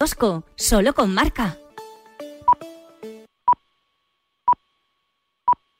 Tosco, 0.00 0.44
solo 0.56 0.94
con 0.94 1.12
marca. 1.12 1.58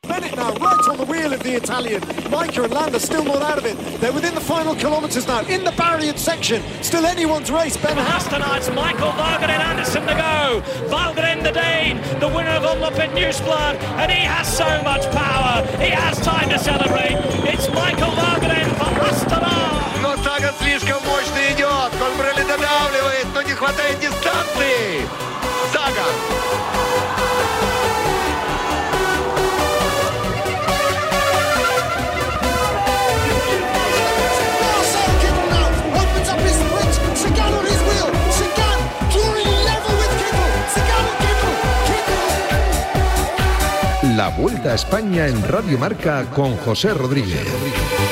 Bennett 0.07 0.37
now 0.37 0.53
right 0.57 0.89
on 0.91 0.99
the 0.99 1.07
wheel 1.07 1.33
of 1.33 1.43
the 1.43 1.55
Italian. 1.55 2.03
Micah 2.31 2.65
and 2.65 2.75
Landa 2.75 3.01
still 3.01 3.25
not 3.25 3.41
out 3.41 3.57
of 3.57 3.65
it. 3.65 3.79
They're 3.99 4.13
within 4.13 4.35
the 4.35 4.41
final 4.43 4.75
kilometres 4.75 5.27
now, 5.27 5.41
in 5.47 5.65
the 5.65 5.73
Barrier 5.73 6.15
section. 6.19 6.63
Still 6.83 7.07
anyone's 7.07 7.51
race. 7.51 7.79
Ben 7.79 7.97
tonight's 7.97 8.69
Michael 8.69 9.13
Varganen 9.13 9.59
Anderson 9.59 10.03
to 10.03 10.13
go. 10.13 10.61
Varganen 10.91 11.43
the 11.43 11.53
Dane, 11.53 11.97
the 12.21 12.29
winner 12.29 12.51
of 12.51 12.65
Omloop 12.65 12.99
at 12.99 13.17
Newsblad, 13.17 13.81
and 13.97 14.13
he 14.13 14.21
has 14.21 14.47
so 14.55 14.69
much 14.83 15.11
power. 15.13 15.67
He 15.79 15.89
has 15.89 16.21
time 16.21 16.51
to 16.51 16.59
celebrate. 16.59 17.17
It's 17.49 17.71
Michael 17.71 18.13
Varganen 18.13 18.69
for 18.77 19.01
Astana. 19.01 19.50
Но 20.10 20.16
Саган 20.24 20.54
слишком 20.62 21.02
мощно 21.06 21.40
идет. 21.52 21.92
Кольбрелли 22.00 22.44
додавливает, 22.48 23.28
но 23.34 23.42
не 23.42 23.54
хватает 23.54 24.00
дистанции. 24.00 25.08
Саган. 25.72 26.16
opens 35.96 36.30
up 36.30 36.40
his 36.40 36.56
sprint. 36.56 37.18
Sagan 37.18 37.54
on 37.54 37.66
his 37.66 37.82
wheel. 37.88 38.10
Sagan 38.40 38.80
drawing 39.12 39.52
level 39.70 39.94
with 40.02 40.14
Kittel. 40.20 40.52
Sagan 40.74 41.06
and 41.12 41.18
Kittel. 41.88 42.24
La 44.18 44.30
Vuelta 44.30 44.72
a 44.72 44.76
España 44.76 45.28
en 45.28 45.42
Radio 45.48 45.78
Marca 45.78 46.26
con 46.34 46.56
José 46.58 46.94
Rodríguez. 46.94 48.09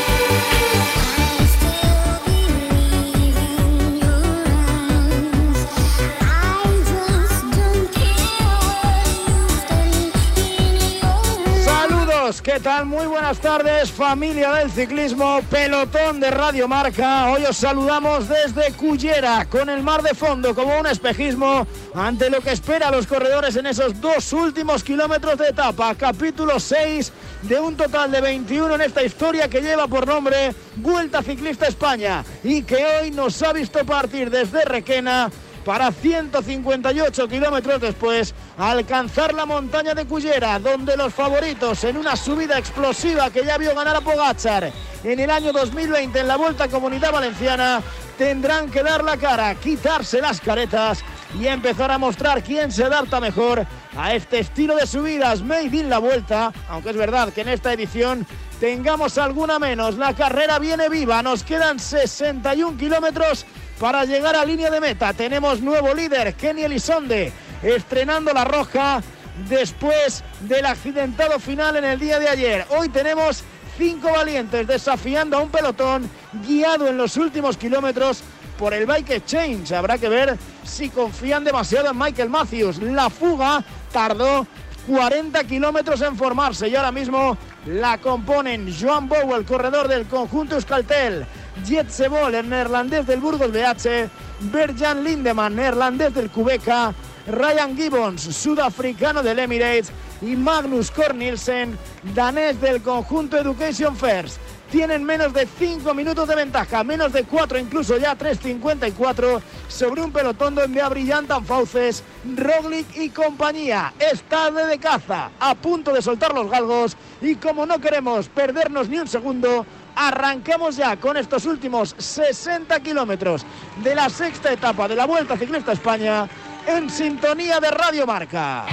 ¿Qué 12.48 12.60
tal? 12.60 12.86
Muy 12.86 13.06
buenas 13.06 13.38
tardes, 13.40 13.92
familia 13.92 14.54
del 14.54 14.70
ciclismo, 14.70 15.42
pelotón 15.50 16.18
de 16.18 16.30
Radio 16.30 16.66
Marca. 16.66 17.30
Hoy 17.30 17.44
os 17.44 17.58
saludamos 17.58 18.26
desde 18.26 18.72
Cullera, 18.72 19.44
con 19.44 19.68
el 19.68 19.82
mar 19.82 20.00
de 20.00 20.14
fondo 20.14 20.54
como 20.54 20.78
un 20.80 20.86
espejismo 20.86 21.66
ante 21.94 22.30
lo 22.30 22.40
que 22.40 22.52
espera 22.52 22.88
a 22.88 22.90
los 22.90 23.06
corredores 23.06 23.54
en 23.56 23.66
esos 23.66 24.00
dos 24.00 24.32
últimos 24.32 24.82
kilómetros 24.82 25.36
de 25.36 25.48
etapa. 25.48 25.94
Capítulo 25.94 26.58
6 26.58 27.12
de 27.42 27.60
un 27.60 27.76
total 27.76 28.10
de 28.10 28.22
21 28.22 28.76
en 28.76 28.80
esta 28.80 29.02
historia 29.02 29.50
que 29.50 29.60
lleva 29.60 29.86
por 29.86 30.06
nombre 30.06 30.54
Vuelta 30.76 31.22
Ciclista 31.22 31.66
España 31.66 32.24
y 32.42 32.62
que 32.62 32.82
hoy 32.82 33.10
nos 33.10 33.42
ha 33.42 33.52
visto 33.52 33.84
partir 33.84 34.30
desde 34.30 34.64
Requena 34.64 35.30
para 35.68 35.92
158 35.92 37.28
kilómetros 37.28 37.78
después 37.78 38.34
alcanzar 38.56 39.34
la 39.34 39.44
montaña 39.44 39.92
de 39.92 40.06
Cullera, 40.06 40.58
donde 40.58 40.96
los 40.96 41.12
favoritos 41.12 41.84
en 41.84 41.98
una 41.98 42.16
subida 42.16 42.56
explosiva 42.56 43.28
que 43.30 43.44
ya 43.44 43.58
vio 43.58 43.74
ganar 43.74 43.94
a 43.94 44.00
Pogachar 44.00 44.72
en 45.04 45.20
el 45.20 45.28
año 45.28 45.52
2020 45.52 46.20
en 46.20 46.26
la 46.26 46.38
Vuelta 46.38 46.68
Comunidad 46.68 47.12
Valenciana, 47.12 47.82
tendrán 48.16 48.70
que 48.70 48.82
dar 48.82 49.04
la 49.04 49.18
cara, 49.18 49.54
quitarse 49.56 50.22
las 50.22 50.40
caretas 50.40 51.04
y 51.38 51.46
empezar 51.46 51.90
a 51.90 51.98
mostrar 51.98 52.42
quién 52.42 52.72
se 52.72 52.84
adapta 52.84 53.20
mejor 53.20 53.66
a 53.94 54.14
este 54.14 54.38
estilo 54.38 54.74
de 54.74 54.86
subidas 54.86 55.42
made 55.42 55.76
in 55.76 55.90
la 55.90 55.98
Vuelta, 55.98 56.50
aunque 56.70 56.88
es 56.88 56.96
verdad 56.96 57.30
que 57.30 57.42
en 57.42 57.48
esta 57.48 57.74
edición 57.74 58.26
tengamos 58.58 59.18
alguna 59.18 59.58
menos. 59.58 59.96
La 59.96 60.14
carrera 60.14 60.58
viene 60.58 60.88
viva, 60.88 61.22
nos 61.22 61.42
quedan 61.42 61.78
61 61.78 62.78
kilómetros 62.78 63.44
para 63.78 64.04
llegar 64.04 64.36
a 64.36 64.44
línea 64.44 64.70
de 64.70 64.80
meta. 64.80 65.12
Tenemos 65.12 65.60
nuevo 65.60 65.94
líder, 65.94 66.34
Kenny 66.34 66.62
Elizonde, 66.62 67.32
estrenando 67.62 68.32
la 68.32 68.44
roja 68.44 69.02
después 69.48 70.24
del 70.40 70.66
accidentado 70.66 71.38
final 71.38 71.76
en 71.76 71.84
el 71.84 71.98
día 71.98 72.18
de 72.18 72.28
ayer. 72.28 72.66
Hoy 72.70 72.88
tenemos 72.88 73.44
cinco 73.76 74.10
valientes 74.10 74.66
desafiando 74.66 75.36
a 75.38 75.40
un 75.40 75.50
pelotón 75.50 76.10
guiado 76.46 76.88
en 76.88 76.96
los 76.96 77.16
últimos 77.16 77.56
kilómetros 77.56 78.22
por 78.58 78.74
el 78.74 78.86
Bike 78.86 79.10
Exchange. 79.10 79.72
Habrá 79.72 79.96
que 79.98 80.08
ver 80.08 80.36
si 80.64 80.88
confían 80.90 81.44
demasiado 81.44 81.90
en 81.90 81.98
Michael 81.98 82.30
Matthews. 82.30 82.78
La 82.78 83.08
fuga 83.08 83.64
tardó 83.92 84.46
40 84.88 85.44
kilómetros 85.44 86.00
en 86.00 86.16
formarse 86.16 86.68
y 86.68 86.74
ahora 86.74 86.90
mismo 86.90 87.36
la 87.66 87.98
componen 87.98 88.74
Joan 88.74 89.08
Bow, 89.08 89.36
el 89.36 89.44
corredor 89.44 89.86
del 89.86 90.06
conjunto 90.06 90.56
Euskaltel, 90.56 91.26
Jet 91.64 91.90
Sebol, 91.90 92.34
el 92.34 92.48
neerlandés 92.48 93.06
del 93.06 93.20
Burgos 93.20 93.50
BH, 93.52 94.08
Berjan 94.52 95.04
Lindemann, 95.04 95.56
neerlandés 95.56 96.14
del 96.14 96.30
Quebeca, 96.30 96.94
Ryan 97.26 97.76
Gibbons, 97.76 98.22
sudafricano 98.22 99.22
del 99.22 99.38
Emirates 99.38 99.92
y 100.22 100.36
Magnus 100.36 100.90
Cornelsen, 100.90 101.76
danés 102.14 102.60
del 102.60 102.80
conjunto 102.82 103.36
Education 103.36 103.96
First. 103.96 104.38
Tienen 104.70 105.02
menos 105.02 105.32
de 105.32 105.46
5 105.46 105.94
minutos 105.94 106.28
de 106.28 106.34
ventaja, 106.34 106.84
menos 106.84 107.10
de 107.12 107.24
4, 107.24 107.58
incluso 107.58 107.96
ya 107.96 108.16
3.54 108.18 109.40
sobre 109.66 110.02
un 110.02 110.12
pelotón 110.12 110.54
donde 110.54 110.82
abrillantan 110.82 111.46
Fauces, 111.46 112.02
Roglic 112.36 112.86
y 112.94 113.08
compañía. 113.08 113.94
Está 113.98 114.50
de 114.50 114.78
caza, 114.78 115.30
a 115.40 115.54
punto 115.54 115.92
de 115.92 116.02
soltar 116.02 116.34
los 116.34 116.50
galgos 116.50 116.98
y 117.22 117.36
como 117.36 117.64
no 117.64 117.80
queremos 117.80 118.28
perdernos 118.28 118.90
ni 118.90 118.98
un 118.98 119.08
segundo, 119.08 119.64
arranquemos 119.98 120.76
ya 120.76 120.96
con 120.96 121.16
estos 121.16 121.44
últimos 121.44 121.94
60 121.98 122.78
kilómetros 122.80 123.44
de 123.82 123.94
la 123.96 124.08
sexta 124.08 124.52
etapa 124.52 124.86
de 124.86 124.94
la 124.94 125.06
Vuelta 125.06 125.36
Ciclista 125.36 125.72
España 125.72 126.28
en 126.66 126.88
sintonía 126.88 127.58
de 127.58 127.70
Radio 127.70 128.06
Marca. 128.06 128.64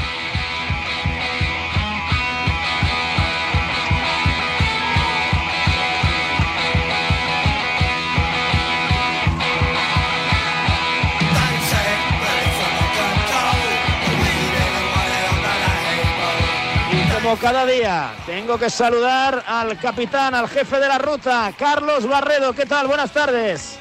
Como 17.25 17.37
cada 17.39 17.65
día, 17.65 18.13
tengo 18.27 18.55
que 18.59 18.69
saludar 18.69 19.43
al 19.47 19.79
capitán, 19.79 20.35
al 20.35 20.47
jefe 20.47 20.79
de 20.79 20.87
la 20.87 20.99
ruta, 20.99 21.51
Carlos 21.57 22.05
Barredo. 22.07 22.53
¿Qué 22.53 22.67
tal? 22.67 22.85
Buenas 22.85 23.11
tardes. 23.11 23.79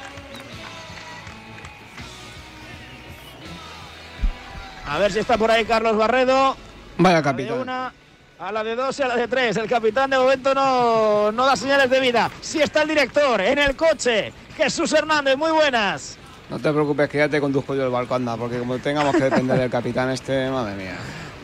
A 4.87 4.97
ver 4.97 5.11
si 5.11 5.19
está 5.19 5.37
por 5.37 5.51
ahí 5.51 5.63
Carlos 5.63 5.95
Barredo. 5.95 6.57
Vaya 6.97 7.17
A 7.17 7.21
la 7.21 7.21
de 7.21 7.23
capitán. 7.23 7.59
una, 7.59 7.93
a 8.39 8.51
la 8.51 8.63
de 8.63 8.75
dos 8.75 8.97
y 8.97 9.03
a 9.03 9.09
la 9.09 9.15
de 9.15 9.27
tres. 9.27 9.57
El 9.57 9.69
capitán 9.69 10.09
de 10.09 10.17
momento 10.17 10.55
no, 10.55 11.31
no 11.31 11.45
da 11.45 11.55
señales 11.55 11.87
de 11.91 11.99
vida. 11.99 12.31
Sí 12.41 12.63
está 12.63 12.81
el 12.81 12.87
director 12.87 13.41
en 13.41 13.59
el 13.59 13.75
coche. 13.75 14.33
Jesús 14.57 14.91
Hernández, 14.91 15.37
muy 15.37 15.51
buenas. 15.51 16.17
No 16.49 16.59
te 16.59 16.71
preocupes 16.71 17.09
que 17.09 17.17
ya 17.17 17.29
te 17.29 17.41
conduzco 17.41 17.73
yo 17.75 17.85
el 17.85 17.91
barco, 17.91 18.15
anda, 18.15 18.37
porque 18.37 18.59
como 18.59 18.77
tengamos 18.77 19.15
que 19.15 19.23
depender 19.23 19.57
del 19.59 19.69
capitán 19.69 20.09
este, 20.11 20.49
madre 20.49 20.75
mía. 20.75 20.95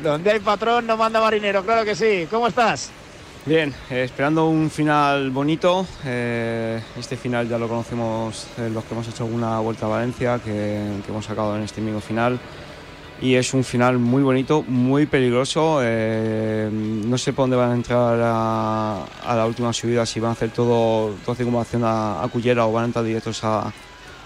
Donde 0.04 0.32
hay 0.32 0.40
patrón 0.40 0.86
no 0.88 0.96
manda 0.98 1.20
marinero, 1.20 1.64
claro 1.64 1.84
que 1.84 1.96
sí. 1.96 2.28
¿Cómo 2.30 2.48
estás? 2.48 2.92
Bien, 3.46 3.74
eh, 3.90 4.04
esperando 4.04 4.48
un 4.48 4.70
final 4.70 5.32
bonito. 5.32 5.88
eh, 6.06 6.80
este 7.00 7.18
final 7.18 7.50
ya 7.50 7.58
lo 7.58 7.68
conocemos 7.68 8.46
eh, 8.60 8.70
los 8.72 8.84
que 8.84 8.94
hemos 8.94 9.08
hecho 9.08 9.24
alguna 9.24 9.60
vuelta 9.60 9.88
a 9.88 9.90
Valencia, 9.90 10.38
que, 10.38 10.52
que 11.04 11.12
hemos 11.12 11.26
sacado 11.26 11.56
en 11.56 11.64
este 11.64 11.82
mismo 11.82 12.00
final. 12.00 12.40
Y 13.20 13.36
es 13.36 13.54
un 13.54 13.64
final 13.64 13.98
muy 13.98 14.22
bonito, 14.24 14.64
muy 14.68 15.08
peligroso. 15.08 15.80
eh, 15.84 16.70
no 16.72 17.18
sé 17.18 17.34
por 17.34 17.44
dónde 17.44 17.56
van 17.58 17.72
a 17.72 17.76
entrar 17.76 18.20
a, 18.22 19.04
a 19.26 19.36
la 19.36 19.46
última 19.48 19.74
subida, 19.74 20.06
si 20.06 20.20
van 20.20 20.30
a 20.30 20.34
hacer 20.34 20.52
todo, 20.52 21.14
toda 21.26 21.36
circunvalación 21.36 21.84
a, 21.84 22.24
a 22.24 22.28
Cullera 22.28 22.66
o 22.68 22.72
van 22.72 22.84
a 22.84 22.86
entrar 22.88 23.06
directos 23.06 23.44
a, 23.44 23.72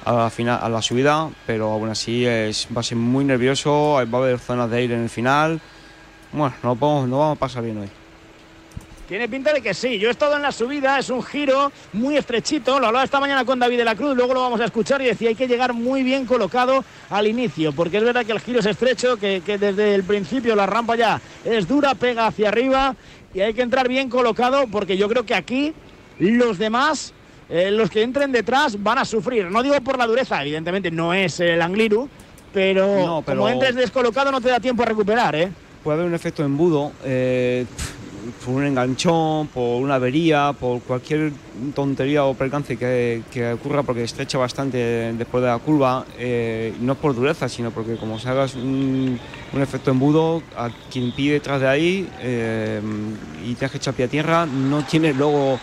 a 0.06 0.14
la, 0.14 0.30
final, 0.30 0.60
a 0.62 0.70
la 0.70 0.82
subida, 0.82 1.30
pero 1.48 1.72
aún 1.72 1.90
así 1.90 2.26
es, 2.26 2.68
va 2.76 2.82
a 2.82 2.84
ser 2.84 2.98
muy 2.98 3.26
nervioso, 3.26 3.94
va 4.13 4.19
a 4.19 4.22
haber 4.22 4.40
zonas 4.40 4.69
de 4.69 4.78
aire 4.78 4.94
en 4.96 5.02
el 5.04 5.10
final. 5.10 5.60
Bueno, 6.31 6.54
no, 6.63 6.75
podemos- 6.75 7.07
no 7.10 7.19
vamos 7.19 7.38
a 7.38 7.40
pasar 7.40 7.63
bien 7.63 7.78
hoy. 7.80 7.90
Tiene 9.07 9.30
pinta 9.30 9.54
de 9.54 9.62
que 9.62 9.75
sí. 9.75 10.00
Yo 10.00 10.07
he 10.07 10.12
estado 10.12 10.36
en 10.36 10.42
la 10.42 10.52
subida, 10.52 10.98
es 10.98 11.12
un 11.12 11.22
giro 11.22 11.72
muy 11.94 12.18
estrechito. 12.18 12.80
Lo 12.80 12.88
hablaba 12.88 13.04
esta 13.06 13.19
mañana 13.19 13.46
con 13.46 13.60
David 13.60 13.78
de 13.78 13.86
la 13.86 13.96
Cruz, 13.96 14.16
luego 14.16 14.34
lo 14.34 14.42
vamos 14.42 14.60
a 14.62 14.66
escuchar 14.66 15.00
y 15.02 15.06
decía 15.06 15.30
hay 15.30 15.36
que 15.36 15.48
llegar 15.48 15.74
muy 15.74 16.02
bien 16.02 16.25
colocado 16.25 16.84
al 17.12 17.28
inicio, 17.28 17.72
porque 17.72 17.98
es 17.98 18.04
verdad 18.04 18.25
que 18.25 18.31
el 18.31 18.40
giro 18.40 18.62
es 18.62 18.66
estrecho, 18.66 19.18
que, 19.18 19.44
que 19.46 19.60
desde 19.60 19.94
el 19.94 20.04
principio 20.04 20.56
la 20.56 20.66
rampa 20.66 20.96
ya 20.96 21.22
es 21.44 21.68
dura, 21.68 21.94
pega 21.94 22.25
hacia 22.25 22.50
arriba 22.50 22.96
y 23.34 23.42
hay 23.42 23.54
que 23.54 23.62
entrar 23.62 23.88
bien 23.88 24.10
colocado, 24.10 24.66
porque 24.72 24.98
yo 24.98 25.08
creo 25.08 25.24
que 25.24 25.36
aquí 25.36 25.74
los 26.18 26.58
demás, 26.58 27.13
eh, 27.50 27.71
los 27.71 27.89
que 27.89 28.01
entren 28.01 28.31
detrás, 28.31 28.81
van 28.81 28.97
a 28.97 29.06
sufrir. 29.06 29.45
No 29.51 29.62
digo 29.63 29.80
por 29.81 29.97
la 29.97 30.07
dureza, 30.07 30.42
evidentemente 30.42 30.92
no 30.92 31.13
es 31.13 31.39
el 31.39 31.62
Angliru, 31.62 32.07
pero, 32.53 32.86
No, 33.06 33.21
pero- 33.25 33.38
como 33.42 33.50
entres 33.50 33.75
descolocado 33.75 34.31
no 34.31 34.42
te 34.42 34.50
da 34.50 34.59
tiempo 34.59 34.83
a 34.83 34.86
recuperar, 34.86 35.36
¿eh? 35.36 35.51
puede 35.83 35.95
haber 35.97 36.07
un 36.07 36.15
efecto 36.15 36.44
embudo. 36.44 36.92
eh, 37.03 37.65
por 38.44 38.56
un 38.56 38.65
enganchón, 38.65 39.47
por 39.47 39.81
una 39.81 39.95
avería, 39.95 40.51
por 40.59 40.81
cualquier 40.81 41.31
tontería 41.75 42.25
o 42.25 42.33
percance 42.33 42.75
que, 42.75 43.21
que 43.31 43.53
ocurra, 43.53 43.83
porque 43.83 44.03
estrecha 44.03 44.38
bastante 44.39 45.13
después 45.13 45.44
de 45.44 45.50
la 45.50 45.59
curva, 45.59 46.06
eh, 46.18 46.74
no 46.81 46.94
es 46.94 47.00
por 47.00 47.13
dureza, 47.13 47.48
sino 47.48 47.69
porque 47.71 47.95
como 47.98 48.18
se 48.19 48.27
haga 48.30 48.48
un, 48.56 49.19
un 49.53 49.62
efecto 49.62 49.91
embudo, 49.91 50.41
a 50.57 50.69
quien 50.91 51.12
pide 51.12 51.33
detrás 51.33 51.62
de 51.62 51.68
ahí 51.68 52.09
eh, 52.21 52.81
y 53.45 53.53
te 53.53 53.65
has 53.65 53.75
echar 53.75 53.94
pie 53.94 54.06
a 54.06 54.07
tierra, 54.07 54.45
no 54.48 54.83
tiene 54.83 55.13
luego 55.13 55.59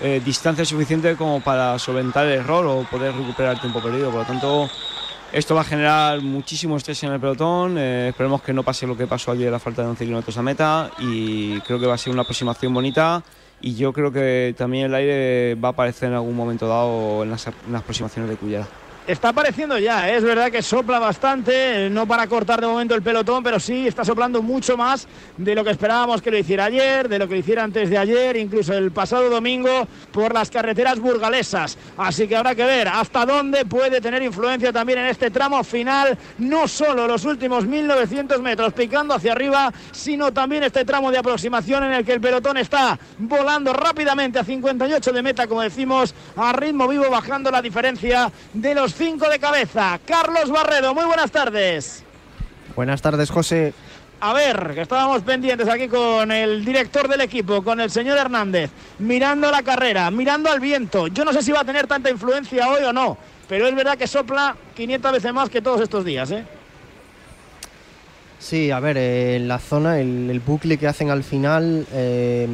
eh, 0.00 0.20
distancia 0.24 0.64
suficiente 0.64 1.16
como 1.16 1.40
para 1.40 1.78
solventar 1.78 2.26
el 2.26 2.40
error 2.40 2.66
o 2.66 2.82
poder 2.90 3.14
recuperar 3.14 3.54
el 3.54 3.60
tiempo 3.60 3.80
perdido. 3.80 4.10
Por 4.10 4.20
lo 4.20 4.26
tanto, 4.26 4.68
esto 5.32 5.54
va 5.54 5.62
a 5.62 5.64
generar 5.64 6.20
muchísimo 6.20 6.76
estrés 6.76 7.02
en 7.04 7.12
el 7.12 7.20
pelotón. 7.20 7.78
eh, 7.78 8.08
esperemos 8.08 8.42
que 8.42 8.52
no 8.52 8.62
pase 8.62 8.86
lo 8.86 8.96
que 8.96 9.06
pasó 9.06 9.32
ayer 9.32 9.50
la 9.50 9.58
falta 9.58 9.82
de 9.82 9.88
11 9.88 10.04
kilómetros 10.04 10.36
a 10.36 10.42
meta 10.42 10.90
y 10.98 11.60
creo 11.60 11.80
que 11.80 11.86
va 11.86 11.94
a 11.94 11.98
ser 11.98 12.12
una 12.12 12.22
aproximación 12.22 12.72
bonita. 12.74 13.22
Y 13.60 13.74
yo 13.74 13.92
creo 13.92 14.12
que 14.12 14.54
también 14.56 14.86
el 14.86 14.94
aire 14.94 15.54
va 15.54 15.68
a 15.68 15.72
aparecer 15.72 16.10
en 16.10 16.14
algún 16.14 16.36
momento 16.36 16.68
dado 16.68 17.22
en 17.22 17.30
las, 17.30 17.46
en 17.46 17.72
las 17.72 17.80
aproximaciones 17.82 18.30
de 18.30 18.36
Cullera. 18.36 18.68
Está 19.06 19.28
apareciendo 19.28 19.78
ya, 19.78 20.10
¿eh? 20.10 20.16
es 20.16 20.24
verdad 20.24 20.50
que 20.50 20.62
sopla 20.62 20.98
bastante, 20.98 21.88
no 21.90 22.08
para 22.08 22.26
cortar 22.26 22.60
de 22.60 22.66
momento 22.66 22.92
el 22.92 23.02
pelotón, 23.02 23.40
pero 23.40 23.60
sí 23.60 23.86
está 23.86 24.04
soplando 24.04 24.42
mucho 24.42 24.76
más 24.76 25.06
de 25.36 25.54
lo 25.54 25.62
que 25.62 25.70
esperábamos 25.70 26.20
que 26.20 26.32
lo 26.32 26.38
hiciera 26.38 26.64
ayer, 26.64 27.08
de 27.08 27.20
lo 27.20 27.28
que 27.28 27.34
lo 27.34 27.40
hiciera 27.40 27.62
antes 27.62 27.88
de 27.88 27.98
ayer, 27.98 28.36
incluso 28.36 28.74
el 28.74 28.90
pasado 28.90 29.30
domingo 29.30 29.86
por 30.10 30.34
las 30.34 30.50
carreteras 30.50 30.98
burgalesas. 30.98 31.78
Así 31.96 32.26
que 32.26 32.34
habrá 32.34 32.56
que 32.56 32.64
ver 32.64 32.88
hasta 32.88 33.24
dónde 33.24 33.64
puede 33.64 34.00
tener 34.00 34.24
influencia 34.24 34.72
también 34.72 34.98
en 34.98 35.06
este 35.06 35.30
tramo 35.30 35.62
final, 35.62 36.18
no 36.38 36.66
solo 36.66 37.06
los 37.06 37.24
últimos 37.24 37.64
1900 37.64 38.42
metros 38.42 38.72
picando 38.72 39.14
hacia 39.14 39.30
arriba, 39.30 39.72
sino 39.92 40.32
también 40.32 40.64
este 40.64 40.84
tramo 40.84 41.12
de 41.12 41.18
aproximación 41.18 41.84
en 41.84 41.92
el 41.92 42.04
que 42.04 42.14
el 42.14 42.20
pelotón 42.20 42.56
está 42.56 42.98
volando 43.18 43.72
rápidamente 43.72 44.40
a 44.40 44.44
58 44.44 45.12
de 45.12 45.22
meta, 45.22 45.46
como 45.46 45.62
decimos, 45.62 46.12
a 46.34 46.52
ritmo 46.52 46.88
vivo, 46.88 47.08
bajando 47.08 47.52
la 47.52 47.62
diferencia 47.62 48.32
de 48.52 48.74
los 48.74 48.95
cinco 48.96 49.28
de 49.28 49.38
cabeza. 49.38 49.98
Carlos 50.06 50.50
Barredo, 50.50 50.94
muy 50.94 51.04
buenas 51.04 51.30
tardes. 51.30 52.02
Buenas 52.74 53.00
tardes, 53.02 53.30
José. 53.30 53.72
A 54.20 54.32
ver, 54.32 54.72
que 54.74 54.80
estábamos 54.80 55.22
pendientes 55.22 55.68
aquí 55.68 55.88
con 55.88 56.32
el 56.32 56.64
director 56.64 57.06
del 57.06 57.20
equipo, 57.20 57.62
con 57.62 57.80
el 57.80 57.90
señor 57.90 58.16
Hernández, 58.16 58.70
mirando 58.98 59.50
la 59.50 59.62
carrera, 59.62 60.10
mirando 60.10 60.50
al 60.50 60.58
viento. 60.58 61.06
Yo 61.08 61.24
no 61.24 61.32
sé 61.34 61.42
si 61.42 61.52
va 61.52 61.60
a 61.60 61.64
tener 61.64 61.86
tanta 61.86 62.08
influencia 62.08 62.68
hoy 62.70 62.82
o 62.84 62.92
no, 62.94 63.18
pero 63.46 63.66
es 63.66 63.74
verdad 63.74 63.98
que 63.98 64.06
sopla 64.06 64.56
500 64.74 65.12
veces 65.12 65.32
más 65.34 65.50
que 65.50 65.60
todos 65.60 65.82
estos 65.82 66.04
días, 66.04 66.30
¿eh? 66.30 66.44
Sí, 68.38 68.70
a 68.70 68.80
ver, 68.80 68.96
eh, 68.98 69.38
la 69.42 69.58
zona, 69.58 69.98
el, 70.00 70.30
el 70.30 70.40
bucle 70.40 70.78
que 70.78 70.86
hacen 70.86 71.10
al 71.10 71.22
final, 71.24 71.86
eh, 71.92 72.48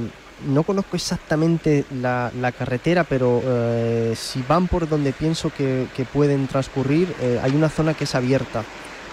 no 0.47 0.62
conozco 0.62 0.97
exactamente 0.97 1.85
la, 2.00 2.31
carretera, 2.56 3.05
pero 3.05 3.43
eh, 3.44 4.15
si 4.17 4.43
van 4.47 4.69
por 4.69 4.89
donde 4.89 5.12
pienso 5.12 5.50
que, 5.50 5.87
que 5.97 6.05
pueden 6.05 6.47
transcurrir, 6.47 7.15
eh, 7.21 7.41
hay 7.43 7.53
una 7.53 7.69
zona 7.69 7.94
que 7.94 8.05
es 8.05 8.15
abierta. 8.15 8.65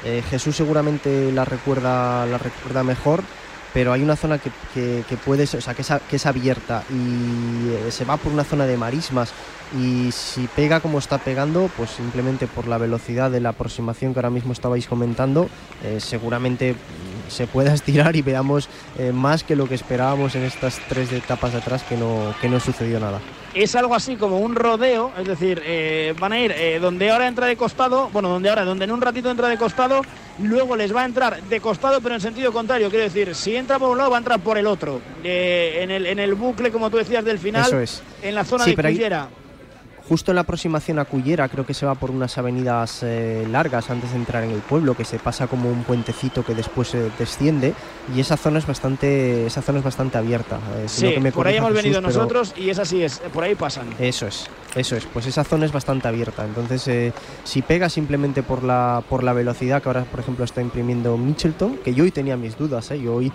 Eh, 0.04 0.24
Jesús 0.30 0.56
seguramente 0.56 1.32
la 1.32 1.46
recuerda, 1.46 2.26
la 2.26 2.38
recuerda 2.38 2.84
mejor, 2.84 3.24
pero 3.74 3.94
hay 3.94 4.02
una 4.02 4.16
zona 4.16 4.40
que, 4.40 4.50
que, 4.74 5.04
que 5.08 5.18
puede 5.18 5.46
ser- 5.46 5.60
o 5.60 5.62
sea, 5.62 5.74
que 5.74 6.16
es, 6.16 6.26
abierta 6.26 6.84
y 6.90 7.92
se 7.92 8.06
va 8.06 8.18
por 8.18 8.32
una 8.32 8.44
zona 8.44 8.66
de 8.66 8.78
marismas 8.78 9.32
y 9.80 10.12
si 10.12 10.48
pega 10.56 10.80
como 10.80 10.98
está 10.98 11.20
pegando, 11.20 11.70
pues 11.78 11.92
simplemente 11.92 12.48
por 12.48 12.68
la 12.68 12.80
velocidad 12.80 13.30
de 13.30 13.42
la 13.42 13.50
aproximación 13.50 14.14
que 14.14 14.20
ahora 14.20 14.32
mismo 14.32 14.54
estabais 14.54 14.88
comentando, 14.88 15.50
seguramente 16.00 16.76
se 17.30 17.48
pueda 17.48 17.74
estirar 17.76 18.16
y 18.16 18.22
veamos 18.22 18.70
eh, 18.98 19.12
más 19.12 19.44
que 19.44 19.56
lo 19.56 19.68
que 19.68 19.76
esperábamos 19.76 20.36
en 20.36 20.44
estas 20.44 20.80
tres 20.90 21.12
etapas 21.12 21.52
de 21.54 21.60
atrás 21.60 21.84
que 21.84 21.96
no, 21.98 22.34
que 22.42 22.50
no 22.50 22.60
sucedió 22.60 23.00
nada. 23.00 23.20
Es 23.56 23.76
algo 23.76 23.96
así 23.96 24.16
como 24.16 24.38
un 24.40 24.54
rodeo, 24.54 25.12
es 25.20 25.26
decir, 25.28 25.60
eh, 25.66 26.14
van 26.20 26.34
a 26.34 26.40
ir 26.40 26.52
eh, 26.56 26.78
donde 26.80 27.10
ahora 27.10 27.28
entra 27.28 27.48
de 27.48 27.58
costado, 27.58 28.10
bueno, 28.14 28.30
donde 28.30 28.48
ahora, 28.48 28.64
donde 28.64 28.86
en 28.86 28.92
un 28.92 29.02
ratito 29.02 29.32
entra 29.32 29.48
de 29.48 29.58
costado, 29.58 30.02
luego 30.38 30.76
les 30.76 30.96
va 30.96 31.02
a 31.02 31.06
entrar 31.06 31.42
de 31.42 31.60
costado, 31.60 32.00
pero 32.00 32.14
en 32.14 32.22
sentido 32.22 32.54
contrario, 32.54 32.90
quiero 32.92 33.06
decir, 33.06 33.34
si 33.34 33.56
entra 33.56 33.80
por 33.80 33.90
un 33.90 33.98
lado, 33.98 34.12
va 34.12 34.18
a 34.18 34.20
entrar 34.20 34.40
por 34.40 34.60
el 34.60 34.68
otro. 34.68 35.02
En, 35.24 35.90
el, 35.90 36.06
en 36.06 36.20
el 36.20 36.36
bucle, 36.36 36.72
como 36.72 36.92
tú 36.92 36.98
decías, 36.98 37.26
del 37.26 37.40
final, 37.40 37.66
Eso 37.66 37.80
es. 37.80 38.04
en 38.22 38.36
la 38.36 38.46
zona 38.46 38.66
Sí, 38.66 38.76
de 38.76 38.88
ahí- 38.88 38.94
Cullera. 38.96 39.28
Justo 40.10 40.32
en 40.32 40.36
la 40.36 40.42
aproximación 40.42 40.98
a 40.98 41.06
Cullera, 41.06 41.48
creo 41.50 41.68
que 41.68 41.76
se 41.76 41.86
va 41.86 41.94
por 41.94 42.10
unas 42.10 42.36
avenidas 42.40 43.02
eh, 43.04 43.48
largas 43.48 43.92
antes 43.92 44.10
de 44.10 44.18
entrar 44.18 44.44
en 44.44 44.50
el 44.50 44.60
pueblo, 44.62 44.96
que 44.98 45.06
se 45.06 45.20
pasa 45.20 45.46
como 45.46 45.70
un 45.70 45.84
puentecito 45.84 46.44
que 46.44 46.56
después 46.56 46.96
eh, 46.96 47.12
desciende 47.20 47.76
y 48.16 48.20
esa 48.20 48.36
zona 48.36 48.58
es 48.58 48.66
bastante, 48.66 49.46
esa 49.46 49.62
zona 49.62 49.78
es 49.78 49.86
bastante 49.86 50.18
abierta. 50.18 50.58
eh, 50.78 50.86
Sí, 50.88 51.14
que 51.14 51.20
me 51.20 51.32
por 51.32 51.46
ahí 51.46 51.58
hemos 51.58 51.74
venido 51.74 52.02
Jesús, 52.02 52.08
pero- 52.14 52.24
nosotros 52.24 52.54
y 52.58 52.72
es 52.72 52.80
así, 52.80 53.04
es, 53.04 53.20
por 53.32 53.44
ahí 53.44 53.54
pasan. 53.54 53.88
Eso 54.00 54.26
es, 54.26 54.48
eso 54.76 54.96
es. 54.96 55.06
Pues 55.06 55.28
esa 55.28 55.44
zona 55.44 55.68
es 55.68 55.72
bastante 55.72 56.08
abierta. 56.08 56.44
Entonces, 56.44 56.88
eh, 56.88 57.14
si 57.44 57.62
pega 57.62 57.88
simplemente 57.88 58.42
por 58.42 58.64
la, 58.64 59.04
por 59.08 59.24
la 59.24 59.34
velocidad 59.34 59.80
que 59.84 59.90
ahora, 59.90 60.06
por 60.06 60.22
ejemplo, 60.22 60.44
está 60.44 60.60
imprimiendo 60.60 61.16
Mitchelton, 61.18 61.78
que 61.86 61.94
yo 61.94 62.04
hoy 62.04 62.10
tenía 62.10 62.36
mis 62.36 62.58
dudas, 62.58 62.90
¿eh? 62.90 63.00
yo 63.00 63.14
hoy, 63.14 63.32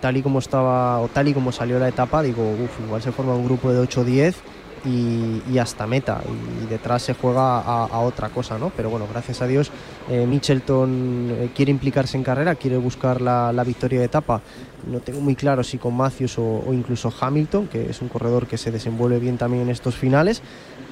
tal 0.00 0.16
y 0.16 0.22
como 0.22 0.38
estaba, 0.38 1.00
o 1.00 1.08
tal 1.08 1.26
y 1.26 1.34
como 1.34 1.50
salió 1.50 1.80
la 1.80 1.88
etapa, 1.88 2.22
digo, 2.22 2.48
uff, 2.52 2.78
igual 2.86 3.02
se 3.02 3.10
forma 3.10 3.34
un 3.34 3.44
grupo 3.46 3.72
de 3.72 3.80
8 3.80 4.02
o 4.02 4.04
10 4.04 4.36
y, 4.84 5.58
hasta 5.58 5.86
meta. 5.86 6.20
Y 6.62 6.66
detrás 6.66 7.02
se 7.02 7.14
juega 7.14 7.60
a, 7.60 7.98
otra 8.00 8.28
cosa, 8.28 8.58
¿no? 8.58 8.70
Pero 8.76 8.90
bueno, 8.90 9.06
gracias 9.10 9.40
a 9.42 9.46
Dios, 9.46 9.70
eh, 10.08 10.26
eh, 10.28 11.50
quiere 11.54 11.70
implicarse 11.70 12.16
en 12.16 12.24
carrera, 12.24 12.54
quiere 12.54 12.76
buscar 12.76 13.20
la, 13.20 13.52
la 13.52 13.64
victoria 13.64 14.00
de 14.00 14.06
etapa. 14.06 14.42
No 14.90 15.00
tengo 15.00 15.20
muy 15.20 15.34
claro 15.34 15.64
si 15.64 15.78
con 15.78 15.96
Matthews 15.96 16.38
o, 16.38 16.64
o 16.66 16.72
incluso 16.74 17.12
Hamilton, 17.18 17.68
que 17.68 17.88
es 17.90 18.02
un 18.02 18.08
corredor 18.08 18.46
que 18.46 18.58
se 18.58 18.70
desenvuelve 18.70 19.18
bien 19.18 19.38
también 19.38 19.62
en 19.62 19.70
estos 19.70 19.94
finales. 19.94 20.42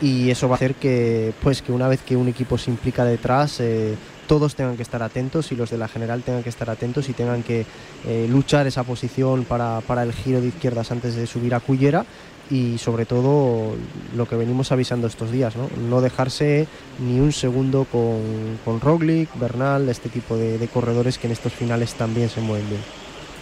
Y 0.01 0.31
eso 0.31 0.49
va 0.49 0.55
a 0.55 0.57
hacer 0.57 0.75
que, 0.75 1.33
pues, 1.43 1.63
que 1.63 1.71
una 1.71 1.89
vez 1.89 2.01
que 2.03 2.17
un 2.17 2.29
equipo 2.29 2.59
se 2.59 2.71
implica 2.71 3.05
detrás, 3.05 3.61
eh, 3.61 3.95
todos 4.27 4.55
tengan 4.55 4.77
que 4.77 4.83
estar 4.83 5.03
atentos 5.03 5.53
y 5.53 5.57
los 5.57 5.71
de 5.71 5.79
la 5.79 5.89
general 5.89 6.23
tengan 6.23 6.43
que 6.43 6.49
estar 6.49 6.71
atentos 6.71 7.09
y 7.09 7.13
tengan 7.13 7.43
que 7.43 7.67
eh, 8.07 8.27
luchar 8.31 8.67
esa 8.67 8.83
posición 8.83 9.45
para, 9.45 9.81
para 9.83 10.03
el 10.03 10.13
giro 10.13 10.41
de 10.41 10.49
izquierdas 10.49 10.91
antes 10.91 11.15
de 11.15 11.27
subir 11.27 11.55
a 11.55 11.61
Cullera 11.61 12.05
y 12.53 12.77
sobre 12.77 13.07
todo 13.07 13.75
lo 14.15 14.27
que 14.27 14.37
venimos 14.37 14.73
avisando 14.73 15.07
estos 15.07 15.33
días, 15.33 15.57
no, 15.57 15.71
no 15.89 16.03
dejarse 16.03 16.69
ni 16.99 17.19
un 17.19 17.33
segundo 17.33 17.87
con, 17.91 18.59
con 18.63 18.79
Roglic, 18.79 19.31
Bernal, 19.39 19.89
este 19.89 20.11
tipo 20.11 20.37
de, 20.37 20.69
corredores 20.69 21.17
que 21.17 21.29
en 21.29 21.33
estos 21.33 21.55
finales 21.55 21.95
también 21.95 22.29
se 22.29 22.43
mueven 22.43 22.69
bien. 22.69 22.83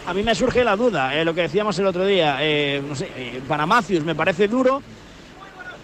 A 0.06 0.14
mí 0.14 0.22
me 0.22 0.32
surge 0.36 0.62
la 0.62 0.76
duda, 0.76 1.16
eh, 1.16 1.24
lo 1.24 1.34
que 1.34 1.42
decíamos 1.42 1.76
el 1.80 1.86
otro 1.86 2.06
día, 2.06 2.38
eh, 2.40 2.80
eh, 3.16 3.40
para 3.48 3.66
Matthews 3.66 4.04
me 4.04 4.14
parece 4.14 4.46
duro 4.46 4.80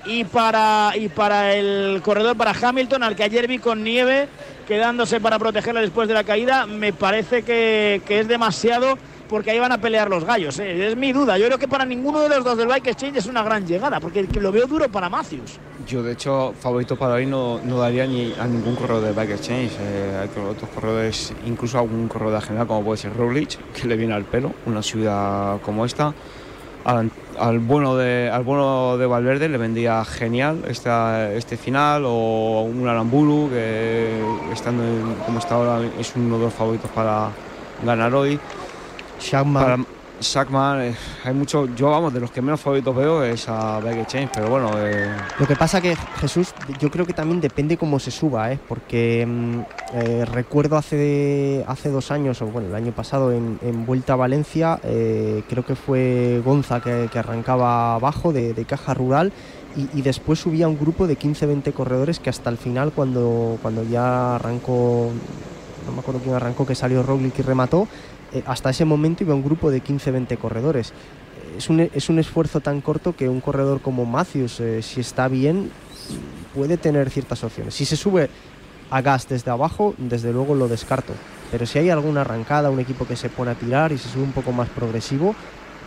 y 0.04 0.22
para, 0.22 0.92
y 0.94 1.08
para 1.08 1.52
el 1.54 2.00
corredor, 2.02 2.36
para 2.36 2.52
Hamilton, 2.52 3.02
al 3.02 3.16
que 3.16 3.24
ayer 3.24 3.48
vi 3.48 3.58
con 3.58 3.82
nieve 3.82 4.28
quedándose 4.68 5.20
para 5.20 5.38
protegerle 5.40 5.80
después 5.80 6.06
de 6.06 6.14
la 6.14 6.22
caída, 6.22 6.66
me 6.66 6.92
parece 6.92 7.42
que, 7.42 8.02
que 8.06 8.20
es 8.20 8.28
demasiado 8.28 8.98
porque 9.28 9.50
ahí 9.50 9.58
van 9.58 9.72
a 9.72 9.78
pelear 9.78 10.08
los 10.08 10.24
gallos. 10.24 10.58
eh. 10.58 10.88
Es 10.88 10.96
mi 10.96 11.12
duda, 11.12 11.38
yo 11.38 11.46
creo 11.46 11.58
que 11.58 11.68
para 11.68 11.84
ninguno 11.84 12.20
de 12.20 12.28
los 12.28 12.44
dos 12.44 12.56
del 12.56 12.68
Bike 12.68 12.88
Exchange 12.88 13.18
es 13.18 13.26
una 13.26 13.42
gran 13.42 13.66
llegada, 13.66 14.00
porque 14.00 14.26
lo 14.40 14.52
veo 14.52 14.66
duro 14.66 14.88
para 14.88 15.08
Matthews. 15.08 15.58
Yo, 15.86 16.02
de 16.02 16.12
hecho, 16.12 16.54
favorito 16.58 16.96
para 16.96 17.14
hoy 17.14 17.26
no, 17.26 17.60
no 17.62 17.78
daría 17.78 18.06
ni 18.06 18.32
a 18.38 18.46
ningún 18.46 18.76
corredor 18.76 19.02
de 19.02 19.12
Bike 19.12 19.32
Exchange. 19.32 19.72
Eh, 19.80 20.18
hay 20.22 20.42
otros 20.42 20.70
corredores, 20.70 21.32
incluso 21.46 21.78
algún 21.78 22.08
corredor 22.08 22.40
de 22.40 22.40
general, 22.46 22.66
como 22.66 22.84
puede 22.84 22.98
ser 22.98 23.16
Roglic, 23.16 23.58
que 23.72 23.86
le 23.86 23.96
viene 23.96 24.14
al 24.14 24.24
pelo, 24.24 24.52
una 24.66 24.82
ciudad 24.82 25.60
como 25.62 25.84
esta. 25.84 26.14
Al, 26.84 27.58
bueno 27.58 27.96
de, 27.96 28.30
al 28.32 28.44
bueno 28.44 28.96
de 28.96 29.06
Valverde 29.06 29.48
le 29.48 29.58
vendría 29.58 30.04
genial 30.04 30.62
esta, 30.68 31.32
este 31.32 31.56
final, 31.56 32.04
o 32.06 32.62
un 32.62 32.86
Aramburu, 32.86 33.50
que 33.50 34.20
estando 34.52 34.84
como 35.26 35.40
está 35.40 35.56
ahora 35.56 35.80
es 35.98 36.12
uno 36.14 36.38
de 36.38 36.44
los 36.44 36.54
favoritos 36.54 36.88
para 36.92 37.30
ganar 37.84 38.14
hoy. 38.14 38.38
Shackman, 39.20 39.62
Para 39.64 39.78
Sackman, 40.20 40.80
eh, 40.82 40.94
hay 41.24 41.34
mucho. 41.34 41.68
Yo, 41.74 41.90
vamos, 41.90 42.12
de 42.14 42.20
los 42.20 42.30
que 42.30 42.40
menos 42.40 42.60
favoritos 42.60 42.96
veo 42.96 43.22
es 43.22 43.48
a 43.48 43.80
Bike 43.80 43.98
Exchange, 44.00 44.30
pero 44.34 44.48
bueno. 44.48 44.70
eh, 44.78 45.14
Lo 45.38 45.46
que 45.46 45.56
pasa 45.56 45.80
que 45.82 45.94
Jesús, 46.18 46.54
yo 46.78 46.90
creo 46.90 47.04
que 47.04 47.12
también 47.12 47.40
depende 47.40 47.76
cómo 47.76 47.98
se 47.98 48.10
suba, 48.10 48.50
¿eh? 48.50 48.58
porque 48.66 49.26
mm, 49.26 49.60
eh, 49.94 50.24
recuerdo 50.24 50.76
hace, 50.78 51.64
hace 51.68 51.90
dos 51.90 52.10
años, 52.10 52.40
o 52.40 52.46
bueno, 52.46 52.68
el 52.68 52.74
año 52.74 52.92
pasado 52.92 53.30
en, 53.32 53.58
en 53.62 53.84
Vuelta 53.84 54.14
a 54.14 54.16
Valencia, 54.16 54.78
creo 54.82 55.64
que 55.66 55.74
fue 55.74 56.40
Gonza 56.44 56.80
que, 56.80 57.08
que 57.12 57.18
arrancaba 57.18 57.94
abajo 57.94 58.32
de, 58.32 58.54
de 58.54 58.64
caja 58.64 58.94
rural 58.94 59.32
y, 59.76 59.98
y 59.98 60.02
después 60.02 60.38
subía 60.38 60.66
un 60.66 60.78
grupo 60.78 61.06
de 61.06 61.18
15-20 61.18 61.72
corredores 61.74 62.20
que 62.20 62.30
hasta 62.30 62.48
el 62.48 62.56
final, 62.56 62.92
cuando, 62.92 63.58
cuando 63.60 63.82
ya 63.84 64.36
arrancó, 64.36 65.10
no 65.86 65.92
me 65.92 66.00
acuerdo 66.00 66.20
quién 66.22 66.34
arrancó, 66.34 66.66
que 66.66 66.74
salió 66.74 67.02
Roglic 67.02 67.38
y 67.38 67.42
remató, 67.42 67.86
hasta 68.46 68.70
ese 68.70 68.84
momento 68.84 69.24
iba 69.24 69.34
un 69.34 69.44
grupo 69.44 69.70
de 69.70 69.82
15-20 69.82 70.36
corredores. 70.38 70.92
Es 71.56 71.70
un, 71.70 71.80
es 71.80 72.08
un 72.08 72.18
esfuerzo 72.18 72.60
tan 72.60 72.80
corto 72.80 73.16
que 73.16 73.28
un 73.28 73.40
corredor 73.40 73.80
como 73.80 74.04
Matthews, 74.04 74.60
eh, 74.60 74.82
si 74.82 75.00
está 75.00 75.28
bien, 75.28 75.70
puede 76.54 76.76
tener 76.76 77.10
ciertas 77.10 77.42
opciones. 77.44 77.74
Si 77.74 77.84
se 77.84 77.96
sube 77.96 78.28
a 78.90 79.00
gas 79.00 79.28
desde 79.28 79.50
abajo, 79.50 79.94
desde 79.98 80.32
luego 80.32 80.54
lo 80.54 80.68
descarto. 80.68 81.12
Pero 81.50 81.66
si 81.66 81.78
hay 81.78 81.90
alguna 81.90 82.22
arrancada, 82.22 82.70
un 82.70 82.80
equipo 82.80 83.06
que 83.06 83.16
se 83.16 83.28
pone 83.28 83.52
a 83.52 83.54
tirar 83.54 83.92
y 83.92 83.98
se 83.98 84.08
sube 84.08 84.22
un 84.22 84.32
poco 84.32 84.52
más 84.52 84.68
progresivo, 84.68 85.34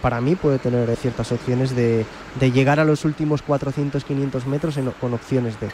para 0.02 0.22
mí 0.22 0.36
puede 0.36 0.60
tener 0.60 0.96
ciertas 0.96 1.32
opciones 1.32 1.76
de, 1.76 2.06
llegar 2.40 2.80
a 2.80 2.86
los 2.86 3.04
últimos 3.06 3.46
400-500 3.46 4.46
metros 4.46 4.76
con 5.00 5.14
opciones 5.14 5.60
de. 5.60 5.70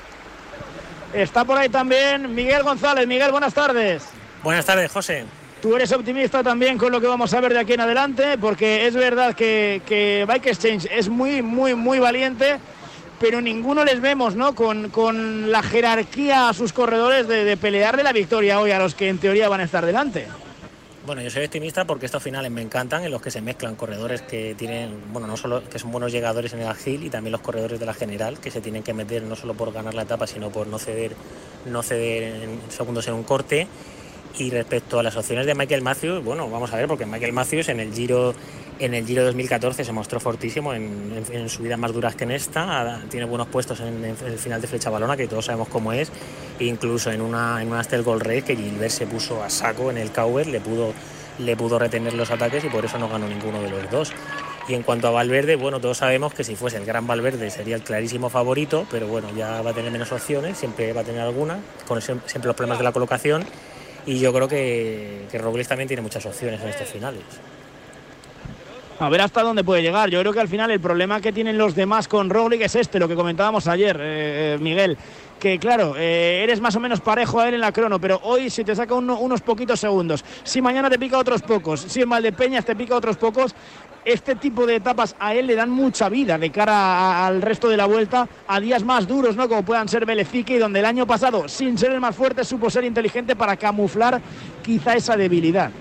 Está 1.14 1.46
por 1.46 1.58
ahí 1.58 1.70
también 1.70 2.34
Miguel 2.34 2.64
González. 2.64 3.08
Miguel, 3.08 3.32
buenas 3.32 3.54
tardes. 3.54 4.04
Buenas 4.44 4.66
tardes, 4.66 4.92
José. 4.92 5.26
Tú 5.62 5.76
eres 5.76 5.92
optimista 5.92 6.44
también 6.44 6.78
con 6.78 6.92
lo 6.92 7.02
que 7.02 7.08
vamos 7.08 7.34
a 7.34 7.42
ver 7.42 7.54
de 7.54 7.60
aquí 7.60 7.74
en 7.74 7.82
adelante, 7.82 8.38
porque 8.38 8.86
es 8.86 8.94
verdad 8.94 9.34
que, 9.34 9.82
que 9.86 10.26
Bike 10.28 10.48
Exchange 10.48 10.88
es 10.92 11.10
muy, 11.10 11.42
muy, 11.42 11.74
muy 11.74 11.98
valiente, 11.98 12.60
pero 13.20 13.42
ninguno 13.42 13.84
les 13.84 14.00
vemos 14.02 14.36
¿no? 14.36 14.54
con, 14.54 15.52
la 15.52 15.64
jerarquía 15.64 16.50
a 16.50 16.54
sus 16.54 16.74
corredores 16.74 17.28
de, 17.28 17.44
de 17.44 17.58
pelearle 17.58 18.04
la 18.04 18.14
victoria 18.14 18.60
hoy 18.60 18.72
a 18.72 18.80
los 18.80 18.94
que 18.94 19.10
en 19.10 19.18
teoría 19.18 19.50
van 19.50 19.62
a 19.62 19.64
estar 19.64 19.86
delante. 19.86 20.28
Bueno, 21.06 21.22
yo 21.22 21.30
soy 21.30 21.46
optimista 21.46 21.86
porque 21.86 22.08
estos 22.08 22.24
finales 22.24 22.50
me 22.52 22.64
encantan 22.64 23.04
en 23.04 23.12
los 23.12 23.22
que 23.22 23.30
se 23.30 23.40
mezclan 23.40 23.76
corredores 23.76 24.24
que 24.24 24.56
tienen, 24.56 25.04
bueno, 25.14 25.28
no 25.28 25.38
solo 25.38 25.62
que 25.70 25.78
son 25.78 25.92
buenos 25.92 26.12
llegadores 26.12 26.52
en 26.54 26.62
el 26.62 26.68
Agil 26.68 27.04
y 27.04 27.12
también 27.12 27.32
los 27.32 27.42
corredores 27.42 27.80
de 27.80 27.86
la 27.86 27.94
general 27.94 28.40
que 28.40 28.50
se 28.50 28.60
tienen 28.60 28.82
que 28.82 28.92
meter 28.96 29.22
no 29.22 29.36
solo 29.36 29.54
por 29.54 29.72
ganar 29.72 29.94
la 29.94 30.02
etapa, 30.02 30.26
sino 30.26 30.50
por 30.50 30.66
no 30.66 30.80
ceder, 30.80 31.16
no 31.68 31.84
ceder 31.84 32.24
en 32.24 32.60
segundos 32.72 33.08
en 33.08 33.14
un 33.14 33.24
corte. 33.24 33.68
Y 34.38 34.50
respecto 34.50 35.00
a 35.00 35.04
las 35.04 35.16
opciones 35.16 35.46
de 35.46 35.56
Michael 35.56 35.82
Matthews, 35.82 36.24
bueno, 36.24 36.50
vamos 36.50 36.74
a 36.74 36.76
ver, 36.76 36.88
porque 36.88 37.06
Michael 37.06 37.32
Matthews 37.32 37.70
en 37.70 37.80
el 37.80 37.94
Giro 37.94 38.34
en 38.80 38.94
el 38.94 39.06
Giro 39.06 39.24
2014 39.24 39.86
se 39.86 39.92
mostró 39.94 40.20
fortísimo 40.20 40.74
en, 40.74 41.24
en, 41.32 41.50
subidas 41.50 41.80
más 41.80 41.94
duras 41.94 42.16
que 42.16 42.26
en 42.26 42.32
esta. 42.32 43.02
Tiene 43.10 43.26
buenos 43.26 43.48
puestos 43.48 43.80
en, 43.80 44.04
el 44.04 44.38
final 44.38 44.60
de 44.60 44.68
Flecha 44.68 44.90
Balona, 44.90 45.16
que 45.16 45.28
todos 45.28 45.46
sabemos 45.46 45.70
cómo 45.70 45.94
es. 45.94 46.12
Incluso 46.60 47.12
en 47.12 47.22
una, 47.22 47.62
en 47.62 47.70
una 47.70 47.80
Astel 47.80 48.04
Gold 48.04 48.24
Race 48.24 48.42
que 48.42 48.56
Gilbert 48.56 48.92
se 48.92 49.08
puso 49.08 49.42
a 49.42 49.50
saco 49.50 49.92
en 49.92 49.98
el 49.98 50.12
Cowher, 50.12 50.48
le 50.48 50.60
pudo, 50.60 50.94
le 51.40 51.56
pudo 51.56 51.80
retener 51.80 52.14
los 52.14 52.32
ataques 52.32 52.66
y 52.66 52.70
por 52.70 52.84
eso 52.84 52.98
no 52.98 53.08
ganó 53.08 53.28
ninguno 53.28 53.62
de 53.62 53.70
los 53.70 53.90
dos. 53.90 54.12
Y 54.68 54.74
en 54.74 54.84
cuanto 54.84 55.08
a 55.08 55.12
Valverde, 55.12 55.56
bueno, 55.56 55.80
todos 55.80 56.00
sabemos 56.00 56.34
que 56.34 56.44
si 56.44 56.56
fuese 56.56 56.78
el 56.78 56.86
gran 56.86 57.06
Valverde 57.06 57.52
sería 57.52 57.76
el 57.76 57.84
clarísimo 57.84 58.30
favorito, 58.30 58.86
pero 58.90 59.08
bueno, 59.08 59.30
ya 59.38 59.62
va 59.62 59.70
a 59.70 59.74
tener 59.74 59.92
menos 59.92 60.12
opciones, 60.12 60.58
siempre 60.58 60.92
va 60.92 61.02
a 61.02 61.04
tener 61.04 61.22
alguna, 61.22 61.60
con 61.88 62.02
siempre 62.02 62.46
los 62.46 62.56
problemas 62.56 62.80
de 62.80 62.84
la 62.84 62.92
colocación. 62.92 63.46
Y 64.06 64.20
yo 64.20 64.32
creo 64.34 64.48
que, 64.48 65.26
que 65.32 65.38
Robles 65.38 65.68
también 65.68 65.88
tiene 65.88 66.02
muchas 66.02 66.26
opciones 66.26 66.62
en 66.62 66.70
estos 66.70 66.88
finales 66.88 67.24
a 69.00 69.10
ver 69.10 69.22
hasta 69.22 69.42
dónde 69.42 69.64
puede 69.64 69.82
llegar. 69.82 70.10
Yo 70.10 70.20
creo 70.22 70.34
que 70.34 70.40
al 70.40 70.48
final 70.48 70.72
el 70.72 70.80
problema 70.80 71.20
que 71.22 71.32
tienen 71.32 71.58
los 71.58 71.76
demás 71.76 72.08
con 72.08 72.30
Roglic 72.30 72.62
es 72.62 72.76
este, 72.76 73.00
lo 73.00 73.08
que 73.08 73.16
comentábamos 73.16 73.68
ayer, 73.68 73.98
eh, 74.00 74.56
eh, 74.56 74.58
Miguel. 74.60 74.98
Que 75.40 75.60
claro, 75.60 75.96
eh, 75.98 76.42
eres 76.44 76.62
más 76.62 76.76
o 76.76 76.80
menos 76.80 77.02
parejo 77.02 77.40
a 77.40 77.48
él 77.48 77.56
en 77.56 77.62
la 77.62 77.72
crono, 77.72 78.00
pero 78.00 78.20
hoy 78.24 78.50
si 78.50 78.64
te 78.64 78.76
saca 78.76 78.96
unos 78.96 79.42
poquitos 79.42 79.80
segundos, 79.80 80.24
si 80.44 80.62
mañana 80.62 80.90
te 80.90 80.98
pica 80.98 81.18
otros 81.18 81.42
pocos, 81.42 81.82
si 81.82 82.02
en 82.02 82.10
Valdepeñas 82.10 82.66
te 82.66 82.76
pica 82.76 82.96
otros 82.96 83.18
pocos, 83.18 83.54
este 84.06 84.36
tipo 84.36 84.66
de 84.66 84.76
etapas 84.76 85.16
a 85.20 85.34
él 85.34 85.48
le 85.48 85.56
dan 85.56 85.70
mucha 85.70 86.10
vida 86.10 86.38
de 86.38 86.52
cara 86.52 87.26
al 87.26 87.42
resto 87.42 87.68
de 87.68 87.76
la 87.76 87.86
vuelta, 87.86 88.28
a 88.48 88.60
días 88.60 88.84
más 88.84 89.08
duros, 89.08 89.36
¿no? 89.36 89.50
Como 89.50 89.64
puedan 89.64 89.90
ser 89.90 90.06
Belecique, 90.06 90.56
y 90.56 90.60
donde 90.60 90.80
el 90.80 90.86
año 90.86 91.06
pasado, 91.06 91.50
sin 91.50 91.78
ser 91.78 91.92
el 91.92 92.00
más 92.00 92.16
fuerte, 92.16 92.46
supo 92.46 92.70
ser 92.70 92.86
inteligente 92.86 93.36
para 93.36 93.58
camuflar 93.58 94.22
quizá 94.64 94.96
esa 94.96 95.18
debilidad 95.18 95.72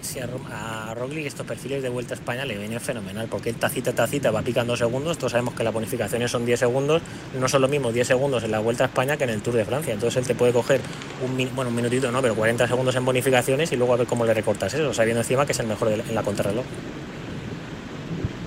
si 0.00 0.20
a, 0.20 0.94
Roglic 0.94 1.26
estos 1.26 1.46
perfiles 1.46 1.82
de 1.82 1.88
Vuelta 1.88 2.14
a 2.14 2.16
España 2.16 2.44
le 2.44 2.56
vienen 2.56 2.80
fenomenal, 2.80 3.28
porque 3.28 3.52
tacita 3.52 3.92
tacita 3.92 4.30
va 4.30 4.42
picando 4.42 4.76
segundos, 4.76 5.18
todos 5.18 5.32
sabemos 5.32 5.54
que 5.54 5.64
las 5.64 5.72
bonificaciones 5.72 6.30
son 6.30 6.46
10 6.46 6.60
segundos, 6.60 7.02
no 7.38 7.48
son 7.48 7.62
lo 7.62 7.68
mismo 7.68 7.92
10 7.92 8.06
segundos 8.06 8.44
en 8.44 8.50
la 8.50 8.58
Vuelta 8.58 8.84
a 8.84 8.86
España 8.86 9.16
que 9.16 9.24
en 9.24 9.30
el 9.30 9.42
Tour 9.42 9.54
de 9.54 9.64
Francia, 9.64 9.94
entonces 9.94 10.18
él 10.18 10.26
te 10.26 10.34
puede 10.34 10.52
coger 10.52 10.80
un, 11.24 11.36
bueno, 11.54 11.70
un 11.70 11.76
minutito, 11.76 12.10
no, 12.10 12.22
pero 12.22 12.34
40 12.34 12.68
segundos 12.68 12.94
en 12.96 13.04
bonificaciones 13.04 13.72
y 13.72 13.76
luego 13.76 13.94
a 13.94 13.96
ver 13.96 14.06
cómo 14.06 14.24
le 14.24 14.34
recortas 14.34 14.74
eso, 14.74 14.92
sabiendo 14.94 15.20
encima 15.20 15.46
que 15.46 15.52
es 15.52 15.58
el 15.60 15.66
mejor 15.66 15.92
en 15.92 16.14
la 16.14 16.22
contrarreloj. 16.22 16.64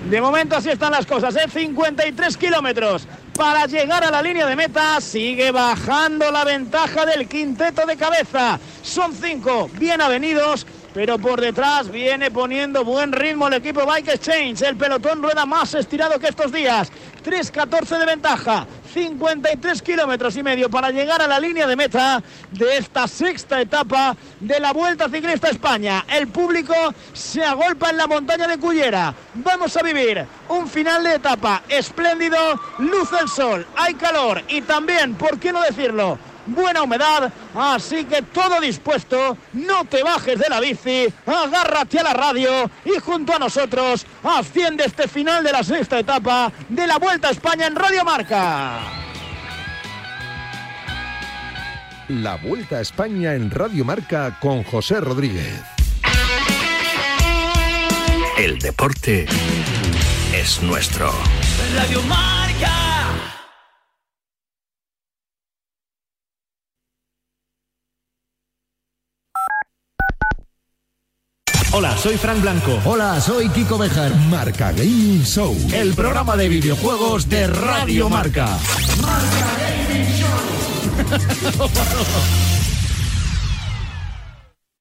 De 0.08 0.20
momento 0.20 0.56
así 0.56 0.68
están 0.68 0.92
las 0.92 1.06
cosas, 1.06 1.34
¿eh? 1.36 1.48
53 1.48 2.36
kilómetros 2.36 3.06
para 3.34 3.66
llegar 3.66 4.04
a 4.04 4.10
la 4.10 4.20
línea 4.20 4.46
de 4.46 4.56
meta. 4.56 5.00
Sigue 5.00 5.50
bajando 5.52 6.30
la 6.30 6.44
ventaja 6.44 7.06
del 7.06 7.26
quinteto 7.28 7.86
de 7.86 7.96
cabeza. 7.96 8.58
Son 8.82 9.14
cinco 9.14 9.70
bien 9.78 10.00
avenidos 10.00 10.66
pero 10.94 11.18
por 11.18 11.40
detrás 11.40 11.90
viene 11.90 12.30
poniendo 12.30 12.84
buen 12.84 13.12
ritmo 13.12 13.48
el 13.48 13.54
equipo 13.54 13.86
Bike 13.86 14.08
Exchange. 14.08 14.62
El 14.62 14.76
pelotón 14.76 15.22
rueda 15.22 15.46
más 15.46 15.74
estirado 15.74 16.18
que 16.18 16.28
estos 16.28 16.52
días. 16.52 16.90
3.14 17.24 17.98
de 17.98 18.06
ventaja, 18.06 18.66
53 18.92 19.80
kilómetros 19.80 20.36
y 20.36 20.42
medio 20.42 20.68
para 20.68 20.90
llegar 20.90 21.22
a 21.22 21.28
la 21.28 21.38
línea 21.38 21.68
de 21.68 21.76
meta 21.76 22.22
de 22.50 22.76
esta 22.76 23.06
sexta 23.06 23.60
etapa 23.60 24.16
de 24.40 24.58
la 24.58 24.72
Vuelta 24.72 25.08
Ciclista 25.08 25.48
España. 25.48 26.04
El 26.12 26.28
público 26.28 26.74
se 27.12 27.44
agolpa 27.44 27.90
en 27.90 27.96
la 27.96 28.08
montaña 28.08 28.48
de 28.48 28.58
Cullera. 28.58 29.14
Vamos 29.34 29.76
a 29.76 29.82
vivir 29.82 30.26
un 30.48 30.68
final 30.68 31.04
de 31.04 31.14
etapa 31.14 31.62
espléndido, 31.68 32.38
luz 32.78 33.10
del 33.12 33.28
sol, 33.28 33.64
hay 33.76 33.94
calor 33.94 34.42
y 34.48 34.62
también, 34.62 35.14
¿por 35.14 35.38
qué 35.38 35.52
no 35.52 35.62
decirlo? 35.62 36.18
Buena 36.46 36.82
humedad, 36.82 37.32
así 37.54 38.04
que 38.04 38.22
todo 38.22 38.60
dispuesto, 38.60 39.36
no 39.52 39.84
te 39.84 40.02
bajes 40.02 40.38
de 40.38 40.48
la 40.48 40.60
bici, 40.60 41.12
agárrate 41.26 42.00
a 42.00 42.04
la 42.04 42.12
radio 42.12 42.70
y 42.84 42.98
junto 42.98 43.34
a 43.34 43.38
nosotros 43.38 44.06
asciende 44.22 44.84
este 44.84 45.08
final 45.08 45.44
de 45.44 45.52
la 45.52 45.62
sexta 45.62 45.98
etapa 45.98 46.52
de 46.68 46.86
la 46.86 46.98
Vuelta 46.98 47.28
a 47.28 47.30
España 47.32 47.66
en 47.66 47.76
Radio 47.76 48.04
Marca. 48.04 48.80
La 52.08 52.36
Vuelta 52.36 52.76
a 52.76 52.80
España 52.80 53.34
en 53.34 53.50
Radio 53.50 53.84
Marca 53.84 54.38
con 54.40 54.64
José 54.64 55.00
Rodríguez. 55.00 55.62
El 58.36 58.58
deporte 58.58 59.26
es 60.34 60.62
nuestro. 60.62 61.12
Radio 61.74 62.02
Marca. 62.02 62.91
Hola, 71.74 71.96
soy 71.96 72.18
Frank 72.18 72.42
Blanco. 72.42 72.78
Hola, 72.84 73.18
soy 73.18 73.48
Kiko 73.48 73.78
Bejar. 73.78 74.14
Marca 74.28 74.72
Gaming 74.72 75.22
Show. 75.22 75.56
El 75.72 75.94
programa 75.94 76.36
de 76.36 76.50
videojuegos 76.50 77.30
de 77.30 77.46
Radio 77.46 78.10
Marca. 78.10 78.58
Marca 79.00 79.56
Gaming 79.58 80.06
Show. 80.12 80.28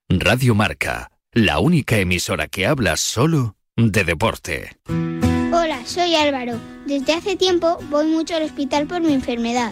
Radio 0.09 0.53
Marca, 0.53 1.09
la 1.31 1.59
única 1.59 1.95
emisora 1.97 2.49
que 2.49 2.67
habla 2.67 2.97
solo 2.97 3.55
de 3.77 4.03
deporte. 4.03 4.77
Hola, 5.53 5.79
soy 5.85 6.15
Álvaro. 6.15 6.59
Desde 6.85 7.13
hace 7.13 7.37
tiempo 7.37 7.77
voy 7.89 8.07
mucho 8.07 8.35
al 8.35 8.43
hospital 8.43 8.87
por 8.87 8.99
mi 8.99 9.13
enfermedad. 9.13 9.71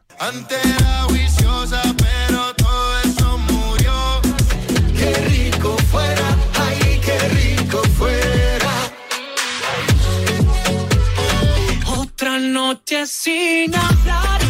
Antes 0.23 0.63
era 0.63 1.07
viciosa, 1.07 1.81
pero 1.97 2.53
todo 2.53 2.99
eso 2.99 3.37
murió. 3.39 4.21
Qué 4.95 5.15
rico 5.15 5.75
fuera, 5.91 6.37
ay, 6.59 7.01
qué 7.03 7.17
rico 7.29 7.81
fuera. 7.97 8.71
Otra 11.87 12.37
noche 12.37 13.07
sin 13.07 13.73
hablar. 13.73 14.40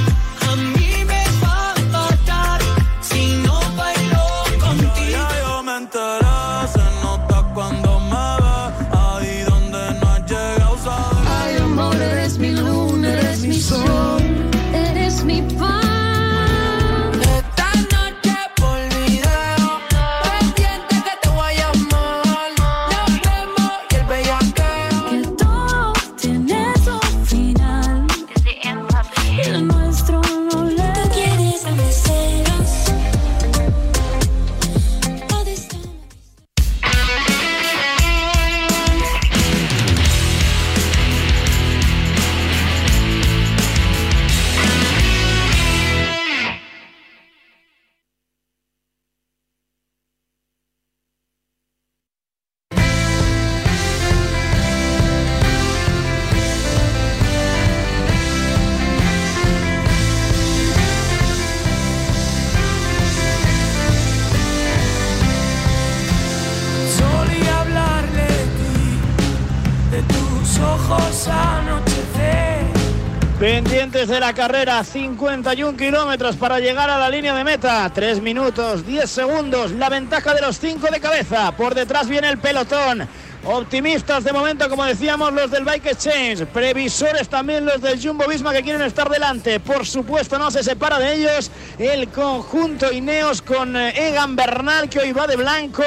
De 74.01 74.19
la 74.19 74.33
carrera, 74.33 74.83
51 74.83 75.77
kilómetros 75.77 76.35
para 76.35 76.59
llegar 76.59 76.89
a 76.89 76.97
la 76.97 77.07
línea 77.07 77.35
de 77.35 77.43
meta. 77.43 77.87
3 77.93 78.19
minutos, 78.19 78.83
10 78.83 79.07
segundos. 79.07 79.71
La 79.73 79.89
ventaja 79.89 80.33
de 80.33 80.41
los 80.41 80.57
5 80.57 80.87
de 80.91 80.99
cabeza. 80.99 81.55
Por 81.55 81.75
detrás 81.75 82.09
viene 82.09 82.27
el 82.27 82.39
pelotón. 82.39 83.07
Optimistas 83.43 84.23
de 84.23 84.33
momento, 84.33 84.67
como 84.69 84.85
decíamos, 84.85 85.31
los 85.33 85.51
del 85.51 85.65
Bike 85.65 85.85
Exchange. 85.85 86.47
Previsores 86.47 87.29
también 87.29 87.63
los 87.63 87.79
del 87.79 88.01
Jumbo 88.01 88.25
Visma 88.27 88.51
que 88.51 88.63
quieren 88.63 88.81
estar 88.81 89.07
delante. 89.07 89.59
Por 89.59 89.85
supuesto, 89.85 90.39
no 90.39 90.49
se 90.49 90.63
separa 90.63 90.97
de 90.97 91.13
ellos 91.13 91.51
el 91.77 92.07
conjunto 92.07 92.91
Ineos 92.91 93.43
con 93.43 93.77
eh, 93.77 94.09
Egan 94.09 94.35
Bernal, 94.35 94.89
que 94.89 94.97
hoy 94.97 95.11
va 95.11 95.27
de 95.27 95.35
blanco. 95.35 95.83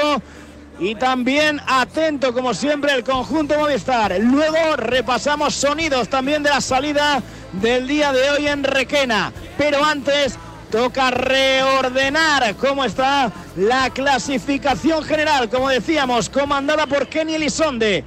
Y 0.79 0.95
también 0.95 1.61
atento, 1.67 2.33
como 2.33 2.53
siempre, 2.53 2.93
el 2.93 3.03
conjunto 3.03 3.57
Movistar. 3.57 4.17
Luego 4.19 4.75
repasamos 4.75 5.55
sonidos 5.55 6.09
también 6.09 6.43
de 6.43 6.49
la 6.49 6.59
salida 6.59 7.21
del 7.53 7.87
día 7.87 8.11
de 8.11 8.29
hoy 8.31 8.47
en 8.47 8.63
Requena. 8.63 9.31
Pero 9.57 9.83
antes 9.83 10.37
toca 10.69 11.11
reordenar 11.11 12.55
cómo 12.57 12.83
está 12.83 13.31
la 13.55 13.89
clasificación 13.89 15.03
general, 15.03 15.49
como 15.49 15.69
decíamos, 15.69 16.29
comandada 16.29 16.85
por 16.87 17.07
Kenny 17.07 17.35
Elizonde. 17.35 18.03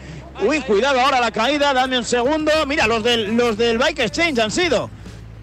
Uy, 0.46 0.60
cuidado 0.60 1.00
ahora 1.00 1.20
la 1.20 1.30
caída, 1.30 1.72
dame 1.72 1.98
un 1.98 2.04
segundo. 2.04 2.52
Mira, 2.66 2.86
los 2.86 3.02
del, 3.02 3.34
los 3.34 3.56
del 3.56 3.78
Bike 3.78 4.00
Exchange 4.00 4.38
han 4.40 4.50
sido. 4.50 4.90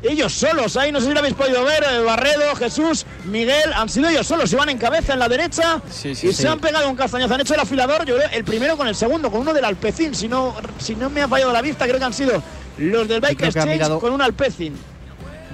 Ellos 0.07 0.33
solos, 0.33 0.77
ahí 0.77 0.91
no 0.91 0.99
sé 0.99 1.07
si 1.07 1.13
lo 1.13 1.19
habéis 1.19 1.33
podido 1.33 1.63
ver, 1.63 1.83
eh, 1.83 1.99
Barredo, 2.01 2.55
Jesús, 2.55 3.05
Miguel, 3.25 3.73
han 3.73 3.89
sido 3.89 4.07
ellos 4.09 4.27
solos, 4.27 4.49
se 4.49 4.55
van 4.55 4.69
en 4.69 4.77
cabeza 4.77 5.13
en 5.13 5.19
la 5.19 5.27
derecha 5.27 5.81
sí, 5.89 6.09
y 6.09 6.15
sí. 6.15 6.31
se 6.33 6.47
han 6.47 6.59
pegado 6.59 6.87
un 6.89 6.95
castañazo, 6.95 7.33
han 7.33 7.41
hecho 7.41 7.55
el 7.55 7.59
afilador, 7.61 8.05
yo 8.05 8.15
creo, 8.17 8.29
el 8.31 8.43
primero 8.43 8.77
con 8.77 8.87
el 8.87 8.93
segundo, 8.95 9.31
con 9.31 9.41
uno 9.41 9.51
del 9.53 9.65
Alpecin, 9.65 10.13
si 10.13 10.27
no, 10.27 10.53
si 10.77 10.95
no 10.95 11.09
me 11.09 11.21
ha 11.23 11.27
fallado 11.27 11.51
la 11.51 11.61
vista, 11.63 11.85
creo 11.85 11.97
que 11.97 12.05
han 12.05 12.13
sido 12.13 12.43
los 12.77 13.07
del 13.07 13.19
Bike 13.21 13.37
creo 13.37 13.51
que 13.51 13.59
ha 13.59 13.61
Exchange 13.63 13.73
mirado- 13.79 13.99
con 13.99 14.13
un 14.13 14.21
Alpecin. 14.21 14.75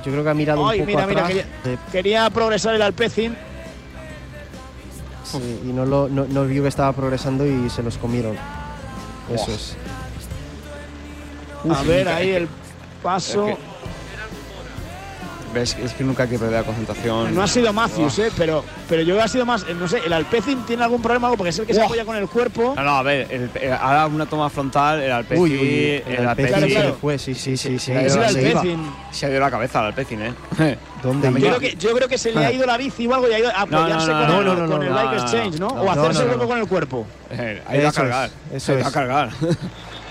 Yo 0.03 0.12
creo 0.12 0.24
que 0.24 0.29
ha 0.31 0.34
mirado 0.34 0.67
Ay, 0.67 0.79
un 0.81 0.86
poco 0.88 0.98
mira, 0.98 1.08
mira, 1.08 1.22
atrás 1.25 1.46
quería, 1.63 1.79
quería 1.91 2.29
progresar 2.31 2.74
el 2.75 2.81
Alpecin. 2.81 3.38
sí, 5.24 5.60
y 5.63 5.67
no, 5.72 5.86
lo, 5.86 6.10
no, 6.10 6.25
no 6.27 6.46
vio 6.46 6.63
que 6.63 6.70
estaba 6.70 6.91
progresando 6.93 7.46
y 7.46 7.70
se 7.70 7.84
los 7.84 7.98
comieron. 7.98 8.36
Eso 9.34 9.51
es. 9.53 9.75
A 11.70 11.84
ver, 11.84 12.10
ahí 12.10 12.31
el 12.31 12.50
paso. 13.03 13.48
Es 13.48 13.55
que- 13.55 13.70
¿Ves? 15.53 15.75
Es 15.84 15.91
que 15.93 16.03
nunca 16.05 16.24
hay 16.24 16.29
que 16.29 16.39
perder 16.39 16.60
la 16.60 16.63
concentración. 16.63 17.36
No 17.36 17.43
ha 17.43 17.48
sido 17.48 17.74
Matthews, 17.74 18.20
eh, 18.20 18.31
pero, 18.38 18.63
pero 18.88 19.01
yo 19.01 19.08
creo 19.08 19.17
que 19.17 19.24
ha 19.24 19.27
sido 19.27 19.46
más. 19.46 19.63
eh, 19.67 19.74
No 19.77 19.86
sé, 19.88 20.00
el 20.05 20.13
Alpecin 20.13 20.65
tiene 20.65 20.84
algún 20.84 21.01
problema, 21.01 21.27
algo, 21.27 21.36
porque 21.38 21.50
es 21.50 21.60
el 21.60 21.65
que 21.65 21.74
se 21.74 21.81
apoya 21.81 22.05
con 22.05 22.15
el 22.15 22.29
cuerpo. 22.29 22.74
No, 22.75 22.84
no, 22.84 22.91
a 22.98 23.03
ver, 23.03 23.27
el, 23.29 23.50
el- 23.62 23.74
ahora 23.74 24.08
una 24.08 24.25
toma 24.25 24.50
frontal, 24.50 25.01
el 25.01 25.12
Alpecin. 25.12 25.43
Uy, 25.43 25.51
uy, 25.51 25.60
uy, 26.08 26.13
el 26.15 26.25
Alpecin 26.27 26.51
Claro, 26.53 26.67
se 26.67 26.72
claro. 26.74 26.89
le 26.89 26.93
fue, 26.96 27.17
sí, 27.20 27.34
sí, 27.36 27.58
sí. 27.58 27.77
sí, 27.77 27.79
se, 27.79 27.93
le 27.93 28.00
ha 28.00 28.03
ido 28.03 28.10
Es 28.24 28.34
la- 28.34 28.39
el. 28.39 28.48
Alpecin. 28.58 28.91
Se 29.12 29.25
ha 29.25 29.29
ido 29.29 29.39
la 29.41 29.51
cabeza 29.51 29.79
al 29.79 29.86
Alpecin, 29.88 30.22
¿eh? 30.22 30.34
¿Dónde 31.03 31.27
Yo 31.27 31.34
creo, 31.48 31.60
que, 31.60 31.75
yo 31.75 31.93
creo 31.96 32.08
que 32.08 32.17
se 32.17 32.31
le 32.31 32.46
ha 32.46 32.51
ido 32.51 32.65
la 32.65 32.77
bici 32.77 33.05
o 33.08 33.13
algo 33.13 33.27
y 33.29 33.34
ha 33.34 33.39
ido 33.39 33.50
a 33.50 33.65
No, 33.65 33.72
no, 33.72 33.77
apoyarse 33.79 34.08
no, 34.12 34.20
con, 34.20 34.27
no, 34.46 34.51
el, 34.53 34.60
no, 34.60 34.67
con 34.72 34.84
el 34.84 34.93
Bike 34.93 35.05
no, 35.12 35.22
Exchange, 35.22 35.60
¿no? 35.60 35.67
no, 35.70 35.81
o 35.81 35.96
no, 35.96 36.01
hacerse 36.03 36.24
hueco 36.25 36.38
no. 36.43 36.48
con 36.48 36.58
el 36.60 36.67
cuerpo. 36.67 37.08
Eh, 37.31 37.62
ha 37.67 37.75
ido 37.75 37.88
a 37.88 37.89
Eso 37.89 38.01
cargar. 38.01 38.29
es, 38.53 38.55
eso 38.63 38.72
ha 38.72 38.79
ido 38.79 38.88
a 38.88 38.91
cargar. 38.91 39.29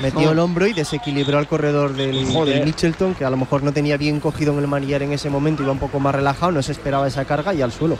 Metió 0.02 0.30
el 0.32 0.38
hombro 0.38 0.66
y 0.66 0.72
desequilibró 0.72 1.38
al 1.38 1.46
corredor 1.46 1.92
del, 1.94 2.26
del 2.26 2.64
Mitchelton, 2.64 3.14
que 3.14 3.24
a 3.24 3.30
lo 3.30 3.36
mejor 3.36 3.62
no 3.62 3.72
tenía 3.72 3.96
bien 3.98 4.18
cogido 4.20 4.52
en 4.54 4.60
el 4.60 4.66
manillar 4.66 5.02
en 5.02 5.12
ese 5.12 5.28
momento, 5.28 5.62
iba 5.62 5.72
un 5.72 5.78
poco 5.78 6.00
más 6.00 6.14
relajado, 6.14 6.52
no 6.52 6.62
se 6.62 6.72
esperaba 6.72 7.06
esa 7.06 7.24
carga 7.26 7.52
y 7.52 7.60
al 7.60 7.70
suelo. 7.72 7.98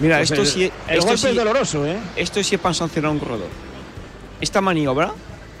Mira, 0.00 0.18
Pues 0.18 0.30
esto 0.30 0.42
el, 0.42 0.46
sí, 0.48 0.62
el 0.64 0.70
esto 0.98 1.06
golpe 1.06 1.18
sí, 1.18 1.26
es 1.28 1.34
doloroso, 1.36 1.86
¿eh? 1.86 1.96
esto 2.16 2.42
sí 2.42 2.54
es 2.54 2.60
para 2.60 2.74
sancionar 2.74 3.08
a 3.08 3.12
un 3.12 3.18
corredor. 3.18 3.48
Esta 4.40 4.60
maniobra, 4.60 5.12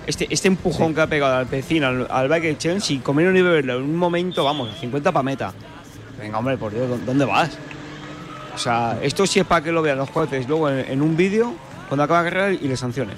este, 0.06 0.26
este 0.30 0.48
empujón 0.48 0.94
que 0.94 1.00
ha 1.00 1.06
pegado 1.08 1.34
al 1.34 1.40
Alpecin 1.40 1.82
al, 1.84 2.06
al 2.10 2.28
Bike 2.28 2.44
Exchange, 2.44 2.82
si 2.82 2.98
comieron 2.98 3.36
y 3.36 3.42
beberlo 3.42 3.76
en 3.78 3.82
un 3.82 3.96
momento, 3.96 4.44
vamos, 4.44 4.70
50 4.80 5.10
para 5.12 5.22
meta. 5.22 5.52
Venga, 6.18 6.38
hombre, 6.38 6.56
por 6.56 6.72
Dios, 6.72 6.88
¿dó- 6.88 6.98
¿dónde 7.04 7.24
vas? 7.24 7.50
O 8.54 8.58
sea, 8.58 8.98
esto 9.02 9.26
sí 9.26 9.40
es 9.40 9.46
para 9.46 9.62
que 9.64 9.72
lo 9.72 9.82
vean 9.82 9.98
los 9.98 10.08
jueces 10.10 10.48
luego 10.48 10.70
en, 10.70 10.90
en 10.90 11.02
un 11.02 11.16
vídeo, 11.16 11.52
cuando 11.88 12.04
acaba 12.04 12.22
la 12.22 12.30
carrera 12.30 12.52
y 12.52 12.68
le 12.68 12.76
sancionen. 12.76 13.16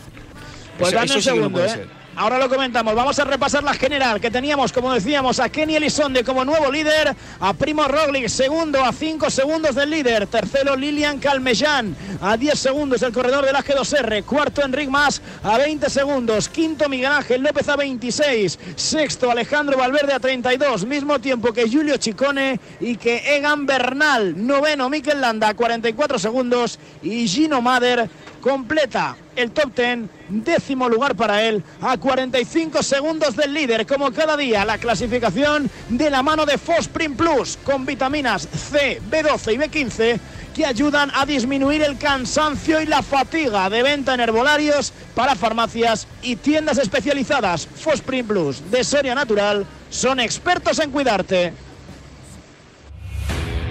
Pues 0.79 0.89
Eso- 0.89 0.97
dame 0.97 1.05
eso 1.07 1.15
un 1.17 1.23
sí 1.23 1.31
que 1.33 1.41
no 1.41 1.51
puede 1.51 1.67
¿eh? 1.67 1.69
ser. 1.71 2.02
Ahora 2.15 2.39
lo 2.39 2.49
comentamos. 2.49 2.95
Vamos 2.95 3.19
a 3.19 3.25
repasar 3.25 3.65
la 3.65 3.73
general 3.73 4.21
que 4.21 4.31
teníamos, 4.31 4.71
como 4.71 4.93
decíamos, 4.93 5.41
a 5.41 5.49
Kenny 5.49 5.77
Elizonde 5.77 6.23
como 6.23 6.45
nuevo 6.45 6.71
líder, 6.71 7.17
a 7.41 7.55
Primo 7.55 7.89
Roglic 7.89 8.29
segundo 8.29 8.85
a 8.85 8.93
5 8.93 9.31
segundos 9.31 9.75
del 9.75 9.89
líder, 9.91 10.27
tercero 10.27 10.77
Lilian 10.77 11.19
Calmellán 11.19 11.97
a 12.21 12.37
10 12.37 12.59
segundos 12.59 13.03
el 13.03 13.13
corredor 13.13 13.47
del 13.47 13.57
AG2R, 13.57 14.25
cuarto 14.25 14.63
Enric 14.63 14.91
Mas 14.91 15.23
a 15.43 15.57
20 15.57 15.89
segundos, 15.89 16.49
quinto 16.51 16.89
Miguel 16.89 17.13
Ángel 17.13 17.43
López 17.43 17.69
a 17.69 17.77
26, 17.77 18.59
sexto 18.77 19.31
Alejandro 19.31 19.79
Valverde 19.79 20.13
a 20.13 20.21
32, 20.21 20.85
mismo 20.85 21.19
tiempo 21.19 21.53
que 21.53 21.69
Julio 21.69 21.97
Chicone 21.97 22.61
y 22.79 22.97
que 22.97 23.37
Egan 23.37 23.65
Bernal, 23.65 24.47
noveno 24.47 24.91
Mikel 24.91 25.21
Landa 25.21 25.49
a 25.49 25.55
44 25.55 26.19
segundos 26.19 26.79
y 27.03 27.27
Gino 27.27 27.63
Mader 27.63 28.09
completa 28.43 29.17
el 29.37 29.53
top 29.53 29.75
10, 29.75 29.99
décimo 30.29 30.89
lugar 30.89 31.15
para 31.15 31.43
él, 31.43 31.63
a 31.81 31.97
45 31.97 32.83
segundos 32.83 33.35
del 33.35 33.55
líder, 33.55 33.87
como 33.87 34.13
cada 34.13 34.37
día, 34.37 34.67
la 34.67 34.77
clasificación 34.77 35.71
de 35.89 36.11
la 36.11 36.23
mano 36.23 36.45
de 36.45 36.59
Fosprin 36.59 37.17
Plus, 37.17 37.59
con 37.65 37.87
vitaminas 37.87 38.47
C, 38.47 39.01
B12 39.11 39.55
y 39.55 39.57
B15, 39.57 40.21
que 40.55 40.67
ayudan 40.67 41.11
a 41.15 41.25
disminuir 41.25 41.83
el 41.83 41.97
cansancio 41.97 42.83
y 42.83 42.87
la 42.87 43.03
fatiga 43.03 43.71
de 43.71 43.83
venta 43.83 44.13
en 44.13 44.21
herbolarios 44.21 44.93
para 45.15 45.35
farmacias 45.35 46.07
y 46.21 46.37
tiendas 46.37 46.77
especializadas. 46.77 47.67
Fosprin 47.67 48.27
Plus, 48.27 48.71
de 48.71 48.85
Soria 48.85 49.15
Natural, 49.15 49.65
son 49.89 50.21
expertos 50.21 50.79
en 50.81 50.91
cuidarte. 50.91 51.55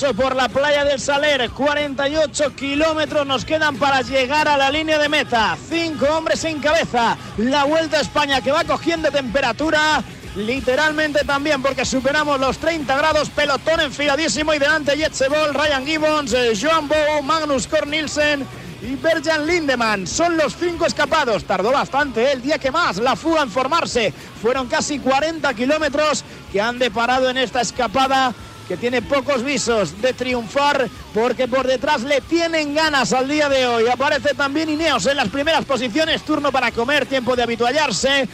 Paso 0.00 0.14
por 0.14 0.34
la 0.34 0.48
playa 0.48 0.84
del 0.84 0.98
Saler, 0.98 1.50
48 1.50 2.54
kilómetros 2.54 3.26
nos 3.26 3.44
quedan 3.44 3.76
para 3.76 4.00
llegar 4.00 4.48
a 4.48 4.56
la 4.56 4.70
línea 4.70 4.98
de 4.98 5.08
meta. 5.10 5.58
Cinco 5.68 6.06
hombres 6.06 6.42
en 6.44 6.58
cabeza. 6.58 7.18
La 7.36 7.64
Vuelta 7.64 7.98
a 7.98 8.00
España 8.00 8.40
que 8.40 8.50
va 8.50 8.64
cogiendo 8.64 9.10
temperatura. 9.10 10.02
Literalmente 10.36 11.24
también 11.24 11.60
porque 11.60 11.84
superamos 11.84 12.40
los 12.40 12.56
30 12.58 12.96
grados, 12.96 13.28
pelotón 13.30 13.80
enfiladísimo 13.80 14.54
y 14.54 14.58
delante 14.58 14.96
Jetsebol, 14.96 15.52
Ryan 15.52 15.84
Gibbons, 15.84 16.32
eh, 16.32 16.52
Joan 16.58 16.88
Bow, 16.88 17.22
Magnus 17.22 17.66
Cornilsen 17.66 18.46
y 18.80 18.94
Berjan 18.94 19.46
Lindemann. 19.46 20.06
Son 20.06 20.36
los 20.36 20.56
cinco 20.56 20.86
escapados. 20.86 21.44
Tardó 21.44 21.72
bastante 21.72 22.22
¿eh? 22.22 22.32
el 22.32 22.42
día 22.42 22.58
que 22.58 22.70
más 22.70 22.96
la 22.96 23.16
fuga 23.16 23.42
en 23.42 23.50
formarse. 23.50 24.14
Fueron 24.40 24.66
casi 24.66 24.98
40 24.98 25.52
kilómetros 25.52 26.24
que 26.52 26.60
han 26.60 26.78
deparado 26.78 27.28
en 27.28 27.36
esta 27.36 27.60
escapada 27.60 28.32
que 28.70 28.76
tiene 28.76 29.02
pocos 29.02 29.42
visos 29.42 30.00
de 30.00 30.12
triunfar 30.12 30.88
porque 31.12 31.48
por 31.48 31.66
detrás 31.66 32.02
le 32.02 32.20
tienen 32.20 32.72
ganas 32.72 33.12
al 33.12 33.26
día 33.26 33.48
de 33.48 33.66
hoy. 33.66 33.88
Aparece 33.88 34.32
también 34.32 34.70
Ineos 34.70 35.06
en 35.06 35.16
las 35.16 35.28
primeras 35.28 35.64
posiciones, 35.64 36.22
turno 36.22 36.52
para 36.52 36.70
comer, 36.70 37.04
tiempo 37.04 37.34
de 37.34 37.42
habituallarse. 37.42 38.28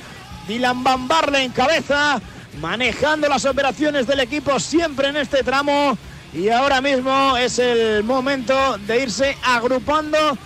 Dylan 0.47 0.85
Van 0.85 1.09
Barle 1.09 1.43
en 1.43 1.53
cabeza, 1.53 2.21
manejando 2.61 3.29
las 3.29 3.47
operaciones 3.47 4.07
del 4.07 4.21
equipo 4.21 4.61
siempre 4.61 5.09
en 5.09 5.17
este 5.17 5.43
tramo. 5.43 5.97
Y 6.35 6.51
ahora 6.51 6.83
mismo 6.83 7.35
es 7.39 7.59
el 7.59 8.05
momento 8.05 8.77
de 8.87 9.05
irse 9.05 9.39
agrupando 9.43 10.37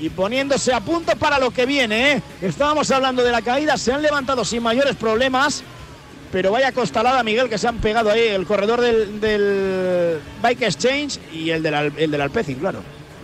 y 0.00 0.10
poniéndose 0.10 0.74
a 0.74 0.80
punto 0.80 1.14
para 1.14 1.38
lo 1.38 1.52
que 1.52 1.66
viene. 1.66 2.14
¿eh? 2.14 2.22
Estábamos 2.42 2.90
hablando 2.90 3.22
de 3.22 3.30
la 3.30 3.42
caída, 3.42 3.76
se 3.76 3.92
han 3.92 4.02
levantado 4.02 4.44
sin 4.44 4.60
mayores 4.60 4.96
problemas. 4.96 5.62
Pero 6.32 6.52
vaya 6.52 6.72
costalada, 6.72 7.22
Miguel, 7.22 7.48
que 7.48 7.58
se 7.58 7.66
han 7.66 7.78
pegado 7.78 8.10
ahí 8.10 8.28
el 8.28 8.46
corredor 8.46 8.80
del, 8.80 10.20
Bike 10.42 10.62
Exchange 10.62 11.18
y 11.32 11.50
el 11.50 11.62
del, 11.62 11.92
el 11.96 12.10
del 12.10 12.20
Alpecin, 12.20 12.58
claro. 12.58 12.82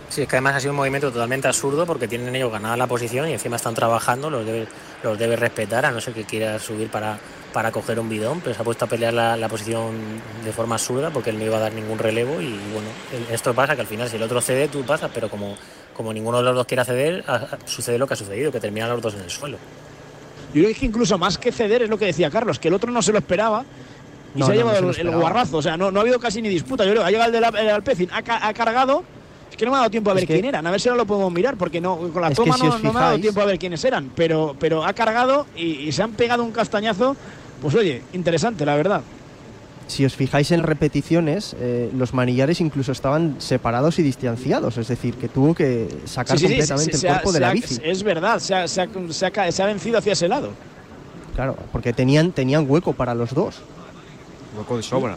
Sí, 0.09 0.21
es 0.21 0.27
que 0.27 0.37
además 0.37 0.55
ha 0.55 0.59
sido 0.61 0.71
un 0.71 0.77
movimiento 0.77 1.11
totalmente 1.11 1.47
absurdo 1.47 1.85
porque 1.85 2.07
tienen 2.07 2.33
ellos 2.33 2.51
ganada 2.51 2.77
la 2.77 2.87
posición 2.87 3.27
y 3.29 3.33
encima 3.33 3.57
están 3.57 3.73
trabajando, 3.73 4.29
los 4.29 4.45
los 5.03 5.19
debe 5.19 5.35
respetar, 5.35 5.85
a 5.85 5.91
no 5.91 5.99
ser 5.99 6.13
que 6.13 6.23
quiera 6.23 6.57
subir 6.59 6.89
para, 6.89 7.19
para 7.51 7.71
coger 7.71 7.99
un 7.99 8.07
bidón, 8.07 8.39
pero 8.39 8.55
se 8.55 8.61
ha 8.61 8.63
puesto 8.63 8.85
a 8.85 8.87
pelear 8.87 9.13
la, 9.13 9.49
posición 9.49 9.95
de 10.45 10.53
forma 10.53 10.75
absurda 10.75 11.09
porque 11.09 11.29
él 11.29 11.37
no 11.37 11.45
iba 11.45 11.57
a 11.57 11.59
dar 11.59 11.73
ningún 11.73 11.99
relevo 11.99 12.41
y 12.41 12.57
bueno, 12.71 12.87
esto 13.31 13.53
pasa 13.53 13.75
que 13.75 13.81
al 13.81 13.87
final 13.87 14.09
si 14.09 14.15
el 14.15 14.23
otro 14.23 14.39
cede, 14.41 14.69
tú 14.69 14.83
pasas, 14.83 15.11
pero 15.13 15.29
como, 15.29 15.57
como 15.93 16.13
ninguno 16.13 16.37
de 16.37 16.43
los 16.43 16.55
dos 16.55 16.65
quiera 16.65 16.85
ceder, 16.85 17.25
sucede 17.65 17.97
lo 17.97 18.07
que 18.07 18.13
ha 18.13 18.17
sucedido, 18.17 18.51
que 18.51 18.61
terminan 18.61 18.89
los 18.89 19.01
dos 19.01 19.15
en 19.15 19.21
el 19.21 19.29
suelo. 19.29 19.57
Yo 20.53 20.63
creo 20.63 20.75
que 20.75 20.85
incluso 20.85 21.17
más 21.17 21.37
que 21.37 21.51
ceder 21.51 21.83
es 21.83 21.89
lo 21.89 21.97
que 21.97 22.05
decía 22.05 22.29
Carlos, 22.29 22.57
que 22.59 22.67
el 22.69 22.73
otro 22.73 22.91
no 22.91 23.01
se 23.01 23.11
lo 23.11 23.17
esperaba 23.19 23.63
y 24.35 24.39
No, 24.39 24.45
se 24.45 24.51
ha 24.51 24.55
no, 24.55 24.59
llevado 24.61 24.81
no 24.81 24.93
se 24.93 25.03
lo 25.03 25.11
el- 25.13 25.17
guarrazo. 25.19 25.57
O 25.57 25.61
sea, 25.61 25.77
no, 25.77 25.91
no 25.91 25.99
ha 25.99 26.01
habido 26.03 26.19
casi 26.19 26.41
ni 26.41 26.49
disputa. 26.49 26.85
Yo 26.85 26.91
creo 26.91 27.03
ha 27.05 27.11
llegado 27.11 27.27
el 27.35 27.41
del 27.41 27.55
el 27.59 27.69
Alpecin, 27.69 28.09
ha, 28.13 28.21
ca- 28.21 28.45
ha 28.47 28.53
cargado. 28.53 29.03
Es 29.51 29.55
que 29.57 29.65
no 29.65 29.71
me 29.71 29.77
ha 29.77 29.79
dado 29.79 29.91
tiempo 29.91 30.11
a 30.11 30.13
ver 30.13 30.23
Es 30.23 30.27
que- 30.27 30.33
quién 30.35 30.45
eran. 30.45 30.65
A 30.67 30.71
ver 30.71 30.79
si 30.81 30.89
ahora 30.89 30.97
lo 31.01 31.05
podemos 31.07 31.31
mirar, 31.31 31.55
porque 31.57 31.79
no, 31.81 31.97
con 31.97 32.21
la 32.21 32.31
toma 32.31 32.55
si 32.57 32.63
no, 32.63 32.77
me 32.79 32.89
ha 32.89 33.03
dado 33.03 33.19
tiempo 33.19 33.41
a 33.41 33.45
ver 33.45 33.57
quiénes 33.59 33.83
eran. 33.85 34.11
Pero, 34.15 34.55
pero 34.59 34.83
ha 34.85 34.93
cargado 34.93 35.45
y, 35.55 35.63
y 35.87 35.91
se 35.91 36.03
han 36.03 36.11
pegado 36.11 36.43
un 36.43 36.51
castañazo. 36.51 37.15
Pues 37.61 37.73
oye, 37.75 38.03
interesante, 38.13 38.65
la 38.65 38.75
verdad. 38.75 39.01
Si 39.87 40.03
os 40.05 40.15
fijáis 40.15 40.51
en 40.51 40.63
repeticiones, 40.63 41.55
eh, 41.59 41.89
los 41.95 42.13
manillares 42.13 42.59
incluso 42.59 42.91
estaban 42.91 43.35
separados 43.39 43.97
y 43.99 44.03
distanciados, 44.03 44.77
es 44.77 44.87
decir, 44.89 45.13
que 45.15 45.29
tuvo 45.29 45.55
que 45.55 45.87
sacar 46.05 46.37
Sí, 46.37 46.47
sí, 46.47 46.53
sí, 46.53 46.59
completamente 46.59 46.97
el 46.97 47.07
ha- 47.07 47.13
cuerpo 47.13 47.31
de 47.31 47.39
la 47.39 47.49
ha- 47.49 47.53
bici. 47.53 47.79
Es 47.83 48.03
verdad, 48.03 48.39
se 48.39 48.53
ha, 48.53 48.67
se 48.67 48.81
ha- 48.81 48.87
se 49.09 49.25
ha 49.25 49.31
ca- 49.31 49.51
se 49.51 49.63
ha 49.63 49.65
vencido 49.65 49.97
hacia 49.97 50.11
ese 50.13 50.27
lado. 50.27 50.49
Claro, 51.35 51.55
porque 51.71 51.93
tenían, 51.93 52.31
tenían 52.33 52.65
hueco 52.69 52.91
para 52.93 53.15
los 53.15 53.33
dos. 53.33 53.55
Hueco 54.57 54.75
de 54.77 54.83
sobra. 54.83 55.15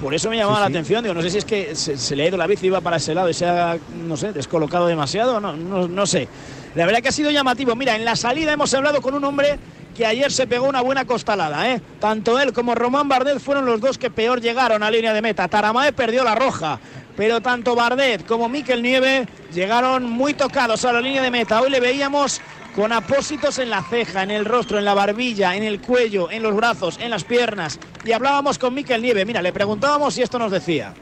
Por 0.00 0.14
eso 0.14 0.28
me 0.28 0.36
llamaba 0.36 0.56
Sí, 0.58 0.60
la 0.62 0.66
sí. 0.68 0.72
atención. 0.72 1.02
Digo, 1.02 1.14
no 1.14 1.22
sé 1.22 1.30
si 1.30 1.38
es 1.38 1.44
que 1.44 1.74
se, 1.74 1.96
se 1.96 2.16
le 2.16 2.24
ha 2.24 2.28
ido 2.28 2.36
la 2.36 2.46
bici, 2.46 2.66
iba 2.66 2.80
para 2.80 2.96
ese 2.98 3.14
lado 3.14 3.28
y 3.30 3.34
se 3.34 3.46
ha, 3.46 3.78
no 4.06 4.16
sé, 4.16 4.32
descolocado 4.32 4.86
demasiado. 4.86 5.40
No, 5.40 5.54
no, 5.56 5.88
no 5.88 6.06
sé. 6.06 6.28
La 6.74 6.84
verdad 6.84 7.00
que 7.00 7.08
ha 7.08 7.12
sido 7.12 7.30
llamativo. 7.30 7.74
Mira, 7.74 7.96
en 7.96 8.04
la 8.04 8.16
salida 8.16 8.52
hemos 8.52 8.72
hablado 8.74 9.00
con 9.00 9.14
un 9.14 9.24
hombre 9.24 9.58
que 9.96 10.04
ayer 10.04 10.30
se 10.30 10.46
pegó 10.46 10.68
una 10.68 10.82
buena 10.82 11.06
costalada. 11.06 11.72
¿eh? 11.72 11.80
Tanto 11.98 12.38
él 12.38 12.52
como 12.52 12.74
Román 12.74 13.08
Bardet 13.08 13.38
fueron 13.40 13.64
los 13.64 13.80
dos 13.80 13.96
que 13.96 14.10
peor 14.10 14.42
llegaron 14.42 14.82
a 14.82 14.90
línea 14.90 15.14
de 15.14 15.22
meta. 15.22 15.48
Taramae 15.48 15.92
perdió 15.94 16.22
la 16.22 16.34
roja. 16.34 16.78
Pero 17.16 17.40
tanto 17.40 17.74
Bardet 17.74 18.26
como 18.26 18.46
Miquel 18.50 18.82
Nieve 18.82 19.26
llegaron 19.54 20.04
muy 20.04 20.34
tocados 20.34 20.84
a 20.84 20.92
la 20.92 21.00
línea 21.00 21.22
de 21.22 21.30
meta. 21.30 21.62
Hoy 21.62 21.70
le 21.70 21.80
veíamos 21.80 22.42
con 22.76 22.92
apósitos 22.92 23.58
en 23.58 23.70
la 23.70 23.82
ceja, 23.82 24.22
en 24.22 24.30
el 24.30 24.44
rostro, 24.44 24.78
en 24.78 24.84
la 24.84 24.92
barbilla, 24.94 25.56
en 25.56 25.64
el 25.64 25.80
cuello, 25.80 26.30
en 26.30 26.42
los 26.42 26.54
brazos, 26.54 26.98
en 27.00 27.10
las 27.10 27.24
piernas. 27.24 27.80
Y 28.04 28.12
hablábamos 28.12 28.58
con 28.58 28.74
Miquel 28.74 29.00
Nieve. 29.02 29.24
Mira, 29.24 29.40
le 29.42 29.52
preguntábamos 29.52 30.16
y 30.18 30.22
esto 30.22 30.38
nos 30.38 30.52
decía. 30.52 30.92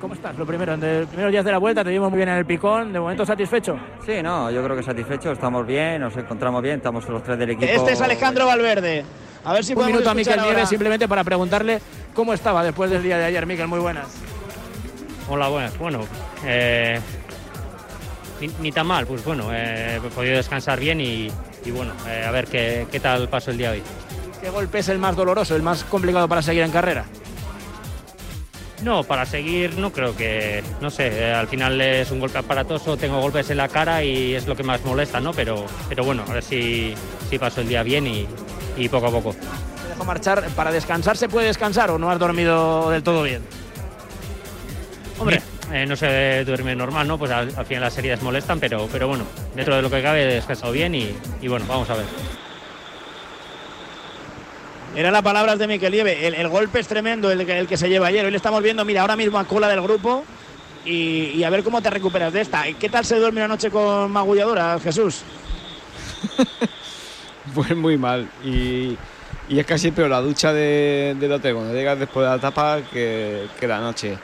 ¿Cómo 0.00 0.14
estás? 0.14 0.36
Lo 0.36 0.44
primero, 0.44 0.74
en 0.74 0.80
los 1.00 1.06
primeros 1.08 1.32
días 1.32 1.44
de 1.44 1.52
la 1.52 1.58
vuelta 1.58 1.82
te 1.84 1.90
vimos 1.90 2.10
muy 2.10 2.18
bien 2.18 2.28
en 2.28 2.34
el 2.36 2.44
picón. 2.44 2.92
¿De 2.92 3.00
momento 3.00 3.24
satisfecho? 3.24 3.78
Sí, 4.04 4.22
no, 4.22 4.50
yo 4.50 4.62
creo 4.62 4.76
que 4.76 4.82
satisfecho, 4.82 5.32
estamos 5.32 5.66
bien, 5.66 6.00
nos 6.00 6.14
encontramos 6.16 6.60
bien, 6.62 6.76
estamos 6.76 7.08
los 7.08 7.22
tres 7.22 7.38
del 7.38 7.50
equipo. 7.50 7.72
Este 7.72 7.92
es 7.92 8.00
Alejandro 8.02 8.44
Valverde. 8.46 9.04
A 9.44 9.52
ver 9.52 9.64
si 9.64 9.72
Un 9.72 9.76
podemos 9.76 9.92
minuto 9.92 10.10
a 10.10 10.14
Miquel 10.14 10.38
ahora- 10.38 10.52
Nieve 10.52 10.66
simplemente 10.66 11.06
para 11.08 11.22
preguntarle 11.24 11.80
cómo 12.12 12.34
estaba 12.34 12.62
después 12.64 12.90
del 12.90 13.02
día 13.02 13.16
de 13.18 13.24
ayer. 13.26 13.46
Miquel, 13.46 13.68
muy 13.68 13.78
buenas. 13.78 14.08
Hola, 15.28 15.48
buenas. 15.48 15.78
Bueno, 15.78 16.00
eh, 16.44 17.00
ni, 18.40 18.50
ni 18.60 18.72
tan 18.72 18.86
mal, 18.86 19.06
pues 19.06 19.24
bueno, 19.24 19.48
eh, 19.52 19.96
he 19.96 20.10
podido 20.10 20.36
descansar 20.36 20.80
bien 20.80 21.00
y, 21.00 21.30
y 21.64 21.70
bueno, 21.70 21.92
eh, 22.08 22.24
a 22.26 22.30
ver 22.30 22.46
qué, 22.46 22.86
qué 22.90 23.00
tal 23.00 23.28
pasó 23.28 23.50
el 23.50 23.58
día 23.58 23.70
hoy. 23.70 23.82
¿Qué 24.40 24.50
golpe 24.50 24.80
es 24.80 24.88
el 24.88 24.98
más 24.98 25.16
doloroso, 25.16 25.56
el 25.56 25.62
más 25.62 25.84
complicado 25.84 26.28
para 26.28 26.42
seguir 26.42 26.62
en 26.62 26.70
carrera? 26.70 27.04
No, 28.82 29.02
para 29.02 29.24
seguir 29.24 29.78
no 29.78 29.90
creo 29.92 30.14
que, 30.14 30.62
no 30.82 30.90
sé, 30.90 31.06
eh, 31.06 31.32
al 31.32 31.48
final 31.48 31.80
es 31.80 32.10
un 32.10 32.20
golpe 32.20 32.36
aparatoso, 32.38 32.98
tengo 32.98 33.18
golpes 33.20 33.48
en 33.48 33.56
la 33.56 33.68
cara 33.68 34.04
y 34.04 34.34
es 34.34 34.46
lo 34.46 34.54
que 34.54 34.62
más 34.62 34.84
molesta, 34.84 35.20
¿no? 35.20 35.32
Pero, 35.32 35.64
pero 35.88 36.04
bueno, 36.04 36.24
a 36.28 36.34
ver 36.34 36.42
si, 36.42 36.92
si 37.30 37.38
paso 37.38 37.62
el 37.62 37.68
día 37.68 37.82
bien 37.82 38.06
y, 38.06 38.26
y 38.76 38.88
poco 38.90 39.06
a 39.06 39.10
poco. 39.10 39.32
Te 39.32 39.88
dejo 39.88 40.04
marchar. 40.04 40.46
¿Para 40.50 40.70
descansar 40.70 41.16
se 41.16 41.30
puede 41.30 41.46
descansar 41.46 41.90
o 41.92 41.98
no 41.98 42.10
has 42.10 42.18
dormido 42.18 42.90
del 42.90 43.02
todo 43.02 43.22
bien? 43.22 43.42
Hombre, 45.18 45.40
eh, 45.72 45.86
no 45.86 45.96
se 45.96 46.44
duerme 46.44 46.74
normal, 46.74 47.06
¿no? 47.06 47.18
Pues 47.18 47.30
al, 47.30 47.52
al 47.56 47.66
final 47.66 47.82
las 47.84 47.96
heridas 47.98 48.22
molestan, 48.22 48.60
pero, 48.60 48.88
pero 48.90 49.08
bueno, 49.08 49.24
dentro 49.54 49.76
de 49.76 49.82
lo 49.82 49.90
que 49.90 50.02
cabe 50.02 50.22
he 50.22 50.34
descansado 50.34 50.72
bien 50.72 50.94
y, 50.94 51.14
y 51.40 51.48
bueno, 51.48 51.66
vamos 51.68 51.88
a 51.90 51.94
ver. 51.94 52.06
Eran 54.96 55.12
las 55.12 55.22
palabras 55.22 55.58
de 55.58 55.66
Miquel. 55.66 55.92
El, 55.94 56.34
el 56.34 56.48
golpe 56.48 56.78
es 56.78 56.86
tremendo 56.86 57.30
el 57.30 57.44
que, 57.44 57.58
el 57.58 57.66
que 57.66 57.76
se 57.76 57.88
lleva 57.88 58.06
ayer. 58.06 58.24
Hoy 58.24 58.30
le 58.30 58.36
estamos 58.36 58.62
viendo, 58.62 58.84
mira, 58.84 59.00
ahora 59.00 59.16
mismo 59.16 59.38
a 59.38 59.44
cola 59.44 59.68
del 59.68 59.80
grupo. 59.80 60.24
Y, 60.84 61.30
y 61.34 61.44
a 61.44 61.50
ver 61.50 61.64
cómo 61.64 61.80
te 61.80 61.90
recuperas 61.90 62.32
de 62.32 62.42
esta. 62.42 62.64
¿Qué 62.78 62.88
tal 62.88 63.04
se 63.04 63.18
duerme 63.18 63.40
una 63.40 63.48
noche 63.48 63.70
con 63.70 64.10
magulladora, 64.10 64.78
Jesús? 64.82 65.22
Pues 67.54 67.76
muy 67.76 67.96
mal. 67.98 68.26
Y, 68.42 68.96
y 69.48 69.58
es 69.58 69.66
casi 69.66 69.90
peor 69.90 70.08
la 70.10 70.20
ducha 70.20 70.52
de, 70.52 71.14
del 71.20 71.30
hotel 71.32 71.54
cuando 71.54 71.74
llegas 71.74 71.98
después 71.98 72.24
de 72.24 72.30
la 72.30 72.36
etapa 72.36 72.80
que, 72.90 73.46
que 73.60 73.68
la 73.68 73.80
noche. 73.80 74.16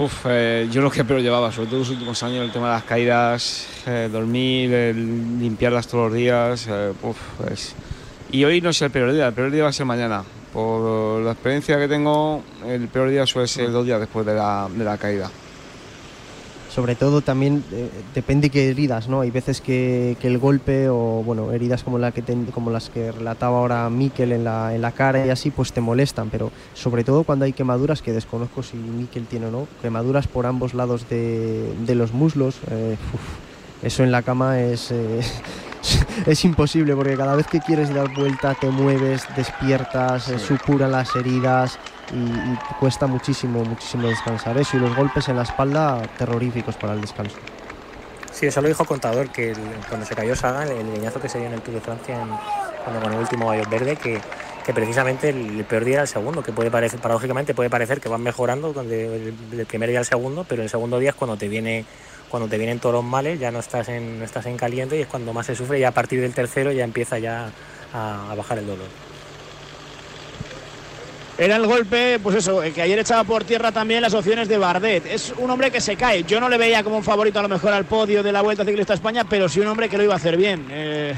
Uf, 0.00 0.26
eh, 0.28 0.68
yo 0.70 0.80
lo 0.80 0.92
que 0.92 1.04
peor 1.04 1.20
llevaba, 1.20 1.50
sobre 1.50 1.66
todo 1.68 1.80
los 1.80 1.90
últimos 1.90 2.22
años, 2.22 2.44
el 2.44 2.52
tema 2.52 2.68
de 2.68 2.74
las 2.74 2.84
caídas, 2.84 3.66
eh, 3.84 4.08
dormir, 4.12 4.70
limpiarlas 4.94 5.88
todos 5.88 6.10
los 6.10 6.14
días. 6.16 6.68
eh, 6.70 6.92
uf, 7.02 7.16
pues. 7.36 7.74
Y 8.30 8.44
hoy 8.44 8.60
no 8.60 8.70
es 8.70 8.80
el 8.80 8.92
peor 8.92 9.12
día, 9.12 9.26
el 9.26 9.34
peor 9.34 9.50
día 9.50 9.64
va 9.64 9.70
a 9.70 9.72
ser 9.72 9.86
mañana. 9.86 10.22
Por 10.52 11.22
la 11.22 11.32
experiencia 11.32 11.78
que 11.78 11.88
tengo, 11.88 12.44
el 12.64 12.86
peor 12.86 13.10
día 13.10 13.26
suele 13.26 13.48
ser 13.48 13.72
dos 13.72 13.84
días 13.84 13.98
después 13.98 14.24
de 14.24 14.34
la, 14.34 14.68
de 14.72 14.84
la 14.84 14.96
caída. 14.98 15.30
Sobre 16.78 16.94
todo 16.94 17.22
también 17.22 17.64
eh, 17.72 17.90
depende 18.14 18.50
qué 18.50 18.70
heridas, 18.70 19.08
¿no? 19.08 19.22
Hay 19.22 19.32
veces 19.32 19.60
que, 19.60 20.16
que 20.20 20.28
el 20.28 20.38
golpe 20.38 20.88
o 20.88 21.24
bueno, 21.26 21.50
heridas 21.50 21.82
como, 21.82 21.98
la 21.98 22.12
que 22.12 22.22
ten- 22.22 22.44
como 22.54 22.70
las 22.70 22.88
que 22.88 23.10
relataba 23.10 23.58
ahora 23.58 23.90
Miquel 23.90 24.30
en 24.30 24.44
la, 24.44 24.72
en 24.72 24.80
la 24.82 24.92
cara 24.92 25.26
y 25.26 25.30
así, 25.30 25.50
pues 25.50 25.72
te 25.72 25.80
molestan, 25.80 26.30
pero 26.30 26.52
sobre 26.74 27.02
todo 27.02 27.24
cuando 27.24 27.46
hay 27.46 27.52
quemaduras, 27.52 28.00
que 28.00 28.12
desconozco 28.12 28.62
si 28.62 28.76
Miquel 28.76 29.26
tiene 29.26 29.46
o 29.46 29.50
no, 29.50 29.66
quemaduras 29.82 30.28
por 30.28 30.46
ambos 30.46 30.72
lados 30.72 31.08
de, 31.08 31.68
de 31.84 31.94
los 31.96 32.12
muslos, 32.12 32.60
eh, 32.70 32.96
uf, 33.12 33.84
eso 33.84 34.04
en 34.04 34.12
la 34.12 34.22
cama 34.22 34.60
es, 34.60 34.92
eh, 34.92 35.18
es 36.26 36.44
imposible 36.44 36.94
porque 36.94 37.16
cada 37.16 37.34
vez 37.34 37.48
que 37.48 37.58
quieres 37.58 37.92
dar 37.92 38.14
vuelta 38.14 38.54
te 38.54 38.70
mueves, 38.70 39.24
despiertas, 39.36 40.28
eh, 40.28 40.38
supuran 40.38 40.92
las 40.92 41.16
heridas 41.16 41.76
y, 42.12 42.74
cuesta 42.80 43.06
muchísimo, 43.06 43.64
muchísimo 43.64 44.08
descansar 44.08 44.56
eso 44.58 44.76
y 44.76 44.80
los 44.80 44.94
golpes 44.94 45.28
en 45.28 45.36
la 45.36 45.42
espalda 45.42 46.02
terroríficos 46.16 46.76
para 46.76 46.94
el 46.94 47.00
descanso. 47.00 47.36
Sí, 48.32 48.46
eso 48.46 48.60
lo 48.60 48.68
dijo 48.68 48.84
Contador, 48.84 49.30
que 49.30 49.52
cuando 49.88 50.06
se 50.06 50.14
cayó 50.14 50.36
Sagan, 50.36 50.68
el 50.68 50.92
leñazo 50.92 51.20
que 51.20 51.28
se 51.28 51.38
dio 51.38 51.48
en 51.48 51.54
el 51.54 51.60
Tour 51.60 51.74
de 51.74 51.80
Francia, 51.80 52.20
en- 52.20 52.28
cuando 52.84 53.00
ganó 53.00 53.14
el 53.14 53.20
último 53.20 53.48
Gallo 53.48 53.68
Verde, 53.68 53.96
que, 53.96 54.20
que 54.64 54.72
precisamente 54.72 55.30
el, 55.30 55.64
peor 55.64 55.84
día 55.84 55.94
era 55.94 56.02
el 56.02 56.08
segundo, 56.08 56.42
que 56.42 56.52
puede 56.52 56.70
parecer, 56.70 57.00
paradójicamente 57.00 57.52
puede 57.52 57.68
parecer 57.68 58.00
que 58.00 58.08
van 58.08 58.22
mejorando 58.22 58.72
donde 58.72 59.34
el, 59.52 59.66
primer 59.66 59.88
día 59.90 59.98
al 59.98 60.04
segundo, 60.04 60.46
pero 60.48 60.62
el 60.62 60.70
segundo 60.70 60.98
día 60.98 61.10
es 61.10 61.16
cuando 61.16 61.36
te 61.36 61.48
viene 61.48 61.84
cuando 62.28 62.46
te 62.46 62.58
vienen 62.58 62.78
todos 62.78 62.94
los 62.94 63.04
males, 63.04 63.40
ya 63.40 63.50
no 63.50 63.58
estás 63.58 63.88
en, 63.88 64.18
no 64.18 64.24
estás 64.24 64.44
en 64.44 64.58
caliente 64.58 64.98
y 64.98 65.00
es 65.00 65.06
cuando 65.06 65.32
más 65.32 65.46
se 65.46 65.56
sufre 65.56 65.78
y 65.78 65.84
a 65.84 65.92
partir 65.92 66.20
del 66.20 66.34
tercero 66.34 66.70
ya 66.72 66.84
empieza 66.84 67.18
ya 67.18 67.50
a 67.94 68.34
bajar 68.36 68.58
el 68.58 68.66
dolor. 68.66 69.07
Era 71.38 71.54
el 71.54 71.68
golpe, 71.68 72.18
pues 72.20 72.34
eso, 72.34 72.60
que 72.74 72.82
ayer 72.82 72.98
echaba 72.98 73.22
por 73.22 73.44
tierra 73.44 73.70
también 73.70 74.02
las 74.02 74.12
opciones 74.12 74.48
de 74.48 74.58
Bardet. 74.58 75.06
Es 75.06 75.32
un 75.38 75.48
hombre 75.48 75.70
que 75.70 75.80
se 75.80 75.94
cae. 75.94 76.24
Yo 76.24 76.40
no 76.40 76.48
le 76.48 76.58
veía 76.58 76.82
como 76.82 76.96
un 76.96 77.04
favorito 77.04 77.38
a 77.38 77.42
lo 77.42 77.48
mejor 77.48 77.72
al 77.72 77.84
podio 77.84 78.24
de 78.24 78.32
la 78.32 78.42
Vuelta 78.42 78.64
Ciclista 78.64 78.92
a 78.92 78.96
España, 78.96 79.22
pero 79.22 79.48
sí 79.48 79.60
un 79.60 79.68
hombre 79.68 79.88
que 79.88 79.96
lo 79.96 80.02
iba 80.02 80.14
a 80.14 80.16
hacer 80.16 80.36
bien. 80.36 80.66
Eh, 80.68 81.14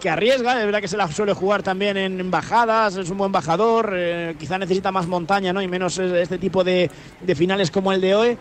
que 0.00 0.08
arriesga, 0.08 0.58
es 0.58 0.64
verdad 0.64 0.80
que 0.80 0.88
se 0.88 0.96
la 0.96 1.06
suele 1.08 1.34
jugar 1.34 1.62
también 1.62 1.98
en 1.98 2.30
bajadas, 2.30 2.96
es 2.96 3.10
un 3.10 3.18
buen 3.18 3.32
bajador, 3.32 3.92
eh, 3.94 4.36
quizá 4.38 4.56
necesita 4.58 4.90
más 4.90 5.06
montaña 5.06 5.52
¿no? 5.52 5.60
y 5.60 5.68
menos 5.68 5.98
eh, 5.98 6.22
este 6.22 6.38
tipo 6.38 6.64
de, 6.64 6.90
de 7.20 7.34
finales 7.34 7.70
como 7.70 7.92
el 7.92 8.00
de 8.00 8.14
hoy. 8.14 8.38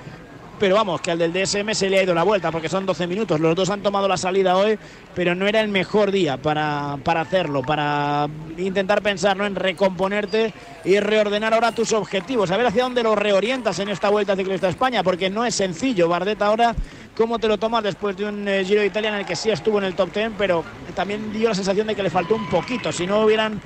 Pero 0.57 0.75
vamos, 0.75 1.01
que 1.01 1.11
al 1.11 1.17
del 1.19 1.33
DSM 1.33 1.73
se 1.73 1.89
le 1.89 1.99
ha 1.99 2.03
ido 2.03 2.13
la 2.13 2.23
vuelta 2.23 2.49
porque 2.49 2.69
son 2.69 2.85
12 2.85 3.07
minutos. 3.07 3.41
Los 3.41 3.55
dos 3.55 3.69
han 3.69 3.81
tomado 3.81 4.07
la 4.07 4.15
salida 4.15 4.55
hoy, 4.55 4.79
pero 5.13 5.35
no 5.35 5.47
era 5.47 5.59
el 5.59 5.67
mejor 5.67 6.11
día 6.11 6.37
para, 6.37 6.97
para 7.03 7.21
hacerlo, 7.21 7.61
para 7.61 8.27
intentar 8.57 9.01
pensar 9.01 9.35
¿no? 9.35 9.45
en 9.45 9.55
recomponerte 9.55 10.53
y 10.85 10.97
reordenar 10.99 11.53
ahora 11.53 11.73
tus 11.73 11.91
objetivos, 11.91 12.51
a 12.51 12.57
ver 12.57 12.67
hacia 12.67 12.83
dónde 12.83 13.03
los 13.03 13.17
reorientas 13.17 13.79
en 13.79 13.89
esta 13.89 14.09
Vuelta 14.09 14.35
Ciclista 14.37 14.67
a 14.67 14.69
España, 14.69 15.03
porque 15.03 15.29
no 15.29 15.43
es 15.43 15.55
sencillo. 15.55 16.07
Bardet 16.07 16.41
ahora, 16.41 16.73
¿cómo 17.17 17.37
te 17.37 17.49
lo 17.49 17.57
tomas 17.57 17.83
después 17.83 18.15
de 18.15 18.23
un 18.25 18.47
eh, 18.47 18.63
Giro 18.63 18.79
de 18.79 18.87
Italia 18.87 19.09
en 19.09 19.15
el 19.15 19.25
que 19.25 19.35
sí 19.35 19.49
estuvo 19.49 19.77
en 19.79 19.83
el 19.83 19.95
top 19.95 20.13
10, 20.13 20.31
pero 20.37 20.63
también 20.95 21.33
dio 21.33 21.49
la 21.49 21.55
sensación 21.55 21.87
de 21.87 21.95
que 21.95 22.03
le 22.03 22.09
faltó 22.09 22.35
un 22.35 22.45
poquito? 22.47 22.93
Si 22.93 23.05
no 23.05 23.21
hubieran 23.25 23.59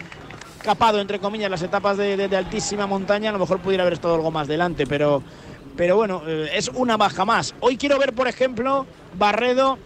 capado, 0.63 0.99
entre 0.99 1.19
comillas, 1.19 1.52
las 1.52 1.62
etapas 1.62 1.97
de, 1.97 2.17
de- 2.17 2.28
de 2.28 2.36
altísima 2.38 2.88
montaña, 2.88 3.30
a 3.30 3.34
lo 3.34 3.39
mejor 3.39 3.60
pudiera 3.60 3.84
haber 3.84 3.93
estado 3.93 4.15
algo 4.15 4.32
más 4.32 4.47
delante, 4.47 4.88
pero, 4.88 5.21
pero 5.80 5.96
bueno, 5.96 6.24
eh, 6.28 6.50
es 6.56 6.70
una 6.74 6.98
baja 6.98 7.24
más. 7.24 7.56
Hoy 7.62 7.78
quiero 7.78 7.98
ver, 7.98 8.12
por 8.12 8.28
ejemplo, 8.28 8.86
Barredo 9.18 9.80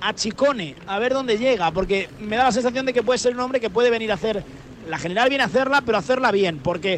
a 0.00 0.12
Chicone, 0.12 0.74
a 0.88 0.98
ver 0.98 1.14
dónde 1.14 1.38
llega, 1.38 1.70
porque 1.70 2.08
me 2.18 2.34
da 2.34 2.42
la 2.42 2.50
sensación 2.50 2.84
de 2.84 2.92
que 2.92 3.04
puede 3.04 3.20
ser 3.20 3.32
un 3.32 3.38
hombre 3.38 3.60
que 3.60 3.70
puede 3.70 3.88
venir 3.88 4.10
a 4.10 4.14
hacer, 4.14 4.42
la 4.88 4.98
general 4.98 5.28
viene 5.28 5.44
a 5.44 5.46
hacerla, 5.46 5.82
pero 5.82 5.98
hacerla 5.98 6.32
bien, 6.32 6.58
porque 6.58 6.94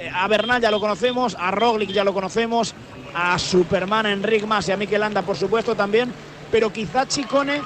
eh, 0.00 0.10
a 0.12 0.26
Bernal 0.26 0.60
ya 0.60 0.72
lo 0.72 0.80
conocemos, 0.80 1.36
a 1.38 1.52
Roglic 1.52 1.90
ya 1.90 2.02
lo 2.02 2.12
conocemos, 2.12 2.74
a 3.14 3.38
Superman, 3.38 4.06
a 4.06 4.12
Enric 4.12 4.46
Mas 4.46 4.66
y 4.66 4.72
a 4.72 4.76
Mikel 4.76 5.00
por 5.24 5.36
supuesto, 5.36 5.76
también. 5.76 6.12
Pero 6.50 6.72
quizá 6.72 7.06
Chicone, 7.06 7.62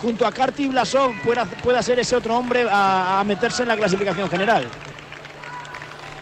junto 0.00 0.26
a 0.26 0.32
Karti 0.32 0.62
y 0.62 0.68
Blasov, 0.68 1.12
pueda, 1.22 1.44
pueda 1.44 1.82
ser 1.82 1.98
ese 1.98 2.16
otro 2.16 2.38
hombre 2.38 2.66
a 2.70 3.22
meterse 3.26 3.64
en 3.64 3.68
la 3.68 3.76
clasificación 3.76 4.30
general. 4.30 4.66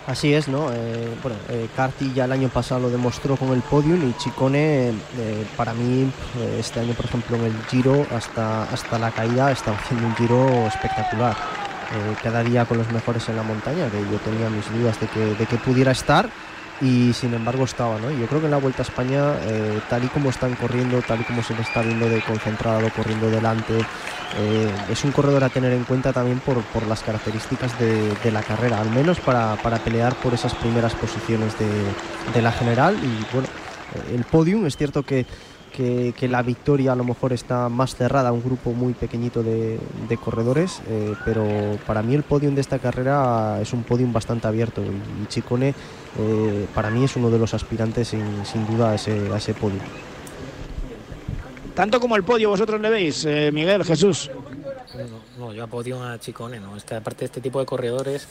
Así 0.07 0.33
es, 0.33 0.47
¿no? 0.47 0.73
Eh, 0.73 1.17
bueno, 1.21 1.37
eh, 1.49 1.69
Carti 1.75 2.13
ya 2.15 2.27
el 2.27 2.33
año 2.33 2.49
pasado 2.49 2.83
lo 2.83 2.91
demostró 2.91 3.37
con 3.37 3.53
el 3.53 3.61
podium 3.63 4.09
y 4.09 4.13
Chicone, 4.17 4.91
eh, 4.91 5.47
para 5.57 5.75
mí, 5.75 6.09
eh, 6.39 6.57
este 6.61 6.79
año, 6.79 6.95
por 6.95 7.07
ejemplo, 7.07 7.37
en 7.37 7.47
el 7.47 7.65
Giro, 7.69 8.07
hasta, 8.15 8.63
hasta 8.65 9.01
la 9.01 9.11
caída, 9.11 9.51
estaba 9.51 9.77
haciendo 9.77 10.07
un 10.07 10.15
Giro 10.15 10.49
espectacular. 10.69 11.37
Cada 12.21 12.43
día 12.43 12.65
con 12.65 12.79
los 12.79 12.91
mejores 12.91 13.29
en 13.29 13.37
la 13.37 13.45
montaña, 13.45 13.89
que 13.89 14.01
yo 14.11 14.19
tenía 14.19 14.51
mis 14.51 14.69
dudas 14.73 14.99
de 14.99 15.07
que, 15.07 15.21
de 15.21 15.47
que 15.47 15.57
pudiera 15.57 15.93
estar 15.93 16.29
y 16.81 17.13
sin 17.13 17.33
embargo 17.33 17.65
estaba, 17.65 17.99
¿no? 17.99 18.11
Yo 18.11 18.27
creo 18.27 18.41
que 18.41 18.47
en 18.47 18.51
la 18.51 18.59
Vuelta 18.59 18.83
a 18.83 18.87
España, 18.87 19.35
eh, 19.43 19.81
tal 19.89 20.05
y 20.05 20.09
como 20.09 20.31
están 20.31 20.55
corriendo, 20.57 21.01
tal 21.03 21.21
y 21.21 21.25
como 21.25 21.43
se 21.43 21.55
le 21.55 21.63
está 21.63 21.81
viendo 21.81 22.09
de 22.09 22.21
concentrado, 22.21 22.89
corriendo 22.95 23.31
delante, 23.31 23.79
eh, 24.39 24.71
es 24.91 25.05
un 25.05 25.13
corredor 25.13 25.45
a 25.45 25.49
tener 25.49 25.73
en 25.73 25.85
cuenta 25.85 26.13
también 26.13 26.39
por, 26.41 26.61
por 26.65 26.87
las 26.87 27.03
características 27.03 27.79
de, 27.79 28.15
de 28.23 28.31
la 28.31 28.43
carrera, 28.43 28.81
al 28.81 28.91
menos 28.91 29.21
para, 29.21 29.57
para 29.63 29.79
pelear 29.79 30.15
por 30.17 30.35
esas 30.35 30.55
primeras 30.55 30.95
posiciones 30.95 31.59
de, 31.59 31.67
de 32.35 32.43
la 32.43 32.53
general. 32.53 32.97
Y 33.03 33.35
bueno, 33.35 33.49
el 34.13 34.25
podium, 34.25 34.67
es 34.67 34.77
cierto 34.77 35.03
que, 35.03 35.25
que, 35.75 36.13
que 36.17 36.29
la 36.29 36.43
victoria 36.43 36.93
a 36.93 36.97
lo 36.97 37.05
mejor 37.05 37.33
está 37.33 37.69
más 37.69 37.95
cerrada, 37.95 38.33
un 38.33 38.43
grupo 38.43 38.73
muy 38.73 38.93
pequeñito 38.93 39.43
de, 39.43 39.79
de 40.09 40.17
corredores, 40.19 40.83
eh, 40.89 41.15
pero 41.25 41.47
para 41.87 42.03
mí 42.03 42.15
el 42.15 42.23
podium 42.23 42.55
de 42.55 42.61
esta 42.61 42.79
carrera 42.79 43.61
es 43.63 43.73
un 43.73 43.83
podium 43.85 44.13
bastante 44.13 44.47
abierto 44.47 44.83
y 44.83 45.27
Chicone 45.27 45.75
eh, 46.19 46.67
para 46.75 46.91
mí 46.91 47.05
es 47.05 47.17
uno 47.17 47.31
de 47.31 47.39
los 47.39 47.53
aspirantes 47.55 48.09
sin, 48.09 48.45
sin 48.47 48.67
duda 48.67 48.91
a 48.91 48.95
ese, 48.95 49.31
a 49.33 49.37
ese 49.37 49.55
podium. 49.55 49.81
Tanto 51.75 52.01
como 52.01 52.17
el 52.17 52.25
podio, 52.25 52.49
vosotros 52.49 52.81
le 52.81 52.89
veis, 52.89 53.25
eh, 53.27 53.51
Miguel, 53.53 53.85
Jesús. 53.85 54.31
No, 55.39 55.53
yo 55.53 55.65
apoyo 55.65 56.03
a 56.03 56.19
Chicone, 56.19 56.59
¿no? 56.59 56.75
Es 56.77 56.85
que 56.85 56.95
aparte 56.95 57.21
de 57.21 57.25
este 57.27 57.41
tipo 57.43 57.61
de 57.61 57.67
corredores, 57.67 58.27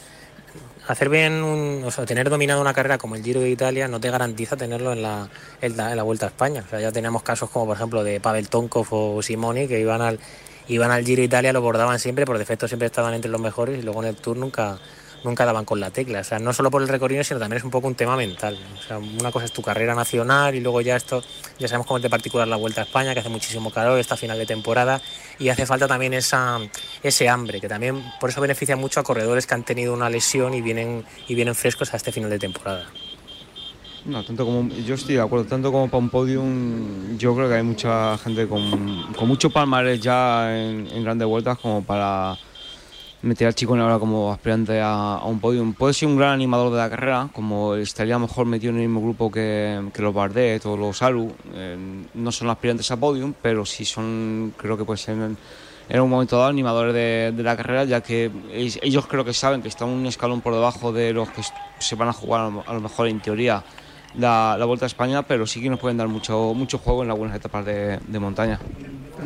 hacer 0.88 1.08
bien, 1.08 1.34
un- 1.44 1.84
o 1.84 1.90
sea, 1.92 2.04
tener 2.04 2.28
dominado 2.28 2.60
una 2.60 2.74
carrera 2.74 2.98
como 2.98 3.14
el 3.14 3.22
Giro 3.22 3.40
de 3.40 3.50
Italia 3.50 3.86
no 3.86 4.00
te 4.00 4.10
garantiza 4.10 4.56
tenerlo 4.56 4.92
en 4.92 5.02
la, 5.02 5.28
en 5.60 5.76
la, 5.76 5.90
en 5.92 5.96
la 5.96 6.02
Vuelta 6.02 6.26
a 6.26 6.28
España. 6.30 6.64
O 6.66 6.70
sea, 6.70 6.80
ya 6.80 6.90
tenemos 6.90 7.22
casos 7.22 7.48
como, 7.50 7.66
por 7.66 7.76
ejemplo, 7.76 8.02
de 8.02 8.18
Pavel 8.18 8.48
Tonkov 8.48 8.86
o 8.90 9.22
Simoni, 9.22 9.68
que 9.68 9.78
iban 9.80 10.02
al, 10.02 10.18
iban 10.66 10.90
al 10.90 11.04
Giro 11.04 11.20
de 11.20 11.26
Italia, 11.26 11.52
lo 11.52 11.60
bordaban 11.60 12.00
siempre, 12.00 12.26
por 12.26 12.38
defecto 12.38 12.66
siempre 12.66 12.86
estaban 12.86 13.14
entre 13.14 13.30
los 13.30 13.40
mejores 13.40 13.78
y 13.78 13.82
luego 13.82 14.02
en 14.02 14.08
el 14.08 14.16
Tour 14.16 14.36
nunca, 14.38 14.78
nunca 15.26 15.44
daban 15.44 15.64
con 15.64 15.80
la 15.80 15.90
tecla. 15.90 16.20
O 16.20 16.24
sea, 16.24 16.38
no 16.38 16.52
solo 16.52 16.70
por 16.70 16.80
el 16.80 16.88
recorrido, 16.88 17.22
sino 17.22 17.38
también 17.38 17.58
es 17.58 17.64
un 17.64 17.70
poco 17.70 17.86
un 17.88 17.94
tema 17.94 18.16
mental. 18.16 18.58
O 18.78 18.82
sea, 18.82 18.98
una 18.98 19.30
cosa 19.30 19.44
es 19.44 19.52
tu 19.52 19.62
carrera 19.62 19.94
nacional 19.94 20.54
y 20.54 20.60
luego 20.60 20.80
ya 20.80 20.96
esto, 20.96 21.22
ya 21.58 21.68
sabemos 21.68 21.86
cómo 21.86 21.98
es 21.98 22.02
de 22.02 22.10
particular 22.10 22.48
la 22.48 22.56
Vuelta 22.56 22.80
a 22.80 22.84
España, 22.84 23.12
que 23.12 23.20
hace 23.20 23.28
muchísimo 23.28 23.70
calor, 23.70 23.98
esta 23.98 24.16
final 24.16 24.38
de 24.38 24.46
temporada, 24.46 25.00
y 25.38 25.48
hace 25.48 25.66
falta 25.66 25.86
también 25.86 26.14
esa, 26.14 26.58
ese 27.02 27.28
hambre, 27.28 27.60
que 27.60 27.68
también 27.68 28.02
por 28.20 28.30
eso 28.30 28.40
beneficia 28.40 28.76
mucho 28.76 29.00
a 29.00 29.02
corredores 29.02 29.46
que 29.46 29.54
han 29.54 29.64
tenido 29.64 29.92
una 29.92 30.08
lesión 30.08 30.54
y 30.54 30.62
vienen, 30.62 31.04
y 31.28 31.34
vienen 31.34 31.54
frescos 31.54 31.92
a 31.92 31.96
este 31.96 32.12
final 32.12 32.30
de 32.30 32.38
temporada. 32.38 32.86
No, 34.06 34.24
tanto 34.24 34.44
como 34.44 34.68
yo 34.68 34.94
estoy 34.94 35.16
de 35.16 35.20
acuerdo, 35.20 35.46
tanto 35.46 35.72
como 35.72 35.88
para 35.88 35.98
un 35.98 36.10
podium, 36.10 37.18
yo 37.18 37.34
creo 37.34 37.48
que 37.48 37.56
hay 37.56 37.64
mucha 37.64 38.16
gente 38.18 38.46
con, 38.46 39.12
con 39.14 39.26
mucho 39.26 39.50
palmarés 39.50 40.00
ya 40.00 40.56
en, 40.56 40.86
en 40.86 41.02
grandes 41.02 41.26
vueltas 41.26 41.58
como 41.58 41.82
para 41.82 42.38
meter 43.26 43.46
al 43.46 43.54
chico 43.54 43.74
ahora 43.74 43.98
como 43.98 44.32
aspirante 44.32 44.80
a, 44.80 45.16
a 45.16 45.24
un 45.24 45.40
podium. 45.40 45.74
Puede 45.74 45.92
ser 45.92 46.08
un 46.08 46.16
gran 46.16 46.30
animador 46.30 46.70
de 46.70 46.78
la 46.78 46.88
carrera, 46.88 47.28
como 47.32 47.74
estaría 47.74 48.18
mejor 48.18 48.46
metido 48.46 48.70
en 48.70 48.76
el 48.80 48.88
mismo 48.88 49.02
grupo 49.02 49.30
que, 49.30 49.90
que 49.92 50.02
los 50.02 50.14
Bardet 50.14 50.64
o 50.66 50.76
los 50.76 51.02
Aru. 51.02 51.32
Eh, 51.54 51.76
no 52.14 52.32
son 52.32 52.48
aspirantes 52.48 52.90
a 52.90 52.96
podium, 52.96 53.34
pero 53.40 53.66
sí 53.66 53.84
son, 53.84 54.54
creo 54.56 54.76
que 54.76 54.84
puede 54.84 54.98
ser 54.98 55.16
en, 55.16 55.36
en 55.88 56.00
un 56.00 56.08
momento 56.08 56.36
dado 56.36 56.48
animadores 56.48 56.94
de, 56.94 57.32
de 57.36 57.42
la 57.42 57.56
carrera, 57.56 57.84
ya 57.84 58.00
que 58.00 58.30
ellos 58.52 59.06
creo 59.06 59.24
que 59.24 59.32
saben 59.32 59.62
que 59.62 59.68
están 59.68 59.88
un 59.88 60.06
escalón 60.06 60.40
por 60.40 60.54
debajo 60.54 60.92
de 60.92 61.12
los 61.12 61.28
que 61.30 61.42
se 61.78 61.94
van 61.96 62.08
a 62.08 62.12
jugar 62.12 62.50
a 62.66 62.74
lo 62.74 62.80
mejor 62.80 63.08
en 63.08 63.20
teoría 63.20 63.62
la, 64.18 64.56
la 64.58 64.64
Vuelta 64.64 64.86
a 64.86 64.88
España, 64.88 65.22
pero 65.22 65.46
sí 65.46 65.60
que 65.60 65.68
nos 65.70 65.78
pueden 65.78 65.96
dar 65.98 66.08
mucho, 66.08 66.52
mucho 66.54 66.78
juego 66.78 67.02
en 67.02 67.08
las 67.08 67.18
buenas 67.18 67.36
etapas 67.36 67.64
de, 67.64 67.98
de 68.06 68.18
montaña. 68.18 68.58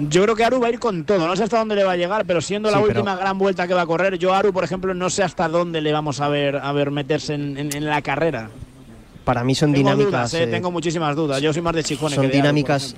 Yo 0.08 0.22
creo 0.22 0.36
que 0.36 0.44
Aru 0.44 0.60
va 0.60 0.68
a 0.68 0.70
ir 0.70 0.78
con 0.78 1.04
todo. 1.04 1.26
No 1.26 1.34
sé 1.36 1.42
hasta 1.44 1.58
dónde 1.58 1.74
le 1.74 1.84
va 1.84 1.92
a 1.92 1.96
llegar, 1.96 2.24
pero 2.24 2.40
siendo 2.40 2.70
la 2.70 2.78
Sí, 2.78 2.84
pero- 2.86 3.00
última 3.00 3.16
gran 3.16 3.38
vuelta 3.38 3.66
que 3.66 3.74
va 3.74 3.82
a 3.82 3.86
correr, 3.86 4.18
yo 4.18 4.32
Aru, 4.34 4.52
por 4.52 4.64
ejemplo, 4.64 4.94
no 4.94 5.10
sé 5.10 5.22
hasta 5.22 5.48
dónde 5.48 5.80
le 5.80 5.92
vamos 5.92 6.20
a 6.20 6.28
ver, 6.28 6.56
a 6.56 6.72
ver 6.72 6.90
meterse 6.90 7.34
en, 7.34 7.56
en- 7.58 7.74
en 7.76 7.84
la 7.86 8.00
carrera. 8.02 8.50
Para 9.24 9.44
mí 9.44 9.54
son 9.54 9.72
tengo 9.72 9.90
dinámicas. 9.90 10.10
dudas, 10.30 10.34
eh, 10.34 10.42
eh, 10.44 10.46
tengo 10.46 10.70
muchísimas 10.70 11.14
dudas. 11.16 11.40
Yo 11.42 11.52
soy 11.52 11.62
más 11.62 11.74
de 11.74 11.82
Chicone 11.84 12.14
son 12.14 12.22
que 12.22 12.28
de 12.28 12.38
Aru, 12.38 12.38
por 12.38 12.42
dinámicas 12.52 12.94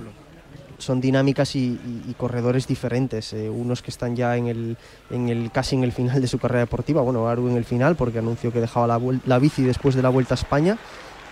son 0.78 1.00
dinámicas 1.00 1.54
y, 1.54 1.60
y- 1.60 2.02
y 2.10 2.14
corredores 2.14 2.66
diferentes 2.66 3.32
eh, 3.34 3.48
unos 3.48 3.82
que 3.82 3.90
están 3.92 4.16
ya 4.16 4.36
en 4.36 4.48
el, 4.48 4.76
en 5.10 5.28
el 5.28 5.52
casi 5.52 5.76
en 5.76 5.84
el 5.84 5.92
final 5.92 6.20
de 6.20 6.26
su 6.26 6.40
carrera 6.40 6.62
deportiva 6.62 7.02
bueno 7.02 7.28
Aru 7.28 7.48
en 7.48 7.56
el 7.56 7.64
final 7.64 7.94
porque 7.94 8.18
anunció 8.18 8.52
que 8.52 8.60
dejaba 8.60 8.88
la, 8.88 9.00
la 9.26 9.38
bici 9.38 9.62
después 9.62 9.94
de 9.94 10.02
la 10.02 10.08
vuelta 10.08 10.34
a 10.34 10.38
España 10.38 10.76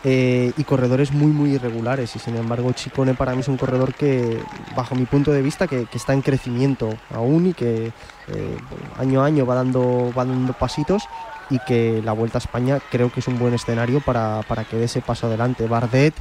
eh, 0.04 0.52
y 0.56 0.64
corredores 0.64 1.12
muy 1.12 1.32
muy 1.32 1.54
irregulares. 1.54 2.14
Y 2.16 2.18
sin 2.18 2.36
embargo 2.36 2.72
Chicone 2.72 3.14
para 3.14 3.34
mí 3.34 3.40
es 3.40 3.48
un 3.48 3.56
corredor 3.56 3.94
que 3.94 4.40
bajo 4.74 4.94
mi 4.94 5.04
punto 5.04 5.32
de 5.32 5.42
vista 5.42 5.66
que, 5.66 5.86
está 5.92 6.12
en 6.12 6.22
crecimiento 6.22 6.88
aún 7.14 7.48
y 7.48 7.54
que 7.54 7.92
eh, 8.28 8.56
año 8.96 9.22
a 9.22 9.26
año 9.26 9.44
va 9.46 9.54
dando 9.54 10.12
va 10.16 10.24
dando 10.24 10.52
pasitos 10.54 11.04
y 11.50 11.58
que 11.60 12.00
la 12.02 12.12
vuelta 12.12 12.38
a 12.38 12.40
España 12.40 12.78
creo 12.90 13.12
que 13.12 13.20
es 13.20 13.28
un 13.28 13.38
buen 13.38 13.54
escenario 13.54 14.00
para, 14.00 14.42
para 14.48 14.64
que 14.64 14.76
dé 14.76 14.84
ese 14.84 15.02
paso 15.02 15.26
adelante. 15.26 15.66
Bardet 15.66 16.14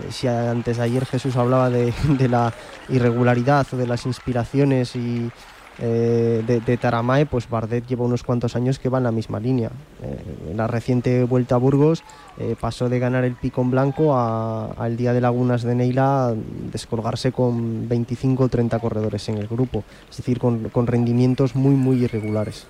eh, 0.00 0.10
si 0.10 0.26
antes 0.26 0.78
de 0.78 0.82
ayer 0.82 1.04
Jesús 1.06 1.36
hablaba 1.36 1.70
de, 1.70 1.92
de 2.08 2.28
la 2.28 2.52
irregularidad 2.88 3.66
o 3.72 3.76
de 3.76 3.86
las 3.86 4.06
inspiraciones 4.06 4.96
y 4.96 5.30
eh, 5.78 6.42
de, 6.46 6.60
de 6.60 6.76
Taramae, 6.76 7.26
pues 7.26 7.48
Bardet 7.48 7.86
lleva 7.86 8.04
unos 8.04 8.22
cuantos 8.22 8.56
años 8.56 8.78
que 8.78 8.88
va 8.88 8.98
en 8.98 9.04
la 9.04 9.12
misma 9.12 9.40
línea. 9.40 9.70
Eh, 10.02 10.50
en 10.50 10.56
la 10.56 10.66
reciente 10.66 11.24
vuelta 11.24 11.54
a 11.54 11.58
Burgos 11.58 12.02
eh, 12.38 12.56
pasó 12.60 12.88
de 12.88 12.98
ganar 12.98 13.24
el 13.24 13.34
pico 13.34 13.62
en 13.62 13.70
blanco 13.70 14.16
al 14.18 14.96
día 14.96 15.12
de 15.12 15.20
Lagunas 15.20 15.62
de 15.62 15.74
Neila 15.74 16.34
descolgarse 16.70 17.32
con 17.32 17.88
25 17.88 18.44
o 18.44 18.48
30 18.48 18.78
corredores 18.78 19.28
en 19.28 19.38
el 19.38 19.48
grupo, 19.48 19.84
es 20.10 20.16
decir, 20.16 20.38
con, 20.38 20.68
con 20.68 20.86
rendimientos 20.86 21.54
muy 21.54 21.74
muy 21.74 22.04
irregulares. 22.04 22.66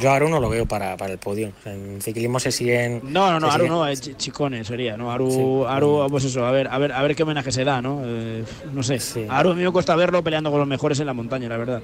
Yo 0.00 0.10
Aru 0.10 0.28
no 0.28 0.40
lo 0.40 0.48
veo 0.48 0.66
para, 0.66 0.96
para 0.96 1.12
el 1.12 1.18
podio. 1.18 1.52
En 1.64 2.00
ciclismo 2.02 2.38
se 2.40 2.52
siguen. 2.52 3.00
No, 3.04 3.30
no, 3.32 3.40
no, 3.40 3.50
Aru 3.50 3.64
siguen- 3.64 3.68
no, 3.72 3.86
Ch- 3.86 4.16
Chicone 4.16 4.64
sería, 4.64 4.96
¿no? 4.96 5.10
Aru, 5.12 5.30
Sí. 5.30 5.64
Aru, 5.72 6.06
pues 6.10 6.24
eso, 6.24 6.44
a 6.44 6.50
ver, 6.50 6.68
a 6.68 6.78
ver, 6.78 6.92
a 6.92 7.02
ver 7.02 7.14
qué 7.16 7.22
homenaje 7.22 7.50
se 7.52 7.64
da, 7.64 7.80
¿no? 7.80 8.02
Eh, 8.04 8.44
no 8.72 8.82
sé. 8.82 8.98
Aru 9.28 9.50
a 9.50 9.54
mí 9.54 9.62
me 9.62 9.70
cuesta 9.72 9.94
verlo 9.96 10.22
peleando 10.22 10.50
con 10.50 10.58
los 10.60 10.68
mejores 10.68 11.00
en 11.00 11.06
la 11.06 11.12
montaña, 11.14 11.48
la 11.48 11.56
verdad. 11.56 11.82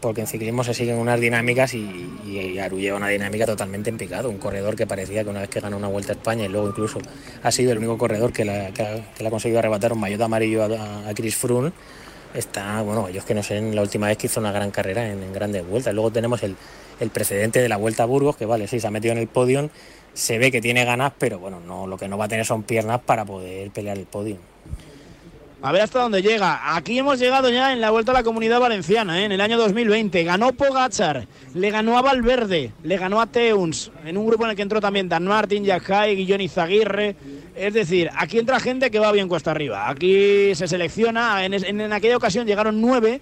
porque 0.00 0.22
en 0.22 0.26
ciclismo 0.26 0.64
se 0.64 0.72
siguen 0.72 0.96
unas 0.96 1.20
dinámicas 1.20 1.74
y, 1.74 2.08
y 2.26 2.58
Aru 2.58 2.78
lleva 2.78 2.96
una 2.96 3.08
dinámica 3.08 3.44
totalmente 3.44 3.90
en 3.90 3.98
picado. 3.98 4.30
Un 4.30 4.38
corredor 4.38 4.74
que 4.74 4.86
parecía 4.86 5.22
que 5.24 5.28
una 5.28 5.40
vez 5.40 5.50
que 5.50 5.60
ganó 5.60 5.76
una 5.76 5.88
vuelta 5.88 6.12
a 6.12 6.16
España 6.16 6.46
y 6.46 6.48
luego 6.48 6.68
incluso 6.68 7.00
ha 7.42 7.50
sido 7.50 7.72
el 7.72 7.78
único 7.78 7.98
corredor 7.98 8.32
que, 8.32 8.46
la, 8.46 8.70
que, 8.72 8.82
ha, 8.82 8.94
que 9.14 9.22
le 9.22 9.26
ha 9.26 9.30
conseguido 9.30 9.58
arrebatar 9.58 9.92
un 9.92 10.00
maillot 10.00 10.22
amarillo 10.22 10.62
a, 10.64 11.08
a 11.10 11.12
Chris 11.14 11.36
Froome. 11.36 11.72
Está, 12.32 12.80
bueno, 12.80 13.08
ellos 13.08 13.24
que 13.24 13.34
no 13.34 13.42
sé, 13.42 13.60
la 13.60 13.82
última 13.82 14.06
vez 14.06 14.16
que 14.16 14.28
hizo 14.28 14.40
una 14.40 14.52
gran 14.52 14.70
carrera 14.70 15.06
en, 15.06 15.22
en 15.22 15.32
grandes 15.34 15.66
vueltas. 15.68 15.92
Luego 15.92 16.10
tenemos 16.10 16.42
el, 16.44 16.56
el 17.00 17.10
precedente 17.10 17.60
de 17.60 17.68
la 17.68 17.76
Vuelta 17.76 18.04
a 18.04 18.06
Burgos, 18.06 18.36
que 18.36 18.46
vale, 18.46 18.68
sí, 18.68 18.78
se 18.80 18.86
ha 18.86 18.90
metido 18.90 19.12
en 19.12 19.18
el 19.18 19.26
podio, 19.26 19.70
se 20.14 20.38
ve 20.38 20.50
que 20.52 20.60
tiene 20.60 20.84
ganas, 20.84 21.12
pero 21.18 21.38
bueno, 21.38 21.60
no, 21.66 21.86
lo 21.86 21.96
que 21.98 22.08
no 22.08 22.16
va 22.18 22.26
a 22.26 22.28
tener 22.28 22.44
son 22.46 22.62
piernas 22.62 23.00
para 23.00 23.24
poder 23.24 23.70
pelear 23.70 23.96
el 23.98 24.06
podio. 24.06 24.36
A 25.62 25.72
ver 25.72 25.82
hasta 25.82 26.00
dónde 26.00 26.22
llega. 26.22 26.74
Aquí 26.74 26.98
hemos 26.98 27.18
llegado 27.18 27.50
ya 27.50 27.74
en 27.74 27.82
la 27.82 27.90
vuelta 27.90 28.12
a 28.12 28.14
la 28.14 28.22
comunidad 28.22 28.60
valenciana, 28.60 29.20
¿eh? 29.20 29.24
en 29.26 29.32
el 29.32 29.42
año 29.42 29.58
2020. 29.58 30.24
Ganó 30.24 30.52
Pogachar, 30.54 31.26
le 31.52 31.70
ganó 31.70 31.98
a 31.98 32.02
Valverde, 32.02 32.72
le 32.82 32.96
ganó 32.96 33.20
a 33.20 33.26
Teuns, 33.26 33.90
en 34.06 34.16
un 34.16 34.26
grupo 34.26 34.44
en 34.44 34.50
el 34.50 34.56
que 34.56 34.62
entró 34.62 34.80
también 34.80 35.10
Dan 35.10 35.24
Martin, 35.24 35.66
Haig, 35.70 36.16
Guillón 36.16 36.40
Izaguirre. 36.40 37.14
Es 37.54 37.74
decir, 37.74 38.08
aquí 38.16 38.38
entra 38.38 38.58
gente 38.58 38.90
que 38.90 38.98
va 38.98 39.12
bien 39.12 39.28
cuesta 39.28 39.50
arriba. 39.50 39.90
Aquí 39.90 40.54
se 40.54 40.66
selecciona. 40.66 41.44
En- 41.44 41.52
en 41.52 41.92
aquella 41.92 42.16
ocasión 42.16 42.46
llegaron 42.46 42.80
nueve. 42.80 43.20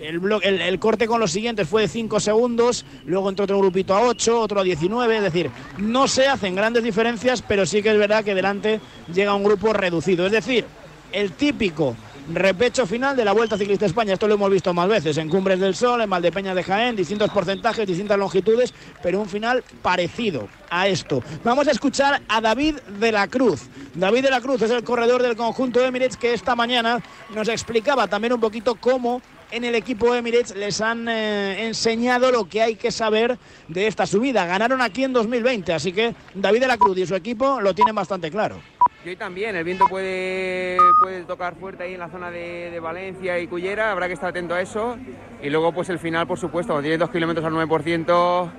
El, 0.00 0.78
corte 0.78 1.06
con 1.06 1.20
los 1.20 1.30
siguientes 1.30 1.68
fue 1.68 1.82
de 1.82 1.88
5 1.88 2.20
segundos, 2.20 2.86
luego 3.04 3.28
entró 3.28 3.44
otro 3.44 3.58
grupito 3.58 3.94
a 3.94 4.02
8, 4.02 4.40
otro 4.40 4.60
a 4.60 4.64
19, 4.64 5.16
es 5.16 5.22
decir, 5.22 5.50
no 5.76 6.08
se 6.08 6.26
hacen 6.26 6.54
grandes 6.54 6.82
diferencias, 6.82 7.42
pero 7.42 7.66
sí 7.66 7.82
que 7.82 7.90
es 7.90 7.98
verdad 7.98 8.24
que 8.24 8.34
delante 8.34 8.80
llega 9.12 9.34
un 9.34 9.44
grupo 9.44 9.74
reducido. 9.74 10.24
Es 10.24 10.32
decir, 10.32 10.64
el 11.12 11.32
típico 11.32 11.96
repecho 12.32 12.86
final 12.86 13.16
de 13.16 13.24
la 13.24 13.32
Vuelta 13.32 13.58
Ciclista 13.58 13.86
España. 13.86 14.14
Esto 14.14 14.28
lo 14.28 14.34
hemos 14.34 14.50
visto 14.50 14.72
más 14.72 14.88
veces, 14.88 15.16
en 15.18 15.28
Cumbres 15.28 15.60
del 15.60 15.74
Sol, 15.74 16.00
en 16.00 16.10
Valdepeñas 16.10 16.54
de 16.54 16.62
Jaén, 16.62 16.96
distintos 16.96 17.30
porcentajes, 17.30 17.86
distintas 17.86 18.18
longitudes, 18.18 18.72
pero 19.02 19.20
un 19.20 19.28
final 19.28 19.64
parecido 19.82 20.48
a 20.70 20.88
esto. 20.88 21.22
Vamos 21.44 21.68
a 21.68 21.72
escuchar 21.72 22.22
a 22.28 22.40
David 22.40 22.76
de 22.98 23.12
la 23.12 23.28
Cruz. 23.28 23.62
David 23.94 24.22
de 24.22 24.30
la 24.30 24.40
Cruz 24.40 24.62
es 24.62 24.70
el 24.70 24.84
corredor 24.84 25.22
del 25.22 25.36
conjunto 25.36 25.84
Emirates 25.84 26.16
que 26.16 26.32
esta 26.32 26.54
mañana 26.54 27.02
nos 27.34 27.48
explicaba 27.48 28.06
también 28.06 28.32
un 28.32 28.40
poquito 28.40 28.76
cómo 28.76 29.20
en 29.50 29.64
el 29.64 29.74
equipo 29.74 30.14
Emirates 30.14 30.54
les 30.56 30.80
han 30.80 31.08
eh, 31.08 31.66
enseñado 31.66 32.30
lo 32.30 32.48
que 32.48 32.62
hay 32.62 32.76
que 32.76 32.90
saber 32.90 33.38
de 33.68 33.86
esta 33.86 34.06
subida. 34.06 34.46
Ganaron 34.46 34.80
aquí 34.80 35.04
en 35.04 35.12
2020, 35.12 35.72
así 35.72 35.92
que 35.92 36.14
David 36.34 36.60
de 36.60 36.68
la 36.68 36.76
Cruz 36.76 36.96
y 36.98 37.06
su 37.06 37.14
equipo 37.14 37.60
lo 37.60 37.74
tienen 37.74 37.94
bastante 37.94 38.30
claro. 38.30 38.60
Y 39.04 39.08
hoy 39.08 39.16
también, 39.16 39.56
el 39.56 39.64
viento 39.64 39.86
puede, 39.88 40.76
puede 41.00 41.24
tocar 41.24 41.54
fuerte 41.56 41.84
ahí 41.84 41.94
en 41.94 42.00
la 42.00 42.10
zona 42.10 42.30
de, 42.30 42.70
de 42.70 42.80
Valencia 42.80 43.38
y 43.38 43.46
Cullera, 43.46 43.92
habrá 43.92 44.08
que 44.08 44.12
estar 44.14 44.28
atento 44.28 44.54
a 44.54 44.60
eso. 44.60 44.98
Y 45.42 45.48
luego 45.48 45.72
pues 45.72 45.88
el 45.88 45.98
final, 45.98 46.26
por 46.26 46.38
supuesto, 46.38 46.74
cuando 46.74 46.82
tiene 46.82 46.98
dos 46.98 47.10
kilómetros 47.10 47.46
al 47.46 47.54
9%, 47.54 48.50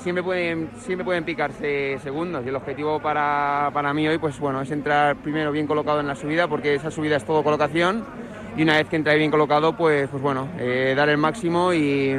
siempre 0.00 0.22
pueden, 0.22 0.70
siempre 0.80 1.04
pueden 1.04 1.24
picarse 1.24 1.98
segundos. 2.02 2.44
Y 2.44 2.48
el 2.48 2.56
objetivo 2.56 3.00
para, 3.00 3.70
para 3.72 3.94
mí 3.94 4.06
hoy 4.08 4.18
pues 4.18 4.38
bueno, 4.38 4.60
es 4.62 4.70
entrar 4.70 5.16
primero 5.16 5.52
bien 5.52 5.66
colocado 5.66 6.00
en 6.00 6.06
la 6.06 6.16
subida, 6.16 6.48
porque 6.48 6.74
esa 6.74 6.90
subida 6.90 7.16
es 7.16 7.24
todo 7.24 7.42
colocación. 7.42 8.04
Y 8.56 8.62
una 8.62 8.76
vez 8.76 8.88
que 8.88 8.96
entra 8.96 9.14
bien 9.14 9.30
colocado, 9.30 9.76
pues, 9.76 10.08
pues 10.08 10.22
bueno, 10.22 10.48
eh, 10.58 10.94
dar 10.96 11.08
el 11.08 11.18
máximo 11.18 11.72
y, 11.72 12.16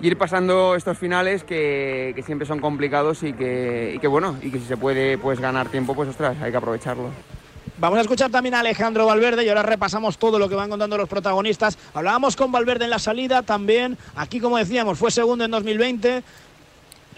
y 0.00 0.06
ir 0.06 0.16
pasando 0.16 0.76
estos 0.76 0.96
finales 0.96 1.42
que, 1.42 2.12
que 2.14 2.22
siempre 2.22 2.46
son 2.46 2.60
complicados 2.60 3.22
y 3.24 3.32
que, 3.32 3.92
y 3.96 3.98
que 3.98 4.06
bueno, 4.06 4.36
y 4.42 4.50
que 4.50 4.58
si 4.60 4.66
se 4.66 4.76
puede 4.76 5.18
pues 5.18 5.40
ganar 5.40 5.68
tiempo, 5.68 5.94
pues 5.94 6.08
ostras, 6.08 6.36
hay 6.40 6.50
que 6.50 6.56
aprovecharlo. 6.56 7.10
Vamos 7.80 7.98
a 7.98 8.02
escuchar 8.02 8.28
también 8.28 8.56
a 8.56 8.60
Alejandro 8.60 9.06
Valverde 9.06 9.44
y 9.44 9.48
ahora 9.48 9.62
repasamos 9.62 10.18
todo 10.18 10.40
lo 10.40 10.48
que 10.48 10.56
van 10.56 10.68
contando 10.68 10.96
los 10.96 11.08
protagonistas. 11.08 11.78
Hablábamos 11.94 12.34
con 12.34 12.50
Valverde 12.50 12.84
en 12.86 12.90
la 12.90 12.98
salida 12.98 13.42
también. 13.42 13.96
Aquí, 14.16 14.40
como 14.40 14.56
decíamos, 14.58 14.98
fue 14.98 15.12
segundo 15.12 15.44
en 15.44 15.52
2020. 15.52 16.24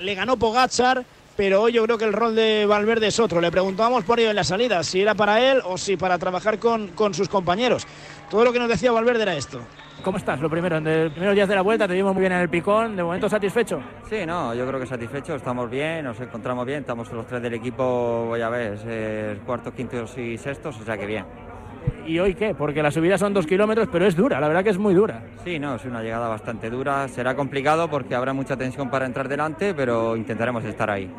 Le 0.00 0.14
ganó 0.14 0.36
Pogachar, 0.36 1.04
pero 1.36 1.62
hoy 1.62 1.72
yo 1.72 1.84
creo 1.84 1.98
que 1.98 2.04
el 2.04 2.12
rol 2.12 2.34
de 2.34 2.64
Valverde 2.66 3.08
es 3.08 3.20
otro. 3.20 3.40
Le 3.40 3.50
preguntábamos 3.50 4.04
por 4.04 4.18
ello 4.18 4.30
en 4.30 4.36
la 4.36 4.44
salida, 4.44 4.82
si 4.82 5.02
era 5.02 5.14
para 5.14 5.40
él 5.40 5.60
o 5.64 5.76
si 5.76 5.96
para 5.96 6.18
trabajar 6.18 6.58
con, 6.58 6.88
con 6.88 7.12
sus 7.12 7.28
compañeros. 7.28 7.86
Todo 8.30 8.44
lo 8.44 8.52
que 8.52 8.58
nos 8.58 8.68
decía 8.68 8.92
Valverde 8.92 9.22
era 9.22 9.36
esto. 9.36 9.60
¿Cómo 10.02 10.16
estás? 10.16 10.40
Lo 10.40 10.48
primero, 10.48 10.78
en 10.78 10.84
los 10.84 11.12
primeros 11.12 11.34
días 11.34 11.48
de 11.48 11.54
la 11.54 11.60
vuelta 11.60 11.86
te 11.86 11.92
vimos 11.92 12.14
muy 12.14 12.20
bien 12.20 12.32
en 12.32 12.40
el 12.40 12.48
picón. 12.48 12.96
¿De 12.96 13.02
momento 13.02 13.28
satisfecho? 13.28 13.82
Sí, 14.08 14.24
no, 14.24 14.54
yo 14.54 14.66
creo 14.66 14.80
que 14.80 14.86
satisfecho, 14.86 15.34
estamos 15.34 15.68
bien, 15.68 16.04
nos 16.04 16.18
encontramos 16.18 16.64
bien, 16.64 16.80
estamos 16.80 17.12
los 17.12 17.26
tres 17.26 17.42
del 17.42 17.52
equipo, 17.52 18.24
voy 18.28 18.40
a 18.40 18.48
ver, 18.48 18.72
es 18.88 19.38
cuartos, 19.40 19.74
quintos 19.74 20.16
y 20.16 20.38
sextos, 20.38 20.80
o 20.80 20.84
sea 20.84 20.96
que 20.96 21.04
bien. 21.04 21.49
¿Y 22.06 22.18
hoy 22.18 22.34
qué? 22.34 22.54
Porque 22.54 22.82
la 22.82 22.90
subida 22.90 23.18
son 23.18 23.32
dos 23.34 23.46
kilómetros, 23.46 23.88
pero 23.92 24.06
es 24.06 24.16
dura, 24.16 24.40
la 24.40 24.48
verdad 24.48 24.64
que 24.64 24.70
es 24.70 24.78
muy 24.78 24.94
dura. 24.94 25.22
Sí, 25.44 25.58
no, 25.58 25.76
es 25.76 25.84
una 25.84 26.02
llegada 26.02 26.28
bastante 26.28 26.68
dura, 26.70 27.06
será 27.08 27.36
complicado 27.36 27.88
porque 27.88 28.14
habrá 28.14 28.32
mucha 28.32 28.56
tensión 28.56 28.90
para 28.90 29.06
entrar 29.06 29.28
delante, 29.28 29.74
pero 29.74 30.16
intentaremos 30.16 30.64
estar 30.64 30.90
ahí. 30.90 31.10